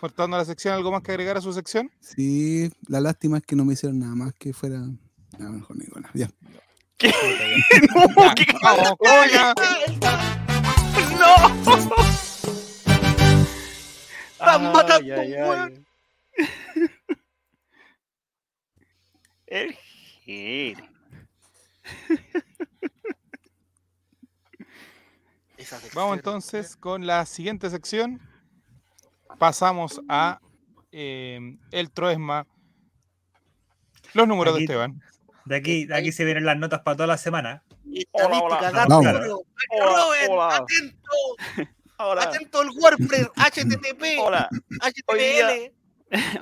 [0.00, 0.74] cortando la sección?
[0.74, 1.90] ¿Algo más que agregar a su sección?
[2.00, 4.80] Sí, la lástima es que no me hicieron nada más que fuera.
[5.38, 6.08] No, mejor ni bueno.
[6.14, 6.28] Ya.
[6.96, 7.08] ¿Qué?
[7.08, 8.46] Ya, ¿Qué?
[11.18, 11.36] ¡No!
[14.32, 15.86] ¡Están matando, weón!
[19.46, 19.76] El
[20.24, 20.76] sección,
[25.94, 28.20] Vamos entonces con la siguiente sección.
[29.38, 30.40] Pasamos a
[30.92, 32.46] eh, el Troesma.
[34.14, 35.00] Los números de Aquí- Esteban.
[35.46, 37.62] De aquí, de aquí se vienen las notas para toda la semana.
[37.92, 38.70] Estadística, hola.
[38.72, 39.04] datos, Vamos.
[39.04, 39.40] números.
[39.70, 40.56] Hola, Robert, hola.
[40.56, 41.10] atento,
[41.98, 42.22] Hola.
[42.24, 44.48] atento el WordPress, HTTP, Hola.
[44.82, 45.72] HTML.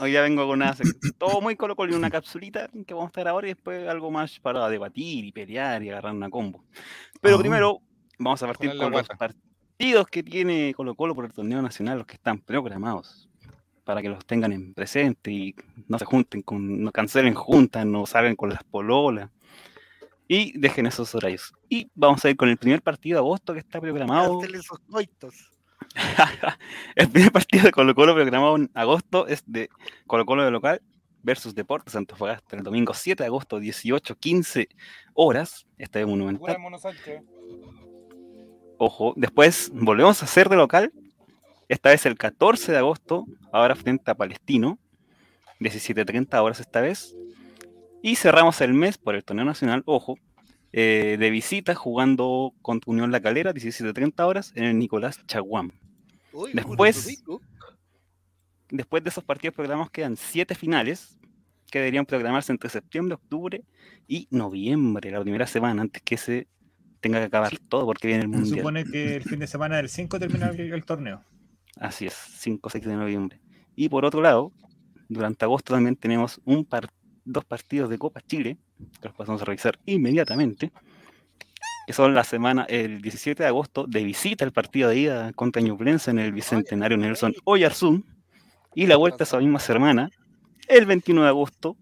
[0.01, 0.77] hoy día vengo con una
[1.17, 4.11] todo muy colo colo y una capsulita que vamos a estar ahora y después algo
[4.11, 6.65] más para debatir y pelear y agarrar una combo.
[7.21, 7.41] Pero Ah.
[7.41, 7.81] primero
[8.19, 12.07] vamos a partir con los partidos que tiene Colo Colo por el torneo nacional, los
[12.07, 13.29] que están programados,
[13.85, 15.55] para que los tengan en presente y
[15.89, 19.31] no se junten con, no cancelen juntas, no salgan con las pololas
[20.27, 21.53] y dejen esos horarios.
[21.69, 24.43] Y vamos a ir con el primer partido de agosto que está programado.
[24.43, 25.51] Esos coitos.
[26.97, 29.69] el primer partido de Colo Colo programado en agosto es de
[30.07, 30.81] Colo Colo de local
[31.23, 34.69] versus Deportes Antofagasta el domingo 7 de agosto, 18-15
[35.15, 35.67] horas.
[35.79, 36.57] Estadio Monumental.
[38.79, 40.93] Ojo, después volvemos a hacer de local.
[41.69, 44.79] Esta vez el 14 de agosto, ahora frente a Palestino.
[45.61, 47.15] 17.30 horas esta vez.
[48.03, 50.17] Y cerramos el mes por el torneo nacional, ojo,
[50.73, 55.73] eh, de visita jugando contra Unión La Calera, 17.30 horas, en el Nicolás Chaguán.
[56.33, 57.23] Uy, Después-.
[58.71, 61.17] Después de esos partidos programados quedan siete finales
[61.71, 63.63] que deberían programarse entre septiembre, octubre
[64.09, 66.49] y noviembre, la primera semana, antes que se
[67.01, 68.59] tenga que acabar todo porque viene el Se mundial.
[68.59, 71.23] supone que el fin de semana del 5 termina el, el torneo.
[71.81, 73.41] Así es, 5 o 6 de noviembre.
[73.77, 74.53] Y por otro lado,
[75.09, 76.41] durante agosto también tenemos
[77.25, 78.59] dos partidos de Copa Chile,
[79.01, 80.73] que los pasamos a revisar inmediatamente,
[81.87, 85.61] que son la semana, el 17 de agosto, de visita el partido de ida contra
[85.61, 88.07] Ñublense en el Bicentenario Nelson Oyarzún,
[88.75, 90.11] y la vuelta esa misma semana,
[90.69, 91.77] el 21 de agosto,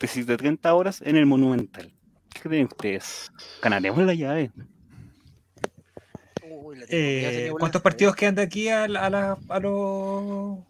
[0.00, 1.92] 17.30 horas, en el Monumental.
[2.32, 3.30] ¿Qué creen ustedes?
[3.62, 4.50] ¿Ganaremos la llave?
[6.72, 10.66] Uy, la Eh, ¿Cuántos partidos quedan de aquí a la, a la, a lo-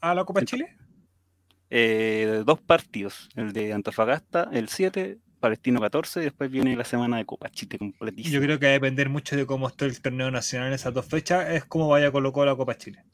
[0.00, 0.76] a la Copa Chile?
[1.68, 7.18] eh, dos partidos, el de Antofagasta el 7, Palestino 14, y después viene la semana
[7.18, 8.32] de Copa Chile completísima.
[8.34, 10.94] Yo creo que va a depender mucho de cómo esté el torneo nacional en esas
[10.94, 13.04] dos fechas, es cómo vaya a colocar la Copa Chile.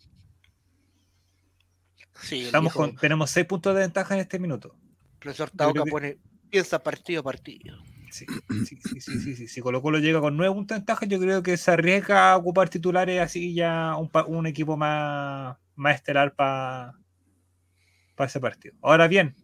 [2.20, 4.74] Sí, el Estamos viejo con, tenemos seis puntos de ventaja en este minuto.
[5.18, 6.18] profesor Tauca creo que- pone,
[6.50, 7.78] piensa partido a partido.
[8.10, 8.26] Sí,
[8.66, 9.48] sí, sí, sí, sí, sí.
[9.48, 12.36] Si Colo Colo llega con nueve puntos de ventaja, yo creo que se arriesga a
[12.36, 16.94] ocupar titulares así ya un, pa- un equipo más, más estelar para
[18.18, 18.74] ese partido.
[18.82, 19.34] Ahora bien,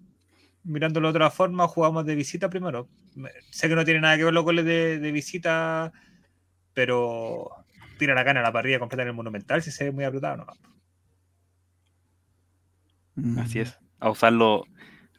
[0.65, 2.89] mirándolo de otra forma, jugamos de visita primero.
[3.15, 5.93] Me- Sé que no tiene nada que ver los goles de, de visita,
[6.75, 7.51] pero
[7.99, 10.39] tira la gana a la parrilla completa en el Monumental si se ve muy apretado.
[10.39, 10.47] ¿no?
[13.17, 13.39] Mm.
[13.39, 13.79] Así es.
[14.01, 14.33] A usar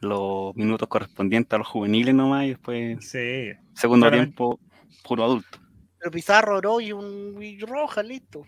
[0.00, 4.36] los, los minutos correspondientes a los juveniles nomás y después, Sí, segundo claramente.
[4.36, 4.60] tiempo,
[5.04, 5.58] puro adulto.
[5.98, 8.44] Pero Pizarro, oro y un y roja, listo.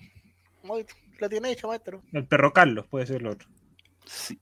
[0.62, 0.84] Muy-
[1.20, 2.02] La tiene hecha, maestro.
[2.12, 3.48] el perro Carlos puede ser el otro.
[4.04, 4.38] Sí.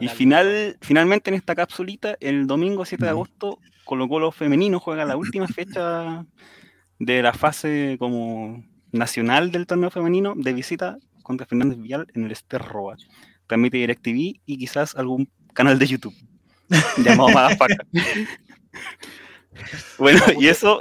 [0.00, 5.04] Y final, finalmente en esta capsulita, el domingo 7 de agosto, Colo Colo femenino juega
[5.04, 6.24] la última fecha
[6.98, 12.32] de la fase como nacional del torneo femenino de visita contra Fernández Vial en el
[12.32, 12.96] Esterroa.
[13.46, 16.14] Transmite DirecTV y quizás algún canal de YouTube
[17.04, 17.76] llamado Madafaca.
[19.98, 20.80] bueno, y eso,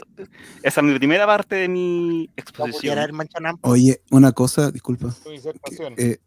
[0.64, 2.98] esa es mi primera parte de mi exposición.
[3.62, 5.14] Oye, una cosa, disculpa.
[5.98, 6.18] Eh,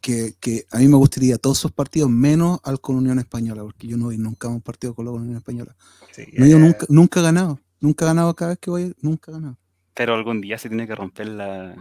[0.00, 3.86] que, que a mí me gustaría todos esos partidos menos al con Unión Española, porque
[3.86, 5.74] yo no voy nunca a un partido con la Unión Española.
[6.12, 7.60] Sí, No, yo eh, nunca, nunca he ganado.
[7.80, 9.58] Nunca he ganado cada vez que voy, nunca he ganado.
[9.94, 11.74] Pero algún día se tiene que romper la...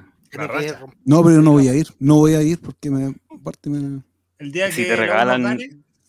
[1.05, 1.87] No, pero yo no voy a ir.
[1.99, 3.15] No voy a ir porque me.
[3.29, 4.01] Aparte me.
[4.39, 5.59] el día Si que te U nos regalan,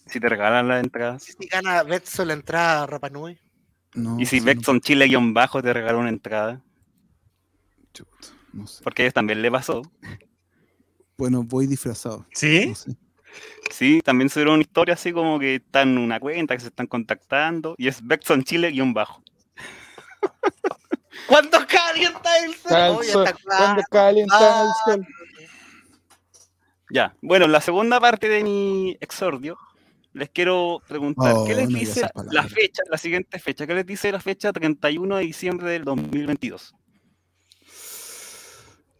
[0.07, 1.23] si te regalan las entradas.
[1.24, 3.39] Si gana Betso la entrada a Rapa Nui.
[3.95, 8.66] No, Y si sí, Betson Chile guion bajo te regaló una entrada, no, chuta, no
[8.66, 8.85] sé.
[8.85, 9.83] porque a ellos también le pasó.
[11.16, 12.27] Bueno, voy disfrazado.
[12.33, 12.66] ¿Sí?
[12.69, 12.97] No sé.
[13.70, 16.87] Sí, también subieron una historia así como que están en una cuenta, que se están
[16.87, 19.23] contactando, y es Betson Chile guion bajo.
[21.27, 23.27] ¿Cuándo calienta el Está el sol?
[23.27, 23.83] Está claro.
[23.91, 25.07] calienta el sol.
[26.91, 29.59] Ya, bueno, la segunda parte de mi exordio,
[30.16, 33.66] les quiero preguntar, Oh, ¿qué les no digas dice la fecha, la siguiente fecha?
[33.66, 36.74] ¿Qué les dice la fecha 31 de diciembre del 2022?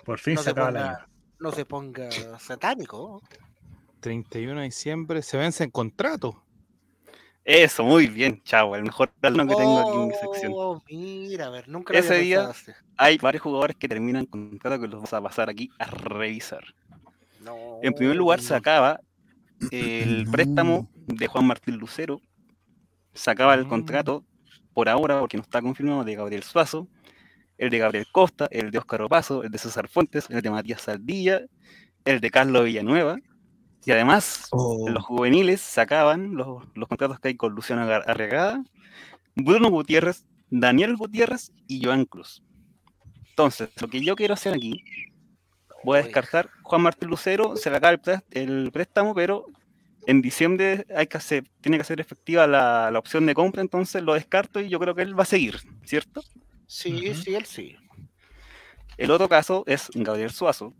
[0.05, 0.87] Por fin No se acaba el año.
[0.87, 1.09] ponga,
[1.41, 3.23] no se ponga satánico.
[4.01, 6.43] 31 de diciembre se vence en contrato.
[7.45, 10.53] Eso, muy bien, chavo, el mejor alumno que tengo aquí en mi sección.
[10.55, 12.77] Oh, mira, a ver, nunca lo Ese había día-.
[12.97, 16.65] Hay varios jugadores que terminan contrato que los vamos a pasar aquí a revisar.
[17.41, 19.01] No, En primer lugar, se acaba
[19.71, 22.21] el préstamo de Juan Martín Lucero.
[23.15, 24.25] Se acaba el contrato,
[24.75, 26.89] por ahora, porque no está confirmado, de Gabriel Suazo,
[27.59, 30.83] el de Gabriel Costa, el de Óscar Opazo, el de César Fuentes, el de Matías
[30.83, 31.43] Saldilla,
[32.05, 33.17] el de Carlos Villanueva.
[33.85, 38.63] Y además, Oh, los juveniles se acaban los, los contratos que hay con Luciano Arregada,
[39.37, 42.43] Bruno Gutiérrez, Daniel Gutiérrez y Joan Cruz.
[43.31, 44.83] Entonces, lo que yo quiero hacer aquí,
[45.87, 49.47] voy a descartar Juan Martín Lucero, se le acaba el, prés- el préstamo, pero
[50.07, 54.03] en diciembre hay que hacer, tiene que ser efectiva la, la opción de compra, entonces
[54.03, 56.23] lo descarto y yo creo que él va a seguir, ¿cierto?
[56.67, 57.77] Sí, sí, él sí.
[58.99, 60.73] El otro caso es Gabriel Suazo,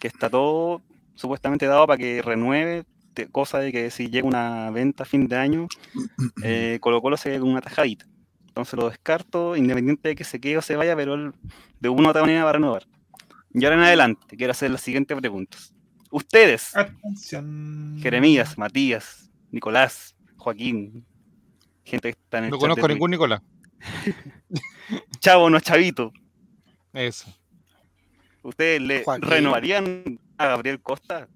[0.00, 0.82] que está todo
[1.14, 2.84] supuestamente dado para que renueve,
[3.14, 5.68] te- cosa de que si llega una venta a fin de año,
[6.44, 8.06] eh, Colo Colo se quede con una tajadita.
[8.48, 11.32] Entonces lo descarto, independiente de que se quede o se vaya, pero él
[11.80, 12.86] de una u otra manera va a renovar.
[13.52, 15.74] Y ahora en adelante, quiero hacer las siguientes preguntas.
[16.10, 17.98] Ustedes, Atención.
[18.00, 21.06] Jeremías, Matías, Nicolás, Joaquín,
[21.84, 23.42] gente que está en el No chat conozco de a ningún Nicolás.
[25.20, 26.12] Chavo, no chavito.
[26.92, 27.32] Eso.
[28.42, 29.28] ¿Ustedes le Joaquín.
[29.28, 31.28] renovarían a Gabriel Costa?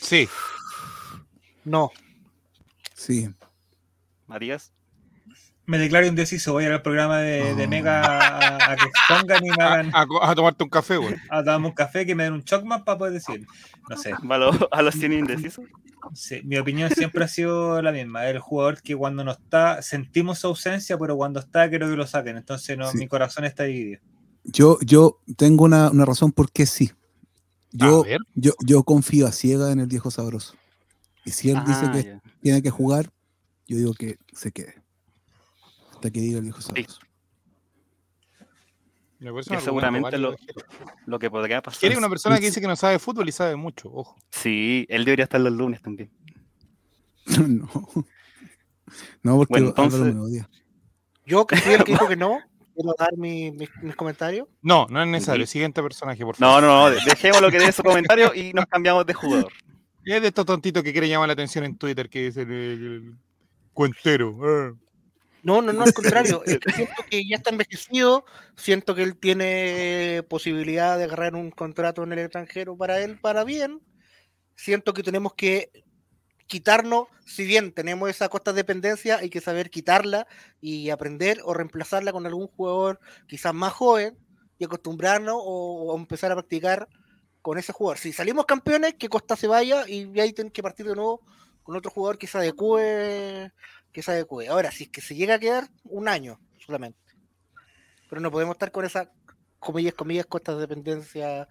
[0.00, 0.28] Sí.
[1.64, 1.90] No.
[2.94, 3.28] sí.
[4.26, 4.72] Matías.
[5.70, 6.52] Me declaro indeciso.
[6.52, 7.66] Voy a ir al programa de, de.
[7.68, 11.14] Mega a, a que expongan y me hagan a- a tomarte un café, güey.
[11.30, 13.46] a darme un café, que me den un chocman para poder decir.
[13.88, 14.12] No sé.
[14.28, 15.64] ¿Va a los- a los 100 indecisos?
[16.14, 18.26] Sí, mi opinión siempre ha sido la misma.
[18.26, 22.06] El jugador que cuando no está, sentimos su ausencia, pero cuando está, quiero que lo
[22.06, 22.36] saquen.
[22.38, 22.98] Entonces, no, Sí.
[22.98, 24.00] mi corazón está dividido.
[24.44, 26.90] Yo, yo tengo una, una razón por qué sí.
[27.72, 28.18] Yo, A ver.
[28.34, 30.54] yo, yo confío a ciega en el viejo sabroso.
[31.24, 33.10] Y si él dice Ah, que tiene que jugar,
[33.68, 34.79] yo digo que se quede.
[36.00, 36.98] Hasta que diga el viejo sabroso.
[39.46, 40.34] Que seguramente lo,
[41.04, 41.78] lo que podría pasar.
[41.80, 44.16] Quiere una persona que dice que no sabe fútbol y sabe mucho, ojo.
[44.30, 46.10] Sí, él debería estar los lunes también.
[47.26, 47.68] no.
[49.22, 50.48] No, porque Bueno, entonces- me odia.
[51.26, 52.38] Yo que fui el que dijo que no,
[52.74, 54.48] quiero dar mi- mi- mis comentarios.
[54.62, 55.44] No, no es necesario.
[55.46, 55.52] Sí.
[55.52, 56.62] Siguiente personaje, por No, favor.
[56.62, 59.52] no, no, de- dejemos lo que dé su comentario y nos cambiamos de jugador.
[60.06, 63.14] Es de estos tontitos que quieren llamar la atención en Twitter que dicen el, el
[63.74, 64.38] cuentero.
[64.70, 64.72] eh.
[65.42, 66.42] No, no, no, al contrario.
[66.46, 68.24] Es que siento que ya está envejecido.
[68.56, 73.44] Siento que él tiene posibilidad de agarrar un contrato en el extranjero para él, para
[73.44, 73.80] bien.
[74.56, 75.70] Siento que tenemos que
[76.46, 80.26] quitarnos, si bien tenemos esa costa dependencia, hay que saber quitarla
[80.60, 82.98] y aprender o reemplazarla con algún jugador
[83.28, 84.18] quizás más joven
[84.58, 86.88] y acostumbrarnos o, o empezar a practicar
[87.40, 87.98] con ese jugador.
[87.98, 91.22] Si salimos campeones, que Costa se vaya y ahí tienen que partir de nuevo
[91.62, 93.52] con otro jugador que se adecue,
[93.92, 94.48] que se adecue.
[94.48, 96.98] Ahora, si es que se llega a quedar un año solamente.
[98.08, 99.10] Pero no podemos estar con esa
[99.58, 101.48] comillas, comillas, costas de dependencia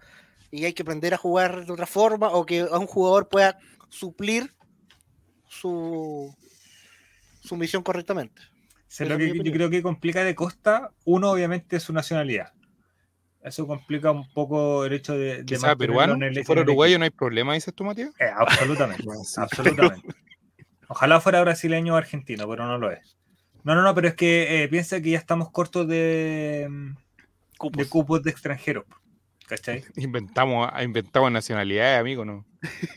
[0.50, 3.58] y hay que aprender a jugar de otra forma o que a un jugador pueda
[3.88, 4.52] suplir
[5.48, 6.34] su,
[7.42, 8.42] su misión correctamente.
[8.98, 12.52] Lo que yo creo que complica de Costa, uno obviamente es su nacionalidad.
[13.42, 16.44] Eso complica un poco el hecho de, de Que sea mantenerlo peruano, en el- si
[16.44, 16.98] fuera en el uruguayo equipo.
[16.98, 18.10] no hay problema, dices tú, Matías.
[18.18, 19.04] Eh, absolutamente,
[19.36, 20.08] absolutamente.
[20.92, 23.16] Ojalá fuera brasileño o argentino, pero no lo es.
[23.62, 26.96] No, no, no, pero es que eh, piensa que ya estamos cortos de, mm,
[27.70, 28.86] de cupos de extranjeros.
[29.46, 29.84] ¿Cachai?
[29.96, 32.44] Inventamos, inventamos nacionalidades, amigo, ¿no?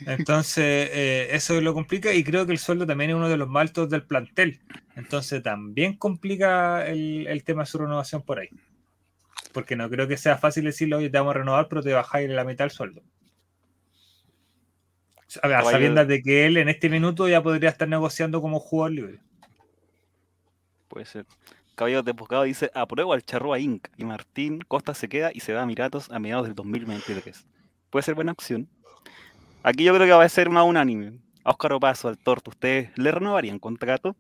[0.08, 3.48] Entonces, eh, eso lo complica y creo que el sueldo también es uno de los
[3.48, 4.60] más altos del plantel.
[4.96, 8.50] Entonces, también complica el, el tema de su renovación por ahí.
[9.52, 12.28] Porque no creo que sea fácil decirle, oye, te vamos a renovar, pero te bajáis
[12.28, 13.04] la mitad del sueldo.
[15.42, 18.42] A ver, a Caballero- sabiendas de que él en este minuto ya podría estar negociando
[18.42, 19.20] como jugador libre.
[20.88, 21.26] Puede ser.
[21.76, 23.88] Caballero de Pescado dice, apruebo al Charrúa Inc.
[23.98, 27.48] Y Martín Costa se queda y se va a Emiratos a mediados del 2023.
[27.90, 28.70] Puede ser buena opción.
[29.64, 31.20] Aquí yo creo que va a ser más unánime.
[31.44, 34.16] A Óscar Opaso, al Torto, ¿ustedes le renovarían contrato?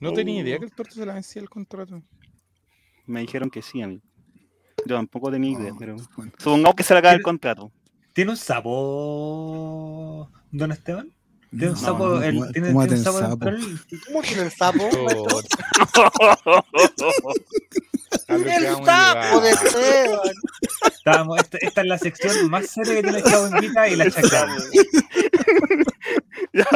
[0.00, 0.58] No tenía idea Oh.
[0.60, 2.02] que el torto se le vencía el contrato.
[3.06, 4.00] Me dijeron que sí a mí.
[4.86, 5.96] Yo tampoco tenía idea, pero
[6.38, 7.70] supongamos que se le acaba el contrato.
[8.12, 11.12] ¿Tiene un sapo, don Esteban?
[11.50, 12.20] ¿Tiene un sapo?
[12.22, 13.38] el- ¿cómo- ¿Tiene, cómo tiene un sapo sapo?
[14.06, 14.88] ¿Cómo tiene el sapo?
[18.28, 19.50] ¡El sapo de.
[19.50, 20.20] Esteban!
[20.98, 24.10] Estábamos- esta, esta es la sección más seria que tiene el Chavo Invita y la
[24.10, 24.68] chacamos.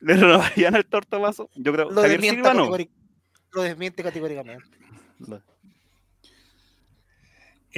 [0.00, 1.50] ¿Le renovarían al Torto Opaso?
[1.54, 1.90] Yo creo.
[1.90, 2.76] Lo Javier desmiente, Silva no.
[3.52, 4.64] lo desmiente categóricamente.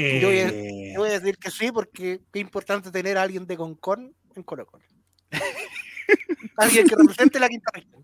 [0.01, 3.17] Lo- Yo, voy a, Eh, yo voy a decir que sí, porque es importante tener
[3.19, 4.85] a alguien de Concón en Colo Colo.
[6.57, 8.03] alguien que represente la quinta región.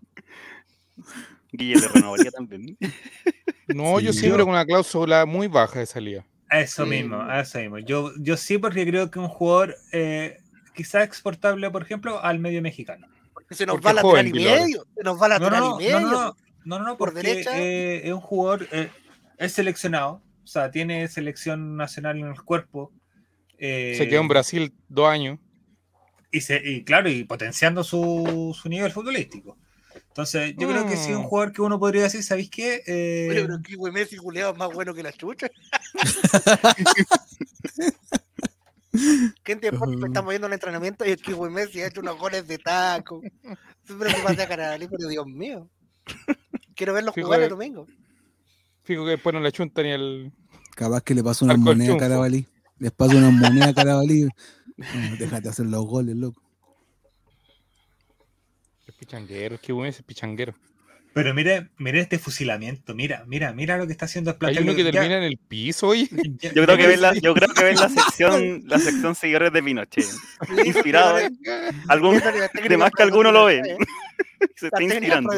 [1.51, 2.77] Guille le renovaría también.
[3.67, 6.25] No, yo siempre con una cláusula muy baja de salida.
[6.49, 6.89] Eso Sí.
[6.89, 7.79] mismo, eso mismo.
[7.79, 10.37] Yo, yo sí, porque creo que un jugador eh,
[10.73, 13.07] quizás exportable, por ejemplo, al medio mexicano.
[13.33, 14.85] Porque se nos Porque va lateral joven, y medio.
[14.95, 15.99] Se nos va lateral no, no, y medio.
[15.99, 17.51] no, no, no, no, no, Por porque derecha.
[17.59, 18.89] eh, es un jugador, eh,
[19.37, 22.93] es seleccionado, o sea, tiene selección nacional en el cuerpo.
[23.57, 25.39] eh, Se quedó en Brasil dos años.
[26.31, 29.57] y, se- y claro, y potenciando su, su nivel futbolístico.
[30.07, 31.27] Entonces, yo creo que sí es un Mm.
[31.27, 32.81] jugador que uno podría decir, ¿sabéis qué?
[32.87, 35.47] Eh, Oye, pero que güey, Messi culeado es más bueno que la chucha.
[39.45, 42.47] Gente de Porto estamos viendo el entrenamiento y el Kiwi Messi ha hecho unos goles
[42.47, 43.21] de taco.
[43.83, 45.69] Siempre se pasa a Carabali, pero Dios mío.
[46.75, 47.85] Quiero verlo Fijo jugar el domingo.
[48.87, 50.31] Fijo que después no le chunta ni el.
[50.73, 51.97] Capaz que le pasó una moneda a.
[51.97, 52.47] Carabalí.
[52.79, 54.23] Les paso una moneda a Carabalí.
[54.77, 56.41] No, déjate hacer los goles, loco.
[58.87, 60.53] Es pichanguero, es que bueno, es pichanguero.
[61.13, 64.73] pero mire, mire este fusilamiento, mira, mira, mira lo que está haciendo el Hay uno
[64.73, 66.07] que Ya- termina en el piso, oye.
[66.55, 69.61] Yo creo que ven la, yo creo que ven la sección, la sección seguidores de
[69.63, 70.05] Pinochet.
[70.65, 71.19] Inspirado.
[71.19, 71.29] ¿eh?
[71.89, 72.21] Algún,
[72.69, 73.61] de más que alguno lo ve.
[74.55, 75.29] Se está inspirando.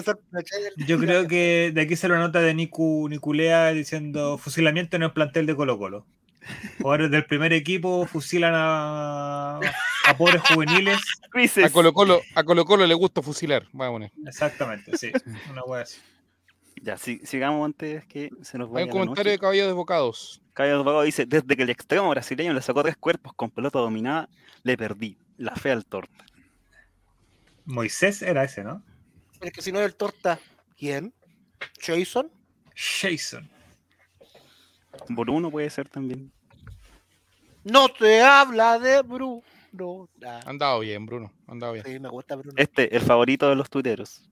[0.77, 5.13] Yo creo que de aquí se lo nota de Niku Niculea diciendo fusilamiento en el
[5.13, 6.05] plantel de Colo Colo.
[6.81, 9.57] Jugadores del primer equipo fusilan a,
[10.07, 10.99] a pobres juveniles.
[11.63, 13.67] A Colo Colo, a Colo Colo le gusta fusilar.
[13.71, 14.11] Voy a poner.
[14.25, 15.11] Exactamente, sí.
[15.51, 15.99] Una wea así.
[16.81, 19.41] Ya, si- sigamos antes que se nos Hay vaya un la comentario de noche.
[19.41, 20.41] Caballo Desbocados.
[20.53, 24.27] Caballo Desbocado dice, desde que el extremo brasileño le sacó tres cuerpos con pelota dominada,
[24.63, 25.17] le perdí.
[25.37, 26.25] La fe al torta.
[27.65, 28.81] Moisés era ese, ¿no?
[29.41, 30.39] Es que si no es el torta,
[30.77, 31.13] ¿quién?
[31.79, 32.31] ¿Jason?
[32.75, 33.49] Jason.
[35.09, 36.31] Bruno puede ser también.
[37.63, 39.43] No te habla de Bruno.
[40.25, 41.31] Ah, Han dado bien, Bruno.
[41.47, 41.85] Han dado bien.
[41.85, 42.53] sí, me gusta Bruno.
[42.57, 44.23] Este, el favorito de los tuiteros.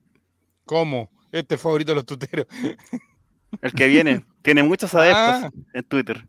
[0.64, 1.10] ¿Cómo?
[1.30, 2.46] Este es favorito de los tuteros.
[3.62, 4.24] El que viene.
[4.42, 5.50] Tiene muchos adeptos Ah.
[5.72, 6.26] en Twitter.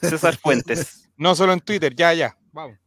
[0.00, 1.10] César Fuentes.
[1.16, 2.36] No solo en Twitter, ya, ya.
[2.52, 2.78] Vamos.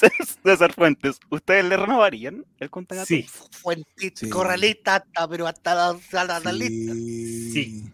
[0.44, 1.18] César Fuentes.
[1.30, 3.04] ¿Ustedes le renovarían el contrato?
[3.06, 3.22] Sí.
[3.50, 4.28] Fuentita, Sí.
[4.30, 6.92] corralita, hasta, pero hasta la, hasta la, la lista.
[6.94, 7.84] Sí.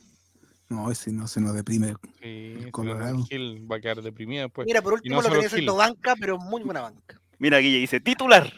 [0.69, 1.95] No, ese no se nos deprime.
[2.23, 3.25] Sí, El Colorado.
[3.27, 4.67] Gil va a quedar deprimido después.
[4.67, 7.21] Mira, por último no lo tenía haciendo banca, pero muy buena banca.
[7.39, 8.53] Mira, Guille dice titular.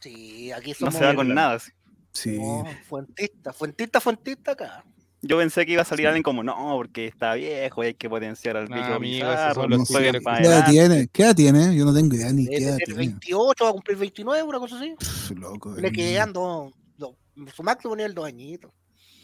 [0.00, 0.94] Sí, aquí No somos.
[0.94, 1.58] se va con nada.
[1.58, 1.70] sí.
[2.12, 2.38] Sí.
[2.38, 4.84] No, fuentista, fuentista, fuentista acá.
[5.22, 8.08] Yo pensé que iba a salir alguien como, no, porque está viejo y hay que
[8.08, 10.70] potenciar al Pizarro, son no pa' ¿Qué edad adelante".
[10.70, 11.08] tiene?
[11.12, 11.76] ¿Qué edad tiene?
[11.76, 12.94] Yo no tengo idea ni qué edad tiene.
[12.94, 14.94] 28, va a cumplir 29, una cosa así.
[14.98, 15.74] Pff, loco.
[15.76, 16.72] Le el- quedando.
[16.96, 17.16] do-
[17.54, 18.70] Su máximo nivel dos añitos.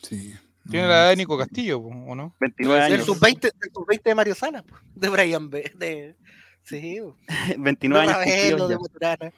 [0.03, 0.35] Sí.
[0.71, 2.35] Tiene No, la edad de Nico Castillo, ¿o no?
[2.41, 3.07] 29 Del años.
[3.07, 4.65] sub-20 del sub-20 de Mario Sala,
[4.97, 5.73] de Brian B.
[5.77, 6.17] De,
[6.65, 7.17] sí, po.
[7.59, 8.77] 29 de años cumplidos de.
[8.79, 9.33] Maturana.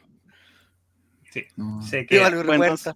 [1.32, 1.82] Sí, No.
[1.82, 2.30] se queda.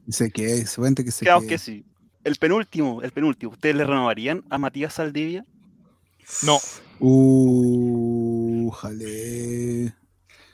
[0.09, 1.47] Se que se cuenta que se quede.
[1.47, 1.85] que sí.
[2.25, 3.53] El penúltimo, el penúltimo.
[3.53, 5.45] ¿Ustedes le renovarían a Matías Saldivia?
[6.43, 6.61] No,
[7.05, 9.93] Uh, jale.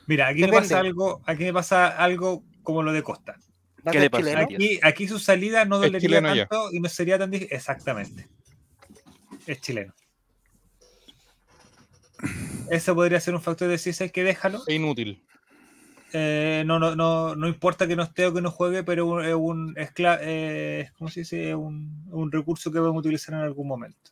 [0.07, 3.35] Mira, aquí me pasa algo, aquí me pasa algo como lo de Costa.
[3.85, 4.39] ¿Va a ¿Qué le pasa?
[4.39, 6.47] Aquí, aquí su salida no dolería ya.
[6.47, 7.55] tanto y no sería tan difícil.
[7.55, 8.27] Exactamente.
[9.45, 9.93] Es chileno.
[12.71, 14.63] Eso podría ser un factor de decir, ¿sabes que déjalo?
[14.65, 15.23] es inútil.
[16.13, 19.35] Eh, no, no, no, no importa que no esté o que no juegue, pero es
[19.35, 21.53] un, es cla- eh, ¿cómo se dice?
[21.55, 24.11] Un, un recurso que vamos a utilizar en algún momento.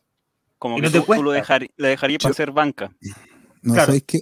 [0.58, 2.92] Como Y que no te tú, tú lo dejar- le dejarías para Yo- hacer banca.
[3.62, 3.86] No, Claro.
[3.86, 4.20] ¿sabéis qué?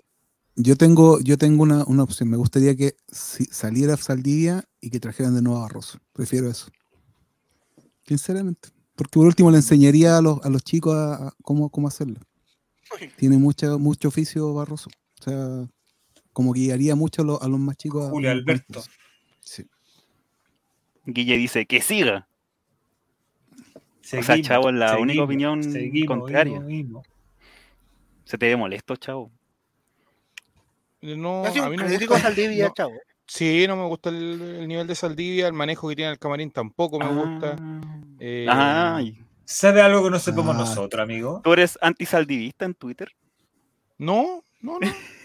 [0.58, 2.30] Yo tengo, yo tengo una, una opción.
[2.30, 5.98] Me gustaría que si saliera Saldivia y que trajeran de nuevo a Barroso.
[6.14, 6.68] Prefiero eso.
[8.06, 8.70] Sinceramente.
[8.94, 12.20] Porque por último le enseñaría a los, a los chicos a, a cómo, cómo hacerlo.
[13.18, 14.88] Tiene mucha, mucho oficio Barroso.
[15.20, 15.68] O sea,
[16.36, 18.10] como guiaría mucho a los, a los más chicos.
[18.10, 18.82] Julio a- Alberto.
[19.40, 19.64] Sí.
[21.06, 22.28] Guille dice que siga.
[24.02, 26.62] Seguimos, o sea, Chavo, es la única opinión seguimos, contraria.
[28.26, 29.30] Se te ve molesto, chavo.
[31.00, 32.18] No, a mí no me gusta.
[32.20, 32.74] Saldivia, no.
[32.74, 32.92] chavo.
[33.26, 36.50] Sí, no me gusta el, el nivel de Saldivia, el manejo que tiene el camarín
[36.50, 37.56] tampoco me gusta.
[38.20, 39.18] Eh, Ay.
[39.46, 40.58] ¿Sabe algo que no sepamos Ah.
[40.58, 41.40] nosotros, amigo?
[41.42, 43.10] ¿Tú eres antisaldivista en Twitter?
[43.96, 44.86] No, no, no.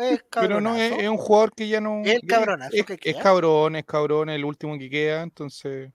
[0.00, 2.02] Es Pero no, es, es un jugador que ya no.
[2.04, 3.22] El cabronazo es, que es queda.
[3.22, 5.92] cabrón, es cabrón, el último que queda, entonces.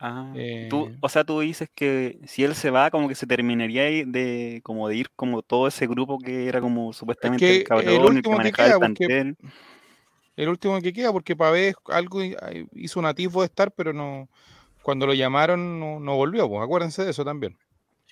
[0.00, 0.66] Ah, Eh.
[0.68, 4.60] tú, o sea, tú dices que si él se va, como que se terminaría de
[4.64, 7.94] como de ir como todo ese grupo que era como supuestamente que el cabrón, el
[7.94, 9.36] el, que último que manejaba queda, el porque-.
[10.36, 12.36] El último que queda, porque Pavés algo hi-
[12.74, 14.28] hizo un atisbo de estar, pero no.
[14.82, 17.56] Cuando lo llamaron no, no volvió, pues acuérdense de eso también.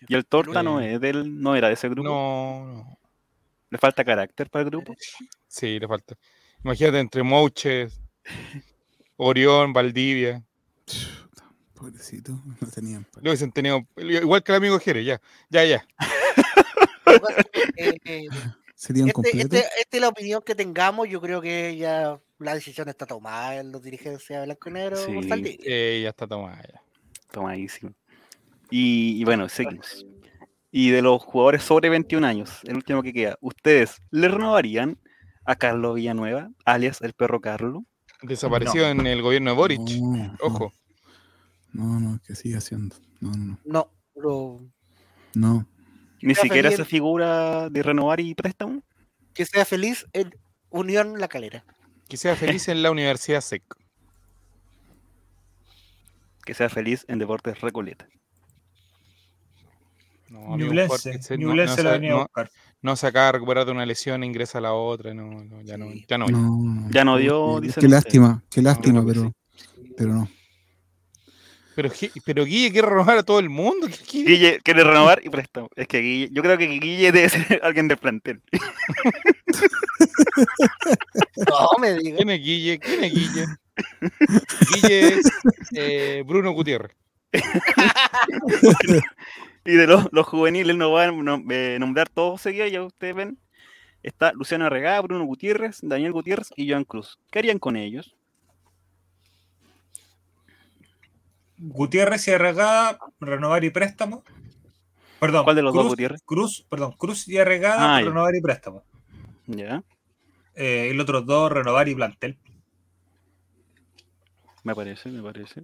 [0.08, 2.08] Y el Torta no Eh, es del, no era de ese grupo.
[2.08, 2.98] No, no.
[3.72, 4.94] Le falta carácter para el grupo.
[5.48, 6.14] Sí, le falta.
[6.62, 8.02] Imagínate entre Mouches,
[9.16, 10.44] Orión, Valdivia.
[11.72, 13.06] Pobrecito, no tenían.
[13.22, 13.80] Lo hubiesen tenido.
[13.96, 15.22] Igual que el amigo Jerez, ya.
[15.48, 15.86] Ya, ya.
[17.78, 18.28] Eh, eh,
[18.74, 19.42] Serían este, completos.
[19.44, 21.08] este, este es la opinión que tengamos.
[21.08, 24.96] Yo creo que ya la decisión está tomada en los dirigencias de Blanco y Negro
[24.98, 25.58] Sí.
[25.64, 26.82] Eh, ya está tomada ya.
[27.30, 27.94] Tomadísimo.
[28.68, 30.04] Y, y bueno, seguimos.
[30.74, 34.98] Y de los jugadores sobre 21 años, el último que queda, ¿ustedes le renovarían
[35.44, 37.82] a Carlos Villanueva, alias el perro Carlos?
[38.22, 39.80] Desapareció en el gobierno de Boric.
[40.00, 40.72] No, Ojo.
[41.72, 42.96] No, no, que siga haciendo.
[43.20, 44.60] No, no, No, lo-
[45.34, 45.66] no.
[46.22, 48.82] Ni siquiera se figura de renovar y préstamo.
[49.34, 50.34] que sea feliz en
[50.70, 51.64] Unión La Calera.
[52.08, 53.62] Que sea feliz en la Universidad SEC.
[56.44, 58.06] Que sea feliz en Deportes Recoleta.
[60.32, 62.50] No, que se- no- la venía a buscar.
[62.80, 65.12] no se acaba de recuperar de una lesión e ingresa a la otra.
[65.14, 66.26] No, no, ya no, ya no.
[66.26, 69.32] No, Ya no dio, Qué, dicen qué lástima, qué lástima, pero,
[69.96, 70.28] pero no.
[71.74, 71.90] Pero,
[72.26, 73.86] pero Guille quiere renovar a todo el mundo.
[74.12, 75.68] Guille quiere renovar y préstamo.
[75.74, 78.42] Es que Guille, yo creo que Guille debe ser alguien del plantel.
[81.36, 82.16] No me digas.
[82.16, 82.78] ¿Quién es Guille?
[82.78, 83.46] ¿Quién es Guille?
[84.74, 85.26] Guille es
[85.74, 86.92] eh, Bruno Gutiérrez.
[89.64, 93.14] Y de los, los juveniles no van a nom- eh, nombrar todos seguidos, ya ustedes
[93.14, 93.38] ven.
[94.02, 97.18] Está Luciano Arregada, Bruno Gutiérrez, Daniel Gutiérrez y Joan Cruz.
[97.30, 98.16] ¿Qué harían con ellos?
[101.58, 104.24] Gutiérrez y Arregada, renovar y préstamo.
[105.20, 106.22] Perdón, ¿Cuál de los dos Cruz, Gutiérrez?
[106.24, 108.08] Cruz, perdón, Cruz y Arregada, Ah, ya.
[108.08, 108.82] renovar y préstamo.
[109.46, 109.82] Ya,
[110.54, 112.36] Eh, y los otros dos, renovar y plantel.
[114.64, 115.62] me parece, me parece.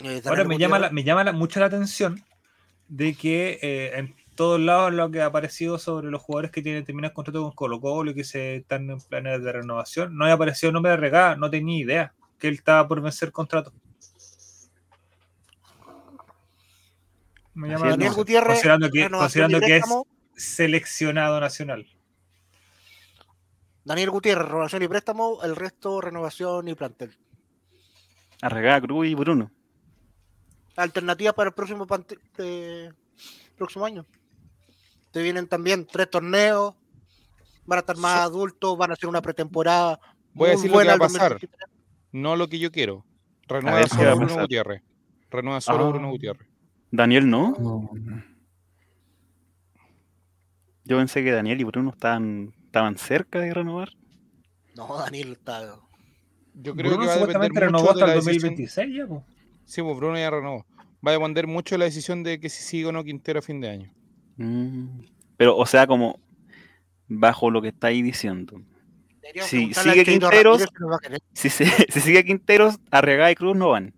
[0.00, 2.22] Eh, Ahora me llama, la- me llama la- mucho la atención
[2.90, 6.84] de que eh, en todos lados lo que ha aparecido sobre los jugadores que tienen
[6.84, 10.34] terminado contrato con Colo Colo y que se están en planes de renovación, no había
[10.34, 13.72] aparecido el nombre de Arregada, no tenía idea que él estaba por vencer contrato.
[17.54, 20.06] Me llama la Daniel atención, Gutiérrez, considerando que, renovación considerando y que es préstamo.
[20.34, 21.86] seleccionado nacional.
[23.84, 27.16] Daniel Gutiérrez, renovación y préstamo, el resto renovación y plantel.
[28.42, 29.52] Arregada, Cruz y Bruno.
[30.80, 31.86] Alternativas para el próximo
[32.38, 32.90] eh,
[33.56, 34.06] próximo año.
[35.12, 36.74] Te vienen también tres torneos,
[37.66, 39.98] van a estar más adultos, van a hacer una pretemporada.
[40.32, 41.32] Voy a decir lo que va a pasar.
[41.32, 41.68] 2023.
[42.12, 43.04] No lo que yo quiero.
[43.46, 44.40] Renueva solo a Bruno.
[44.42, 44.82] Gutiérrez.
[45.30, 45.90] Renueva solo Ah.
[45.90, 46.48] Bruno Gutiérrez.
[46.92, 47.90] Daniel no.
[50.84, 53.90] Yo pensé que Daniel y Bruno estaban, estaban cerca de renovar.
[54.74, 55.78] No, Daniel está.
[56.54, 58.50] Yo creo Bruno que va a depender supuestamente mucho renovó de hasta la el decisión.
[58.56, 59.24] 2026 ya, po.
[59.64, 60.66] Sí, pues Bruno ya renovó.
[61.06, 63.42] Va a depender mucho de la decisión de que si sigue o no Quintero a
[63.42, 63.92] fin de año.
[64.36, 65.00] Mm,
[65.36, 66.18] Pero, o sea, como
[67.08, 68.62] bajo lo que estáis diciendo,
[69.20, 70.64] Deberíamos Si sigue Quinteros,
[71.34, 73.92] si se- si sigue Quinteros, Arriagada y Cruz no van.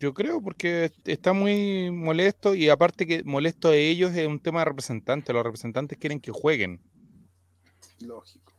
[0.00, 4.60] Yo creo porque está muy molesto y aparte que molesto de ellos es un tema
[4.60, 5.34] de representantes.
[5.34, 6.80] Los representantes quieren que jueguen.
[8.00, 8.52] Lógico.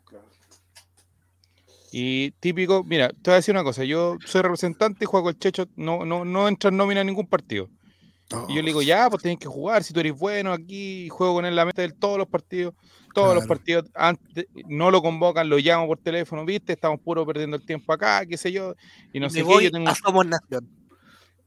[1.92, 5.40] Y típico, mira, te voy a decir una cosa, yo soy representante y juego el
[5.40, 7.70] Checho, no, no, no entra en nómina en ningún partido.
[8.48, 11.36] Y yo le digo, ya, pues tenés que jugar, si tú eres bueno aquí, juego
[11.36, 12.76] con él la meta de todos los partidos,
[13.14, 17.58] todos los partidos, antes, no lo convocan, lo llamo por teléfono, viste, estamos puro perdiendo
[17.58, 18.76] el tiempo acá, qué sé yo,
[19.14, 20.70] y no Y sé me qué, voy yo tengo, a Somos Nación.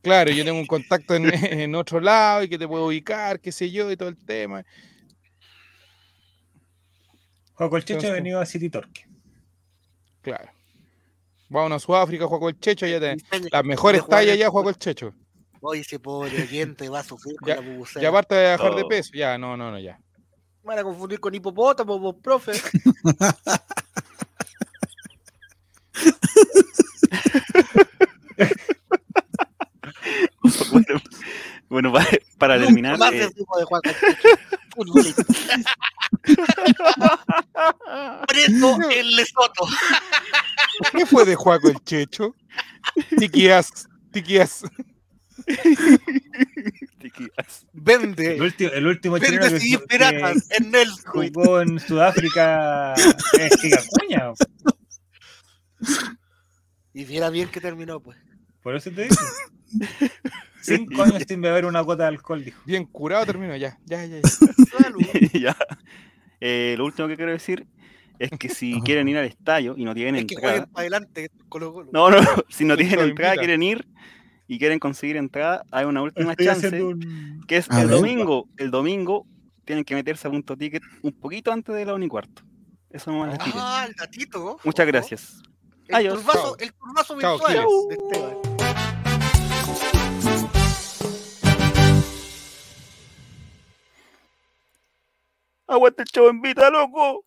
[0.02, 1.24] claro, yo tengo un contacto en,
[1.60, 4.64] en otro lado y que te puedo ubicar, qué sé yo, y todo el tema.
[7.54, 9.06] Juego el Checho ha venido a City Torque.
[10.22, 10.48] Claro.
[11.48, 13.16] Vamos a Sudáfrica, juego el Checho, ya te,
[13.50, 15.12] las mejores tallas ya juego el Checho.
[15.60, 18.02] Oye, ese pobre oyente va a sufrir con Ya, la bubucela.
[18.02, 19.98] y aparte de bajar de peso, ya, no, no, no, ya.
[20.62, 22.52] Me van a confundir con hipopótamo, vos, profe.
[30.72, 30.86] bueno,
[31.68, 32.06] bueno, para,
[32.38, 33.82] para terminar, Más eh, de Juan
[38.26, 39.66] Preso en Lesoto.
[40.92, 42.34] ¿Qué fue de Juaco el Checho?
[43.18, 44.64] Tiquias, tiquias.
[47.72, 48.34] Vende.
[48.34, 51.12] El último, el último chileno que, piratas que en Nelson.
[51.12, 54.32] jugó en Sudáfrica es Gigacuña.
[56.94, 58.18] Y viera bien que terminó, pues.
[58.62, 59.16] Por eso te digo.
[60.60, 62.60] Cinco años sin beber una gota de alcohol, dijo.
[62.64, 64.20] Bien curado terminó, ya, ya, ya.
[64.20, 64.30] ya.
[65.40, 65.56] Ya.
[66.40, 67.66] Eh, lo último que quiero decir
[68.18, 71.30] es que si quieren ir al estadio y no tienen Es que entrada, para adelante
[71.48, 71.90] Colo Colo.
[71.92, 72.18] no, no,
[72.48, 73.86] si no tienen entrada, quieren ir
[74.46, 77.44] y quieren conseguir entrada, hay una última Estoy chance, un...
[77.48, 77.96] que es A el ver.
[77.96, 78.48] domingo.
[78.56, 79.26] El domingo
[79.64, 82.42] tienen que meterse a punto ticket un poquito antes de la 1 y cuarto.
[82.90, 83.52] Eso no tiren.
[83.56, 84.58] Ah, el gatito.
[84.64, 85.42] Muchas gracias.
[85.88, 86.14] El Adiós.
[86.18, 88.51] turbazo, el turbazo virtual de Esteban.
[95.72, 97.24] Aguanta el show en vida, loco.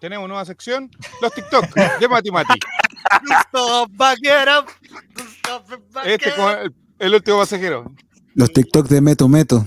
[0.00, 0.90] Tenemos nueva sección,
[1.20, 2.58] los TikTok de Mati Mati.
[6.04, 6.48] Este up.
[6.62, 7.92] el, el último pasajero.
[8.34, 9.64] Los TikTok de Meto Meto.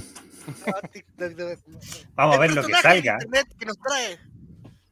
[2.16, 3.14] Vamos a ver lo que salga.
[3.22, 4.20] internet que nos trae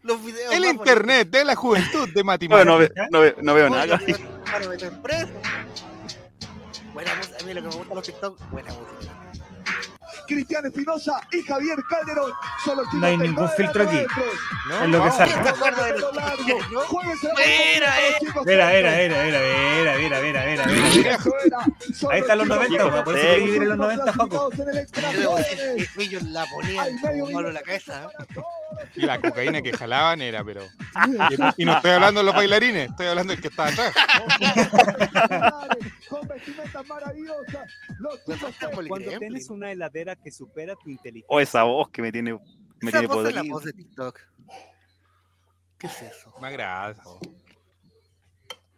[0.04, 2.68] los videos El internet de la juventud de Mati No, Mati.
[2.68, 4.00] no, ve- no ve- no veo nada.
[6.94, 9.19] Buena música, a mí lo que me gusta los TikTok, buena música.
[10.30, 12.32] Cristian Espinosa y Javier Calderón.
[12.64, 14.06] Son los no hay ningún filtro aquí.
[14.70, 15.32] No, es lo que sale.
[17.44, 18.00] Era,
[18.46, 21.20] era, era, era, era, era, era, era.
[22.12, 24.52] Ahí están los 90, por eso vivir en los 90, Paco.
[26.32, 28.10] La ponía en la cabeza.
[28.96, 30.62] Y la cocaína que jalaban era, pero.
[31.58, 33.94] Y no estoy hablando de los bailarines, estoy hablando del que estaba atrás.
[38.88, 41.28] Cuando tienes una heladera que supera tu inteligencia.
[41.36, 43.56] O esa voz que me tiene, me Esa tiene voz es la podrido.
[43.56, 44.20] voz de TikTok.
[45.78, 46.34] ¿Qué es eso?
[46.42, 47.04] Más grasa.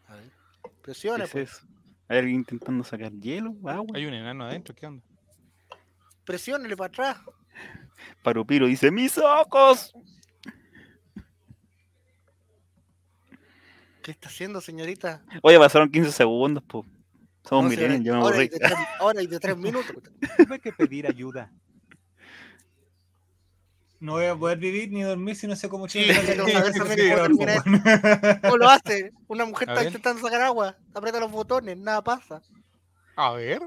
[0.08, 0.32] A ver.
[0.64, 1.52] ¿Qué Presiona, es pues.
[1.52, 1.68] eso?
[2.08, 3.56] ¿Hay alguien intentando sacar hielo?
[3.66, 3.96] Agua.
[3.96, 5.04] Hay un enano adentro, ¿qué onda?
[6.26, 7.18] Presiónele para atrás.
[8.24, 9.94] Parupiro dice: ¡Mis ojos!
[14.04, 15.24] ¿Qué está haciendo, señorita?
[15.44, 16.86] Oye, pasaron 15 segundos, pues.
[17.48, 18.48] Somos millennials, yo me aburrí.
[18.48, 19.96] de tres- Hora y de tres minutos.
[20.38, 21.52] Tuve que pedir ayuda.
[24.00, 28.42] No voy a poder vivir ni dormir si no sé cómo también cómo calor, termina
[28.42, 29.12] po, ¿Cómo lo hace?
[29.28, 30.76] Una mujer está intentando sacar agua.
[30.94, 32.42] Aprieta los botones, nada pasa.
[33.16, 33.62] A ver.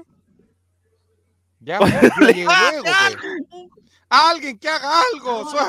[1.61, 3.67] Ya, pues, yo llego luego, pues.
[4.09, 5.59] Alguien que haga algo, soy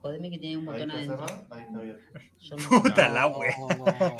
[0.00, 0.02] HL.
[0.02, 1.26] Jódeme que tiene un botón adentro.
[2.68, 3.54] Puta la wea.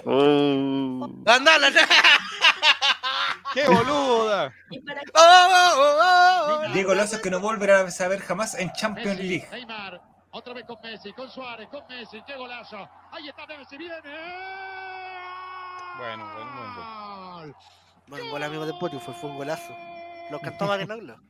[0.05, 1.09] Oh.
[1.27, 1.71] ¡Andala!
[3.55, 4.53] ¡Qué boluda!
[5.15, 6.73] ¡Oh, oh, oh, oh!
[6.73, 9.49] Diego Lazo que no volverá a saber jamás en Champions League.
[9.51, 10.01] Neymar,
[10.31, 12.89] otra vez con Messi, con Suárez, con Messi, qué golazo.
[13.11, 14.01] Ahí está Messi, viene.
[15.99, 17.55] Bueno, bueno,
[18.07, 18.25] bueno.
[18.25, 19.75] Un gol amigo de Spotify, fue un golazo.
[20.31, 21.30] Lo cantó Magnolo.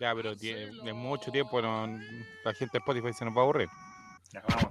[0.00, 1.86] Ya, pero de mucho tiempo no,
[2.44, 3.68] la gente de Spotify se nos va a aburrir.
[4.32, 4.68] Ya, vamos.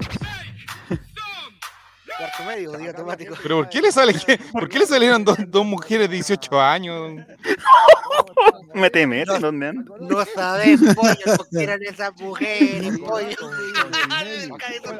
[2.17, 3.35] Cuarto medio, día temático.
[3.41, 4.13] Pero ¿por qué le, sale,
[4.51, 7.25] ¿por qué le salieron dos, dos mujeres de 18 años?
[8.73, 9.85] Mete, ¿dónde andan?
[9.99, 13.35] No sabes, pollo, por qué eran esas mujeres, pollo.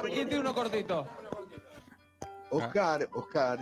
[0.04, 1.08] ¿Quién tiene uno cortito?
[2.50, 3.60] Oscar, Oscar,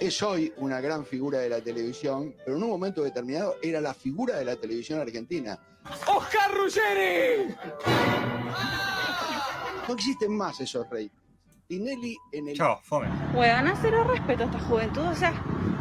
[0.00, 3.94] es hoy una gran figura de la televisión, pero en un momento determinado era la
[3.94, 5.58] figura de la televisión argentina.
[6.06, 7.54] ¡Oscar Ruggeri!
[9.86, 11.12] No existen más esos reyes.
[11.66, 12.56] Tinelli en el...
[12.56, 13.08] Chao, fome.
[13.34, 15.02] Weón, cero respeto a esta juventud.
[15.02, 15.32] O sea,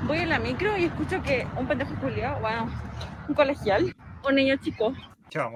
[0.05, 2.69] voy en la micro y escucho que un pendejo culiado, bueno,
[3.27, 3.95] un colegial,
[4.27, 4.93] un niño chico.
[5.29, 5.51] Chao,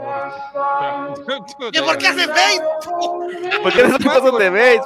[1.71, 2.61] ¿Y por qué haces bait?
[3.63, 4.81] ¿Por qué esos son de bait?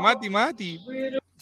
[0.00, 0.80] Mati, Mati.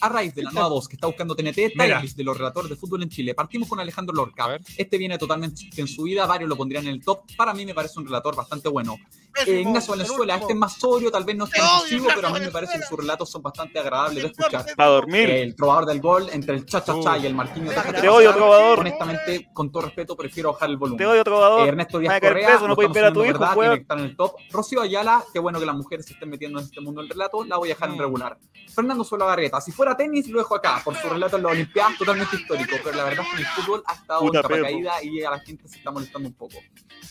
[0.03, 2.75] A raíz de la nueva voz que está buscando TNT, Timelist de los relatores de
[2.75, 3.33] fútbol en Chile.
[3.33, 4.59] Partimos con Alejandro Lorca.
[4.75, 7.21] Este viene totalmente en su vida, varios lo pondrían en el top.
[7.37, 8.97] Para mí me parece un relator bastante bueno.
[9.45, 12.31] Eh, Ignacio Valenzuela, este es más sobrio, tal vez no es tan excesivo, pero a
[12.31, 14.65] mí me parece que sus relatos son bastante agradables de escuchar.
[14.75, 15.29] Para dormir.
[15.29, 17.93] El trovador del gol, entre el cha-cha-cha y el Marquinho Taja.
[17.93, 18.79] Te odio, trovador.
[18.79, 20.97] Honestamente, con todo respeto, prefiero bajar el volumen.
[20.97, 21.67] Te odio, trovador.
[21.67, 23.71] Ernesto Díaz Correa, no puedes ver a tu hijo, verdad, weón.
[23.71, 24.35] tiene que estar en el top.
[24.51, 27.43] Rocío Ayala, qué bueno que las mujeres se estén metiendo en este mundo del relato,
[27.43, 27.93] la voy a dejar Mm.
[27.93, 28.37] en regular.
[28.73, 32.35] Fernando Solagarrieta, si fuera tenis, lo dejo acá, por su relato en la Olimpiada, totalmente
[32.35, 35.29] histórico, pero la verdad es que en el fútbol ha estado en caída y a
[35.31, 36.55] la gente se está molestando un poco.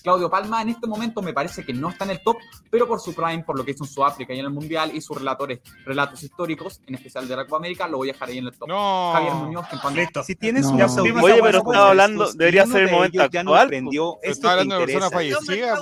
[0.03, 2.37] Claudio Palma en este momento me parece que no está en el top,
[2.71, 5.01] pero por su prime, por lo que hizo en Sudáfrica y en el Mundial y
[5.01, 8.39] sus relatores, relatos históricos, en especial de la Copa América, lo voy a dejar ahí
[8.39, 8.69] en el top.
[8.71, 10.23] Javier Muñoz, que en pandemia.
[10.25, 10.73] Si tienes No.
[10.73, 10.87] una
[11.23, 14.31] Oye, pero estaba hablando- estos, debería ser el de momento no actual, aprendió, pues.
[14.31, 15.79] esto Está te hablando de persona fallecida.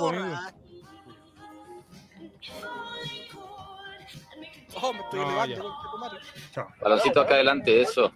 [4.83, 5.75] Oh, me estoy No, elevando.
[6.81, 8.11] Baloncito acá adelante, eso.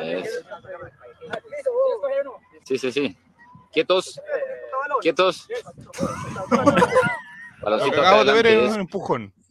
[0.00, 0.40] Eso.
[2.64, 3.16] Sí, sí, sí.
[3.72, 4.20] Quietos.
[5.00, 5.48] Quietos.
[7.62, 9.32] Acabo de ver es un empujón.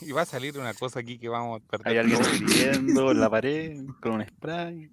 [0.00, 1.88] Y va a salir una cosa aquí que vamos a perder.
[1.88, 4.90] Hay alguien escribiendo en la pared con un spray.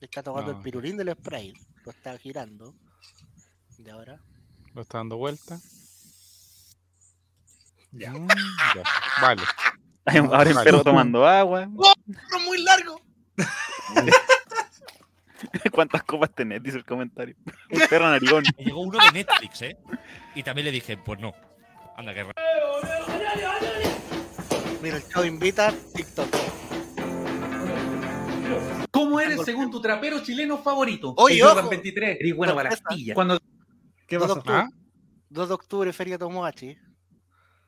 [0.00, 0.56] Le está tocando No.
[0.58, 1.52] el pirulín del spray.
[1.84, 2.74] Lo está girando.
[3.76, 4.18] Y ahora.
[4.72, 5.60] Lo está dando vuelta.
[7.92, 8.12] Ya.
[8.12, 8.82] Mm, ya.
[9.20, 9.42] Vale.
[10.06, 10.64] Ahora el Vale.
[10.64, 11.68] perro tomando agua.
[11.76, 11.94] ¡Oh!
[12.06, 13.00] ¡Pero muy largo!
[15.72, 16.62] ¿Cuántas copas tenés?
[16.62, 17.34] Dice el comentario.
[17.70, 18.44] El perro narigón.
[18.58, 19.76] Me llegó uno de Netflix, ¿eh?
[20.34, 21.34] Y también le dije, pues no.
[21.96, 22.32] Anda, que ra-
[24.82, 26.28] Mira, el chavo invita TikTok.
[28.90, 31.14] ¿Cómo eres según tu trapero chileno favorito?
[31.16, 31.68] Oye, El ojo.
[31.68, 32.78] 23, eres bueno para la.
[33.14, 33.40] Cuando
[34.06, 34.38] ¿Qué 2 de pasó?
[34.40, 34.68] octubre, ¿Ah?
[35.30, 36.76] 2 de octubre, Feria Tomodachi.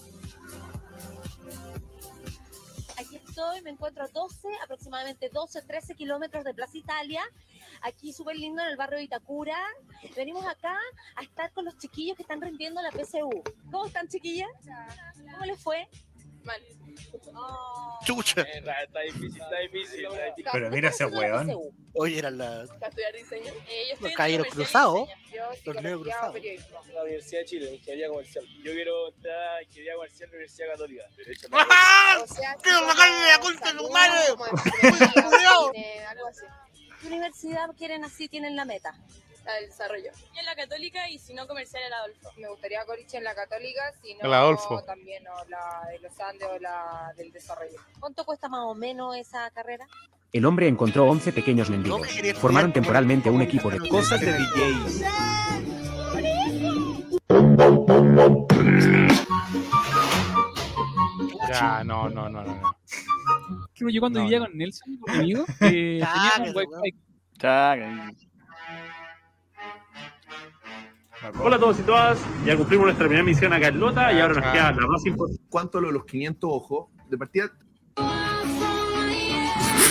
[2.98, 7.22] Aquí estoy, me encuentro a 12, aproximadamente 12, 13 kilómetros de Plaza Italia.
[7.82, 9.58] Aquí súper lindo en el barrio de Itacura.
[10.16, 10.78] Venimos acá
[11.14, 13.42] a estar con los chiquillos que están rindiendo la PSU.
[13.70, 14.48] ¿Cómo están, chiquillas?
[15.30, 15.86] ¿Cómo les fue?
[16.47, 16.62] Mal.
[18.05, 18.40] Chucha.
[18.43, 20.05] Eh, Está, está difícil, está difícil.
[20.06, 20.47] Está difícil.
[20.52, 21.51] Pero mira ese weón.
[21.94, 22.68] Hoy eran las.
[22.68, 23.52] ¿Para estudiar diseño?
[23.68, 25.09] Eh, yo estoy Los caballeros cruzados.
[25.64, 26.35] Los negros cruzados.
[26.94, 28.44] La Universidad de Chile, Ingeniería Comercial.
[28.62, 31.05] Yo quiero entrar a Ingeniería Comercial en la Universidad Católica.
[31.16, 31.48] Derecho.
[31.51, 34.20] O sea, ¡Quiero sacarle la concha a tu madre!
[35.28, 35.73] Cuidado.
[36.09, 36.44] Algo así.
[37.01, 38.94] ¿Qué universidad quieren así, tienen la meta?
[39.47, 40.10] La del desarrollo.
[40.35, 42.31] Y en la católica y si no comercial el Adolfo.
[42.36, 44.82] Me gustaría Coriche en la católica, si no El Adolfo.
[44.85, 47.78] también o la de los Andes o la del desarrollo.
[48.01, 49.86] ¿Cuánto cuesta más o menos esa carrera?
[50.32, 52.06] El hombre encontró 11 pequeños mendigos.
[52.40, 55.06] Formaron temporalmente un equipo de Cosas de DJ.
[61.48, 62.55] Ya, no, no, no, no.
[62.55, 62.77] no.
[63.74, 64.47] Que yo cuando No, vivía no.
[64.47, 66.97] con Nelson, mi amigo, eh, Cágate, teníamos wifi.
[71.43, 74.34] Hola a todos y todas, ya cumplimos nuestra primera misión acá en Lota y ahora
[74.34, 75.43] nos queda la más importante.
[75.48, 76.88] ¿Cuánto lo de los 500 ojos?
[77.09, 77.51] De partida,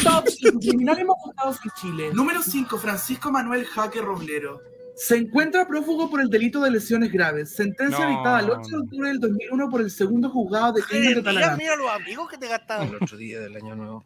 [0.03, 2.11] Top 5 criminales más buscados en Chile.
[2.14, 4.60] Número 5, Francisco Manuel Jaque Roblero.
[4.95, 7.56] Se encuentra prófugo por el delito de lesiones graves.
[7.56, 8.11] Sentencia No.
[8.11, 11.76] dictada el 8 de octubre del 2001 por el segundo juzgado de crimen de mira
[11.76, 12.89] los amigos que te gastaban.
[12.89, 14.06] El otro día del año nuevo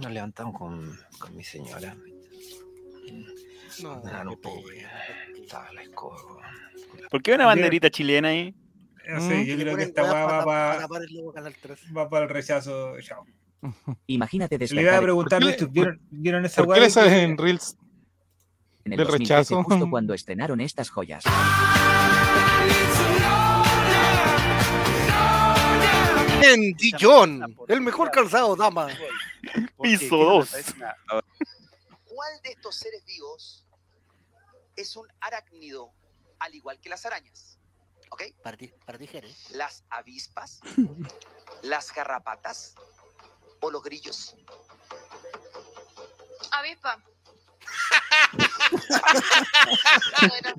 [0.00, 1.96] nos levantamos con, con mi señora.
[3.82, 4.36] No, no
[5.72, 6.16] la escoba.
[7.10, 8.54] ¿Por qué una banderita chilena ahí?
[9.08, 11.54] No sé, yo Le creo que esta weá va para para tapar el logo Canal
[11.54, 11.92] 13.
[11.92, 13.00] va para el rechazo.
[13.00, 13.24] Chao.
[14.06, 16.82] Imagínate Le iba despertar a preguntar, ¿Por qué ¿vieron, vieron esa ¿Por weá?
[16.82, 17.76] qué sales que- en Reels?
[18.84, 19.62] en el del 2013 rechazo.
[19.64, 21.24] justo cuando estrenaron estas joyas.
[26.42, 28.88] En Dijon, el mejor calzado, dama.
[29.82, 30.50] Piso 2.
[32.04, 33.64] ¿Cuál de estos seres vivos
[34.76, 35.92] es un arácnido,
[36.38, 37.58] al igual que las arañas?
[38.10, 38.22] ¿Ok?
[38.42, 38.98] Para ti, para.
[39.50, 40.60] ¿Las avispas,
[41.62, 42.74] las garrapatas
[43.60, 44.36] o los grillos?
[46.52, 47.02] Avispa.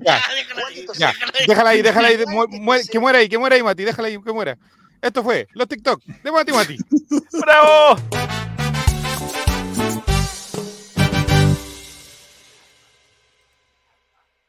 [0.00, 0.22] Ya,
[0.98, 1.12] ya.
[1.46, 2.16] Déjala ahí, déjala ahí.
[2.16, 3.84] de- mu- mu- que muera ahí, que muera ahí, Mati.
[3.84, 4.58] Déjala ahí, que muera.
[5.00, 6.76] Esto fue los TikTok de Mati Mati.
[7.40, 7.96] ¡Bravo!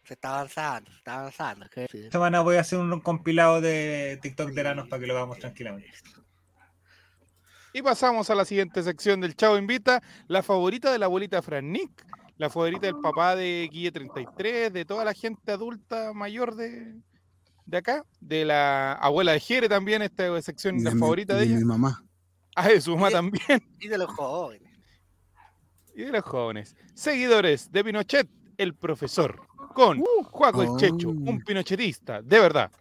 [0.09, 1.65] Se está avanzando, se está avanzando.
[1.75, 5.37] Esta semana voy a hacer un compilado de TikTok de Eranos para que lo hagamos
[5.37, 5.91] tranquilamente.
[7.73, 11.71] Y pasamos a la siguiente sección del Chavo Invita, la favorita de la abuelita Fran
[11.71, 12.03] Nick,
[12.37, 16.95] la favorita del papá de Guille 33, de toda la gente adulta mayor de,
[17.67, 21.45] de acá, de la abuela de Jere también, esta sección la mi- favorita de de
[21.45, 21.57] ella.
[21.57, 22.03] mi mamá.
[22.55, 23.61] Ah, de su mamá también.
[23.79, 24.73] Y de los jóvenes.
[25.95, 26.75] Y de los jóvenes.
[26.95, 28.27] Seguidores de Pinochet,
[28.57, 29.99] el profesor, con
[30.31, 32.71] Juaco el Checho, un pinochetista, de verdad.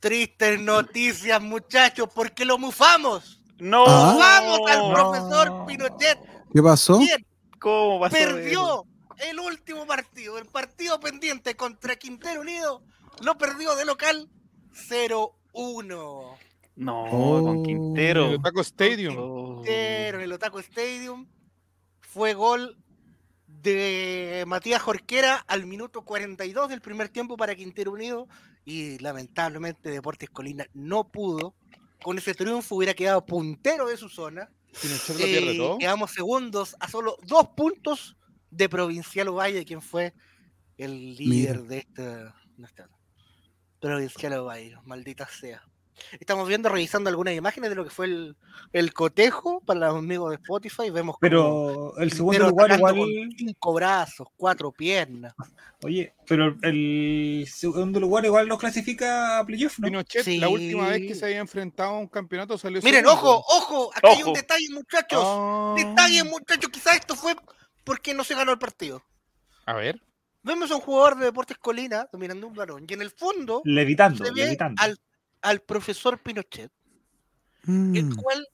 [0.00, 3.40] Tristes noticias, muchachos, porque lo mufamos.
[3.58, 3.84] ¡No!
[3.86, 4.16] Ah.
[4.18, 6.18] ¡Vamos al profesor Pinochet!
[6.52, 6.98] ¿Qué pasó?
[6.98, 7.24] ¿Quién
[7.58, 8.84] ¿Cómo pasó perdió
[9.28, 10.36] el último partido?
[10.38, 12.82] El partido pendiente contra Quintero Unido
[13.22, 14.28] lo perdió de local
[14.88, 16.36] 0-1.
[16.76, 17.42] No, Oh.
[17.42, 18.26] con Quintero.
[18.26, 19.14] El Taco Stadium.
[19.14, 21.26] Quintero en el Otaco Stadium.
[22.00, 22.76] Fue gol
[23.72, 28.28] de Matías Jorquera al minuto 42 del primer tiempo para Quintero Unido
[28.64, 31.54] y lamentablemente Deportes Colina no pudo.
[32.02, 34.50] Con ese triunfo hubiera quedado puntero de su zona.
[34.80, 35.78] Pinochet lo pierde Eh, todo.
[35.78, 38.16] Quedamos segundos a solo dos puntos
[38.50, 40.14] de Provincial Ovalle, quien fue
[40.76, 42.88] el líder de de esta
[43.80, 45.62] Provincial Ovalle, maldita sea.
[46.18, 48.36] Estamos viendo, revisando algunas imágenes de lo que fue el,
[48.72, 50.90] el cotejo para los amigos de Spotify.
[50.90, 53.28] Vemos Pero como el segundo Quintero lugar igual.
[53.36, 55.34] cinco brazos, cuatro piernas.
[55.82, 59.86] Oye, pero el segundo lugar igual nos clasifica a playoff, ¿no?
[59.86, 63.26] Pinochet, la última vez que se había enfrentado a un campeonato salió Miren, segundo.
[63.28, 64.32] ojo, ojo, acá hay un Ojo.
[64.36, 65.22] detalle, muchachos.
[65.24, 65.74] Ah.
[65.76, 66.70] Detalle, muchachos.
[66.70, 67.36] Quizás esto fue
[67.84, 69.02] porque no se ganó el partido.
[69.66, 70.00] A ver.
[70.42, 74.24] Vemos a un jugador de Deportes Colina dominando un balón y en el fondo Levitando,
[74.24, 74.82] se ve levitando.
[74.82, 74.98] al,
[75.44, 76.72] al profesor Pinochet,
[77.66, 78.48] el cual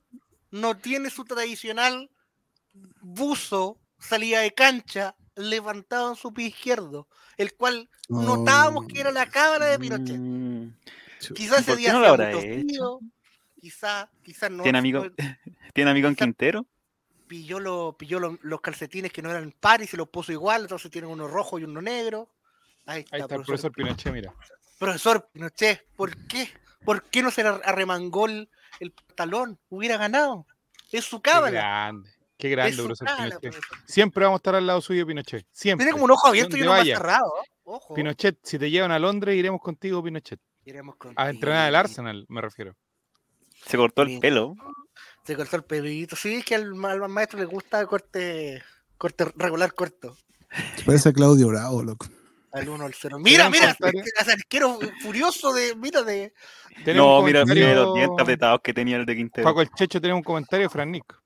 [0.51, 2.11] no tiene su tradicional
[3.01, 9.27] buzo, salida de cancha, levantado en su pie izquierdo, el cual notábamos que era la
[9.29, 10.19] cámara de Pinochet.
[10.19, 10.75] Mm.
[11.35, 12.99] Quizás ese ¿Por qué día no lo habrá hecho?
[13.61, 14.63] quizás, quizás no.
[14.63, 15.13] ¿Tiene amigo, fue-
[15.75, 16.67] ¿Tiene amigo en Quintero?
[17.27, 20.63] pilló, lo- pilló lo- los calcetines que no eran par y se los puso igual,
[20.63, 22.29] entonces tienen uno rojo y uno negro.
[22.87, 24.35] Ahí está, Ahí está el profesor Pinochet, mira.
[24.79, 26.51] Profesor Pinochet, ¿por qué?
[26.85, 28.49] ¿Por qué no se le arremangó el,
[28.81, 29.59] el pantalón?
[29.69, 30.47] Hubiera ganado.
[30.93, 31.51] Es su Qué cámara.
[31.51, 32.11] grande.
[32.39, 33.55] Qué grande, profesor Pinochet.
[33.87, 35.47] Siempre vamos a estar al lado suyo, Pinochet.
[35.53, 35.85] Siempre.
[35.85, 37.31] Tiene como un ojo abierto y uno más cerrado.
[37.45, 37.49] ¿eh?
[37.65, 37.95] Ojo.
[37.95, 40.41] Pinochet, si te llevan a Londres, iremos contigo, Pinochet.
[40.65, 42.75] Iremos A entrenar al Arsenal, me refiero.
[43.67, 44.55] Se cortó el pelo.
[45.25, 46.17] Se cortó el pelito.
[46.17, 48.63] Sí, es que al, ma- al maestro le gusta corte,
[48.97, 50.17] corte regular corto.
[50.77, 52.07] Se parece a Claudio Bravo, loco.
[52.53, 53.19] Al 1 al 0.
[53.21, 53.77] Mira, mira,
[54.27, 56.33] arquero furioso de, mira, de.
[56.95, 59.45] No, mira, mira los dientes apretados que tenía el de Quintero.
[59.45, 61.21] Paco el Checho tiene un comentario Fran Nick.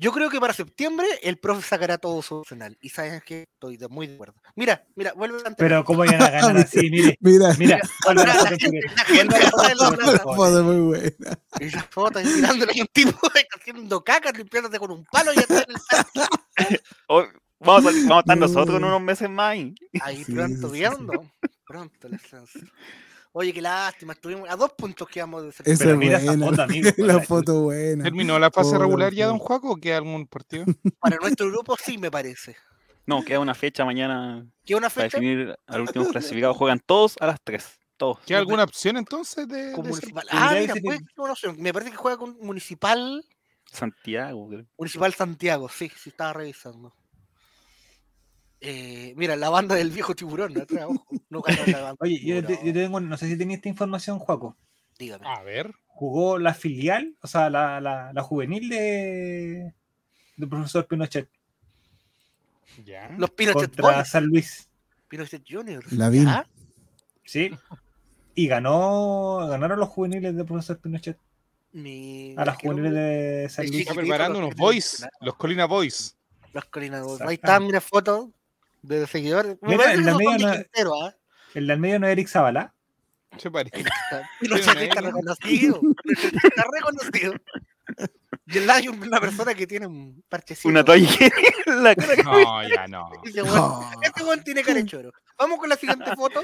[0.00, 2.78] Yo creo que para septiembre el profe sacará todo su arsenal.
[2.80, 4.34] Y sabes que estoy de muy de acuerdo.
[4.54, 7.18] Mira, mira, vuelve a Pero cómo iban a ganar así, mire.
[7.20, 7.52] Mira.
[7.58, 11.40] Mira, vuelve a la gente, la gente está en la foto es muy buena.
[11.58, 13.18] Y la foto ahí mirándole a un tipo
[13.58, 16.76] haciendo caca, limpiándose con un palo y está en
[17.18, 17.30] el
[17.60, 19.50] vamos, a, vamos a estar nosotros en unos meses más.
[19.52, 19.74] ahí.
[20.02, 21.30] Ahí Sí, pronto sí, viendo.
[21.66, 22.58] Pronto el ascenso.
[23.32, 25.68] Oye, qué lástima, estuvimos a dos puntos quedamos de ser.
[25.68, 26.90] Esa foto, amigo.
[26.98, 28.04] La foto buena.
[28.04, 30.64] ¿Terminó la fase Pobre regular ya, don Juaco, o queda algún partido?
[31.00, 32.56] Para nuestro grupo sí me parece.
[33.06, 35.18] No, queda una fecha mañana ¿Qué una para fecha?
[35.20, 36.52] definir al último clasificado.
[36.54, 37.64] Juegan todos a las 3.
[37.96, 38.18] Todos.
[38.20, 40.26] ¿Queda alguna opción entonces de, Con de ser- municipal.
[40.30, 41.56] Ah, mira, que- ser una opción.
[41.58, 43.24] Me parece que juega con Municipal.
[43.72, 44.66] Santiago, creo.
[44.78, 46.94] Municipal Santiago, sí, sí estaba revisando.
[48.60, 51.06] Eh, mira, la banda del viejo tiburón, atrás, ojo.
[51.30, 54.18] No la banda Oye, yo, te- tiburón, yo tengo, no sé si tenía esta información,
[54.18, 54.56] Juaco.
[54.98, 55.26] dígame.
[55.28, 55.72] A ver.
[55.86, 59.74] Jugó la filial, o sea, la, la, la juvenil de
[60.36, 61.28] del profesor Pinochet
[62.84, 63.08] Ya.
[63.18, 64.68] Los Pinochet contra Boys, San Luis.
[65.08, 65.90] Pinochet Juniors.
[65.92, 66.26] Lavín.
[66.26, 66.46] ¿ya?
[67.24, 67.50] Sí.
[68.36, 71.18] Y ganó, ganaron los juveniles de profesor Pinochet.
[72.36, 73.80] A las juveniles de San Luis.
[73.80, 76.16] Está preparando los unos boys, los Colina Boys.
[76.52, 77.20] Los Colinas Boys.
[77.20, 77.46] Ahí Exactamente.
[77.46, 78.28] está, mira fotos
[78.82, 79.56] de seguidores.
[79.62, 81.14] Me Mira, parece en la media no- Quintero, ¿ah?
[81.54, 82.74] El del medio no es Eric Zavala.
[83.36, 83.84] Se parece.
[84.40, 85.80] Pinochetista reconocido.
[86.02, 87.34] Pinochetista reconocido.
[88.46, 90.68] Y el Layo es una persona que tiene un parchecito.
[90.68, 91.08] Una toalla
[91.66, 92.22] en la cara.
[92.22, 93.10] No, ya no.
[94.02, 95.12] Este weón tiene cara de choro.
[95.38, 96.42] Vamos con la siguiente foto.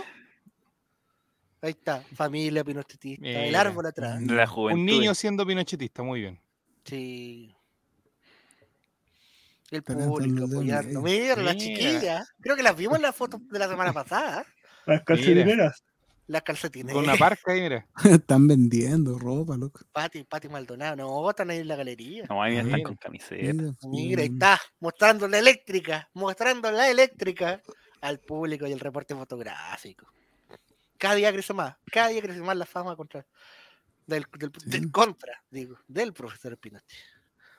[1.62, 4.20] Ahí está, familia pinochetista, el árbol atrás.
[4.23, 4.81] La juventud.
[4.81, 6.39] Un niño siendo pinochetista, muy bien.
[6.85, 7.55] Sí.
[9.76, 11.02] El público apoyando.
[11.02, 12.28] Mira, las chiquillas.
[12.40, 14.44] Creo que las vimos en la foto de la semana pasada.
[14.86, 15.82] Las calcetineras.
[16.26, 16.94] Las calcetines.
[16.94, 17.86] Con una parca ahí, mira.
[18.05, 19.80] Están vendiendo ropa, loco.
[19.92, 20.96] Pati, Pati Maldonado.
[20.96, 22.24] No, están ahí en la galería.
[22.30, 23.42] No, a mí me están con camiseta.
[23.52, 27.60] Mira, Mira, ahí está, mostrando la eléctrica, mostrando la eléctrica
[28.01, 30.06] al público y el reporte fotográfico.
[30.96, 33.26] Cada día crece más, cada día crece más la fama contra
[34.06, 36.88] del, del- del contra, digo, del profesor Pinochet.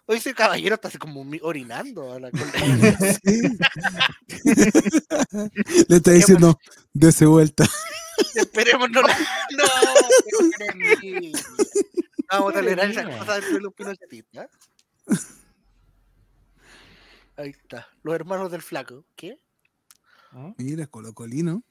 [0.07, 2.13] Hoy ese caballero está así como orinando.
[2.13, 2.29] a la-
[3.23, 3.41] sí.
[5.89, 6.59] Le está diciendo,
[6.93, 7.65] dese vuelta.
[8.35, 9.63] Esperemos no, no, no.
[12.31, 14.49] Vamos a tolerar esas cosas de los pinochetistas.
[17.37, 19.03] Ahí está, los hermanos del flaco.
[19.15, 19.39] ¿Qué?
[20.57, 21.63] Mira, colocolino.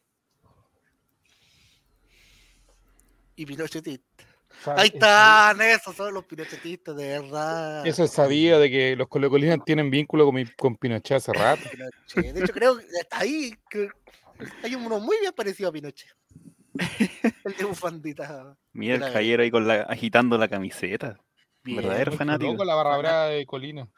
[3.36, 4.24] y pinochetista.
[4.76, 7.86] Ahí están, esos son los pinochetistas, de verdad.
[7.86, 11.62] Eso es sabido de que los colocolinos tienen vínculo con, mi- con Pinochet hace rato.
[11.70, 12.34] Pinochet.
[12.34, 13.88] De hecho, creo que hasta ahí que
[14.62, 16.10] hay uno muy bien parecido a Pinochet.
[17.44, 18.56] El de bufandita.
[18.72, 21.20] Mira el caballero ahí con la, agitando la camiseta.
[21.62, 22.52] Bien, Verdadero fanático.
[22.52, 23.88] loco la barra brava de Colina.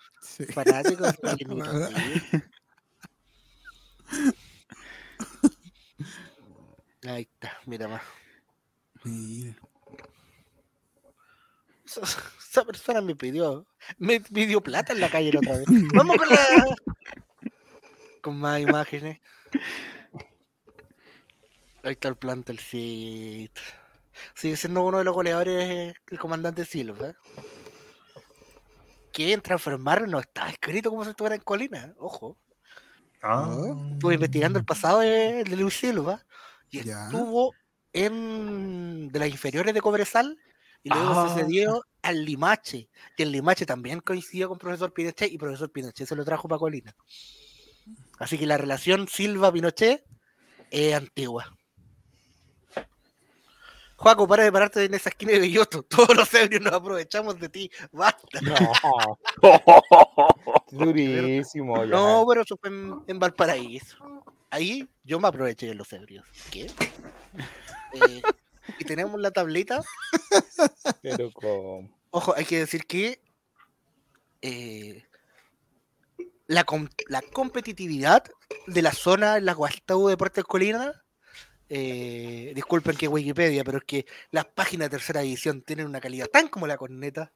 [0.52, 1.12] Fanático de
[7.00, 7.08] sí.
[7.08, 8.02] Ahí está, mira más.
[9.04, 9.56] Mira.
[12.02, 13.66] Esa, persona me pidió,
[13.98, 15.66] me pidió plata en la calle la otra vez.
[15.94, 16.76] Vamos con la.
[18.20, 19.20] Con más imágenes.
[21.82, 23.60] Ahí está el plantelcito.
[24.34, 27.14] Sigue siendo uno de los goleadores el comandante Silva.
[29.12, 32.36] Que en transformar no está escrito como si estuviera en colina, ojo.
[33.22, 33.48] Ah.
[33.92, 36.24] Estuve investigando el pasado de, de Luis Silva
[36.70, 37.04] y Ya.
[37.04, 37.54] estuvo
[37.92, 40.38] en de las inferiores de Cobresal
[40.86, 41.34] y luego Ah.
[41.34, 42.88] se cedió al Limache.
[43.16, 46.60] Y el Limache también coincidió con profesor Pinochet y profesor Pinochet se lo trajo para
[46.60, 46.94] Colina.
[48.20, 50.04] Así que la relación Silva-Pinochet
[50.70, 51.52] es antigua.
[53.96, 55.82] Juaco, para de pararte en esa esquina de Belloto.
[55.88, 57.68] Todos los ebrios nos aprovechamos de ti.
[57.90, 58.40] Basta.
[58.42, 59.18] No.
[60.70, 61.84] Durísimo.
[61.86, 64.22] No, pero eso fue en, en Valparaíso.
[64.50, 66.24] Ahí yo me aproveché de los ebrios.
[66.52, 66.70] ¿Qué?
[67.92, 68.20] Eh,
[68.78, 69.82] y tenemos la tablita.
[71.02, 71.94] Pero con...
[72.10, 73.20] Ojo, hay que decir que
[74.42, 75.04] eh,
[76.46, 78.24] la, com- la competitividad
[78.66, 81.04] de la zona en la Guastau Deportes Colina,
[81.68, 86.28] eh, disculpen que Wikipedia, pero es que las páginas de tercera edición tienen una calidad
[86.28, 87.32] tan como la corneta.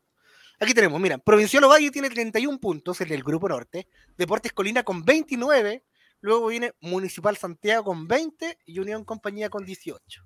[0.60, 5.04] Aquí tenemos, mira, Provincial Ovalle tiene 31 puntos en el grupo norte, Deportes Colina con
[5.04, 5.84] 29,
[6.20, 10.22] luego viene Municipal Santiago con 20 y Unión Compañía con 18.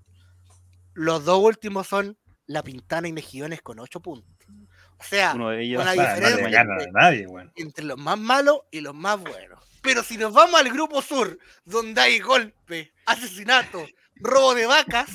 [0.95, 2.16] Los dos últimos son
[2.47, 4.35] La Pintana y Mejillones con 8 puntos.
[4.99, 5.85] O sea, Uno de ellos.
[5.85, 7.27] con la diferencia nadie,
[7.57, 9.61] entre los más malos y los más buenos.
[9.83, 15.11] Pero si nos vamos al grupo sur, donde hay golpe, asesinato, robo de vacas,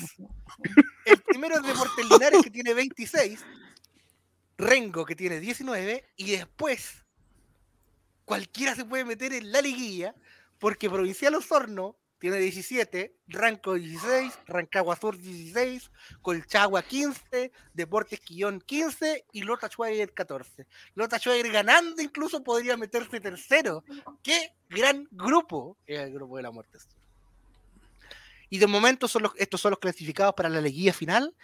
[1.06, 3.40] el primero es Deportes Linares que tiene 26,
[4.58, 7.04] Rengo que tiene 19, y después
[8.24, 10.14] cualquiera se puede meter en la liguilla,
[10.58, 15.90] porque Provincial Osorno tiene 17, Ranco 16, Rancagua Sur 16,
[16.20, 20.66] Colchagua 15, Deportes Quillón 15 y Lota Schwager 14.
[20.94, 23.82] Lota Schwager ganando incluso podría meterse tercero.
[24.22, 25.78] ¡Qué gran grupo!
[25.86, 26.78] Es el grupo de la muerte.
[28.50, 31.34] Y de momento estos son los clasificados para la liguilla final.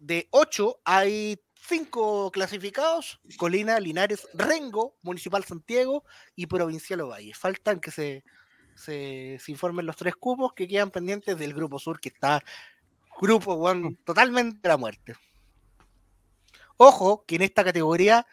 [0.00, 6.04] De 8 hay 5 clasificados, Colina, Linares, Rengo, Municipal Santiago
[6.34, 7.34] y Provincial Ovalle.
[7.34, 8.24] Faltan que se,
[8.78, 12.42] se, se informen los tres cupos que quedan pendientes del grupo sur, que está
[13.20, 15.14] grupo weón, totalmente a la muerte.
[16.76, 18.26] Ojo que en esta categoría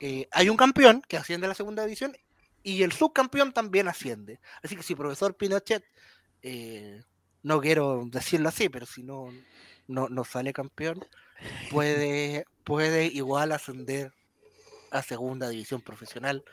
[0.00, 2.16] eh, hay un campeón que asciende a la segunda división
[2.62, 4.40] y el subcampeón también asciende.
[4.62, 5.84] Así que si profesor Pinochet,
[6.42, 7.02] eh,
[7.42, 9.32] no quiero decirlo así, pero si no,
[9.88, 11.04] no, no sale campeón,
[11.70, 14.12] puede, puede igual ascender
[14.92, 16.44] a segunda división profesional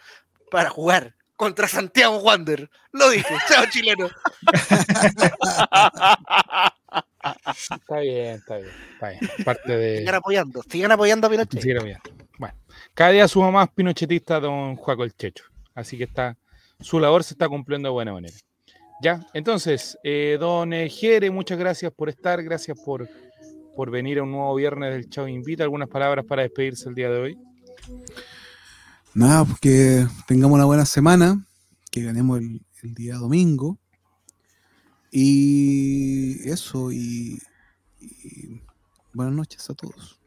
[0.49, 2.69] para jugar contra Santiago Wander.
[2.91, 4.09] Lo dije, chao chileno.
[7.71, 8.69] Está bien, está bien.
[8.91, 9.21] Está bien.
[9.45, 9.99] Parte de.
[9.99, 11.61] Sigan apoyando, sigan apoyando a Pinochet.
[11.61, 12.09] Sigan apoyando.
[12.37, 12.55] Bueno,
[12.93, 15.45] cada día suma más pinochetista don Juaco el Checho.
[15.73, 16.37] Así que está,
[16.81, 18.35] su labor se está cumpliendo de buena manera.
[19.01, 23.07] Ya, entonces, eh, don Jere, muchas gracias por estar, gracias por,
[23.77, 25.63] por venir a un nuevo viernes del Chavo Invita.
[25.63, 27.37] ¿Algunas palabras para despedirse el día de hoy?
[29.13, 31.43] Nada, pues que tengamos una buena semana,
[31.91, 33.77] que ganemos el, el día domingo.
[35.11, 37.41] Y eso, y,
[37.99, 38.61] y
[39.13, 40.19] buenas noches a todos.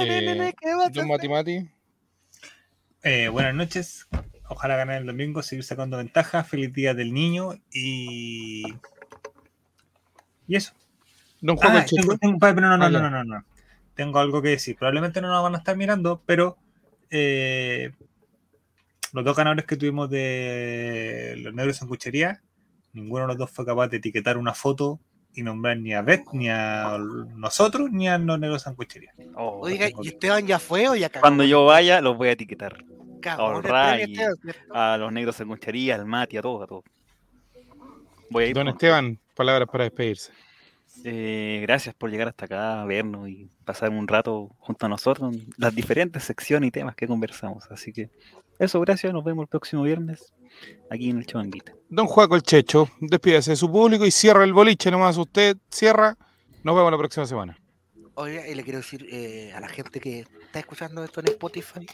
[0.00, 0.52] Eh,
[0.92, 1.70] don Mati Mati.
[3.02, 4.06] Eh, buenas noches.
[4.48, 6.42] Ojalá ganar el domingo, seguir sacando ventaja.
[6.42, 8.64] Feliz día del niño y.
[10.48, 10.72] Y eso.
[11.40, 13.44] Don Juan Ah, tengo- tengo- no, no, Ah, no, no, no.
[13.94, 14.76] Tengo algo que decir.
[14.76, 16.58] Probablemente no nos van a estar mirando, pero
[17.10, 17.92] eh,
[19.12, 22.42] los dos ganadores que tuvimos de los negros en cuchería,
[22.92, 25.00] ninguno de los dos fue capaz de etiquetar una foto
[25.34, 26.98] y nombrar ni a Beth, ni a
[27.36, 29.12] nosotros, ni a los negros en cuchería.
[29.34, 31.22] Oiga, ¿y Esteban ya fue o ya cagó?
[31.22, 32.84] Cuando yo vaya, los voy a etiquetar.
[33.24, 34.74] A Esteban, ¿cierto?
[34.74, 36.84] a los negros en conchería, al Mati, a todos, a todos.
[38.30, 40.32] Voy a ir Don Esteban, palabras para despedirse.
[41.04, 45.34] Eh, gracias por llegar hasta acá, a vernos y pasar un rato junto a nosotros
[45.34, 47.70] en las diferentes secciones y temas que conversamos.
[47.70, 48.10] Así que
[48.58, 49.12] eso, gracias.
[49.12, 50.32] Nos vemos el próximo viernes
[50.90, 51.72] aquí en el Chavanguita.
[51.88, 55.16] Don Juaco el Checho, despídase de su público y cierra el boliche nomás.
[55.16, 56.16] Usted cierra.
[56.62, 57.58] Nos vemos la próxima semana.
[58.14, 61.86] Oiga, y le quiero decir eh, a la gente que está escuchando esto en Spotify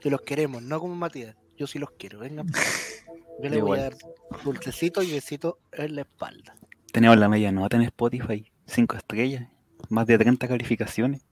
[0.00, 1.34] que los queremos, no como Matías.
[1.56, 2.46] Yo sí los quiero, vengan.
[3.42, 3.96] Yo les voy a dar
[4.44, 6.56] dulcecito y besito en la espalda.
[6.98, 9.46] Tenemos la media nota en Spotify, 5 estrellas,
[9.88, 11.22] más de 30 calificaciones.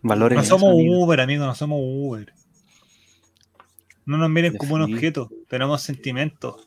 [0.00, 0.38] Valores.
[0.38, 2.32] No somos Uber, amigos, no somos Uber.
[4.06, 6.66] No nos miren como un objeto, tenemos sentimientos.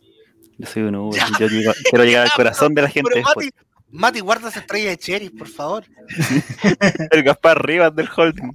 [0.59, 1.19] Yo soy un Uber.
[1.39, 3.09] Yo llego- quiero llegar al corazón de la gente.
[3.11, 3.49] Pero Mati,
[3.89, 5.83] Mati, guarda esa estrella de Cherry, por favor.
[7.11, 8.51] El Gaspar Rivas del Holding.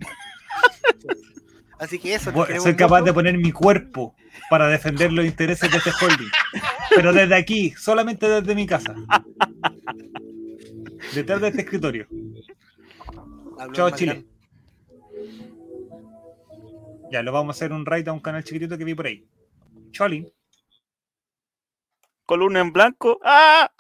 [1.80, 2.30] Así que eso.
[2.62, 4.14] soy capaz de poner mi cuerpo
[4.50, 6.30] para defender los intereses de este holding.
[6.94, 8.94] Pero desde aquí, solamente desde mi casa.
[11.14, 12.06] Detrás de este escritorio.
[13.58, 14.26] Habló Chao, Chile.
[17.10, 19.26] Ya, lo vamos a hacer un raid a un canal chiquitito que vi por ahí.
[19.92, 20.30] Cholin.
[22.26, 23.18] Columna en blanco.
[23.24, 23.70] ¡Ah!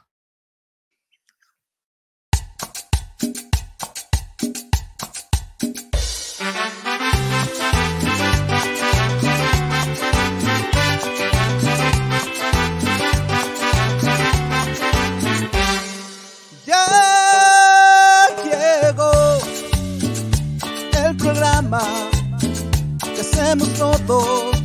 [24.08, 24.56] Hacemos todos.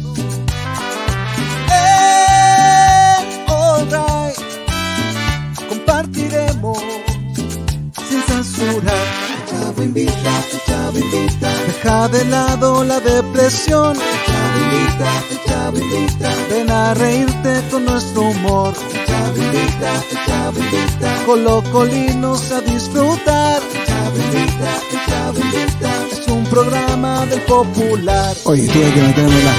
[1.71, 3.15] Eh,
[3.47, 4.37] alright,
[5.69, 6.79] compartiremos
[8.07, 8.93] sin censura.
[9.49, 11.49] Chavo invita, chavo invita.
[11.67, 13.97] Deja de lado la depresión.
[14.25, 16.29] Chavo invita, chavo invita.
[16.49, 18.73] Ven a reírte con nuestro humor.
[19.07, 21.23] Chavo invita, chavo invita.
[21.25, 23.61] Colocolinos a disfrutar.
[23.87, 24.71] Chavo invita,
[25.07, 26.02] chavo invita.
[26.53, 28.35] Programa del popular.
[28.43, 29.55] Oye, tuve que meterme la,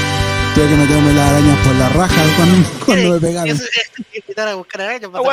[0.55, 3.49] tuve que meterme las arañas por la raja cuando, cuando me pegaron.
[3.49, 5.25] Eso es invitar a buscar arañas para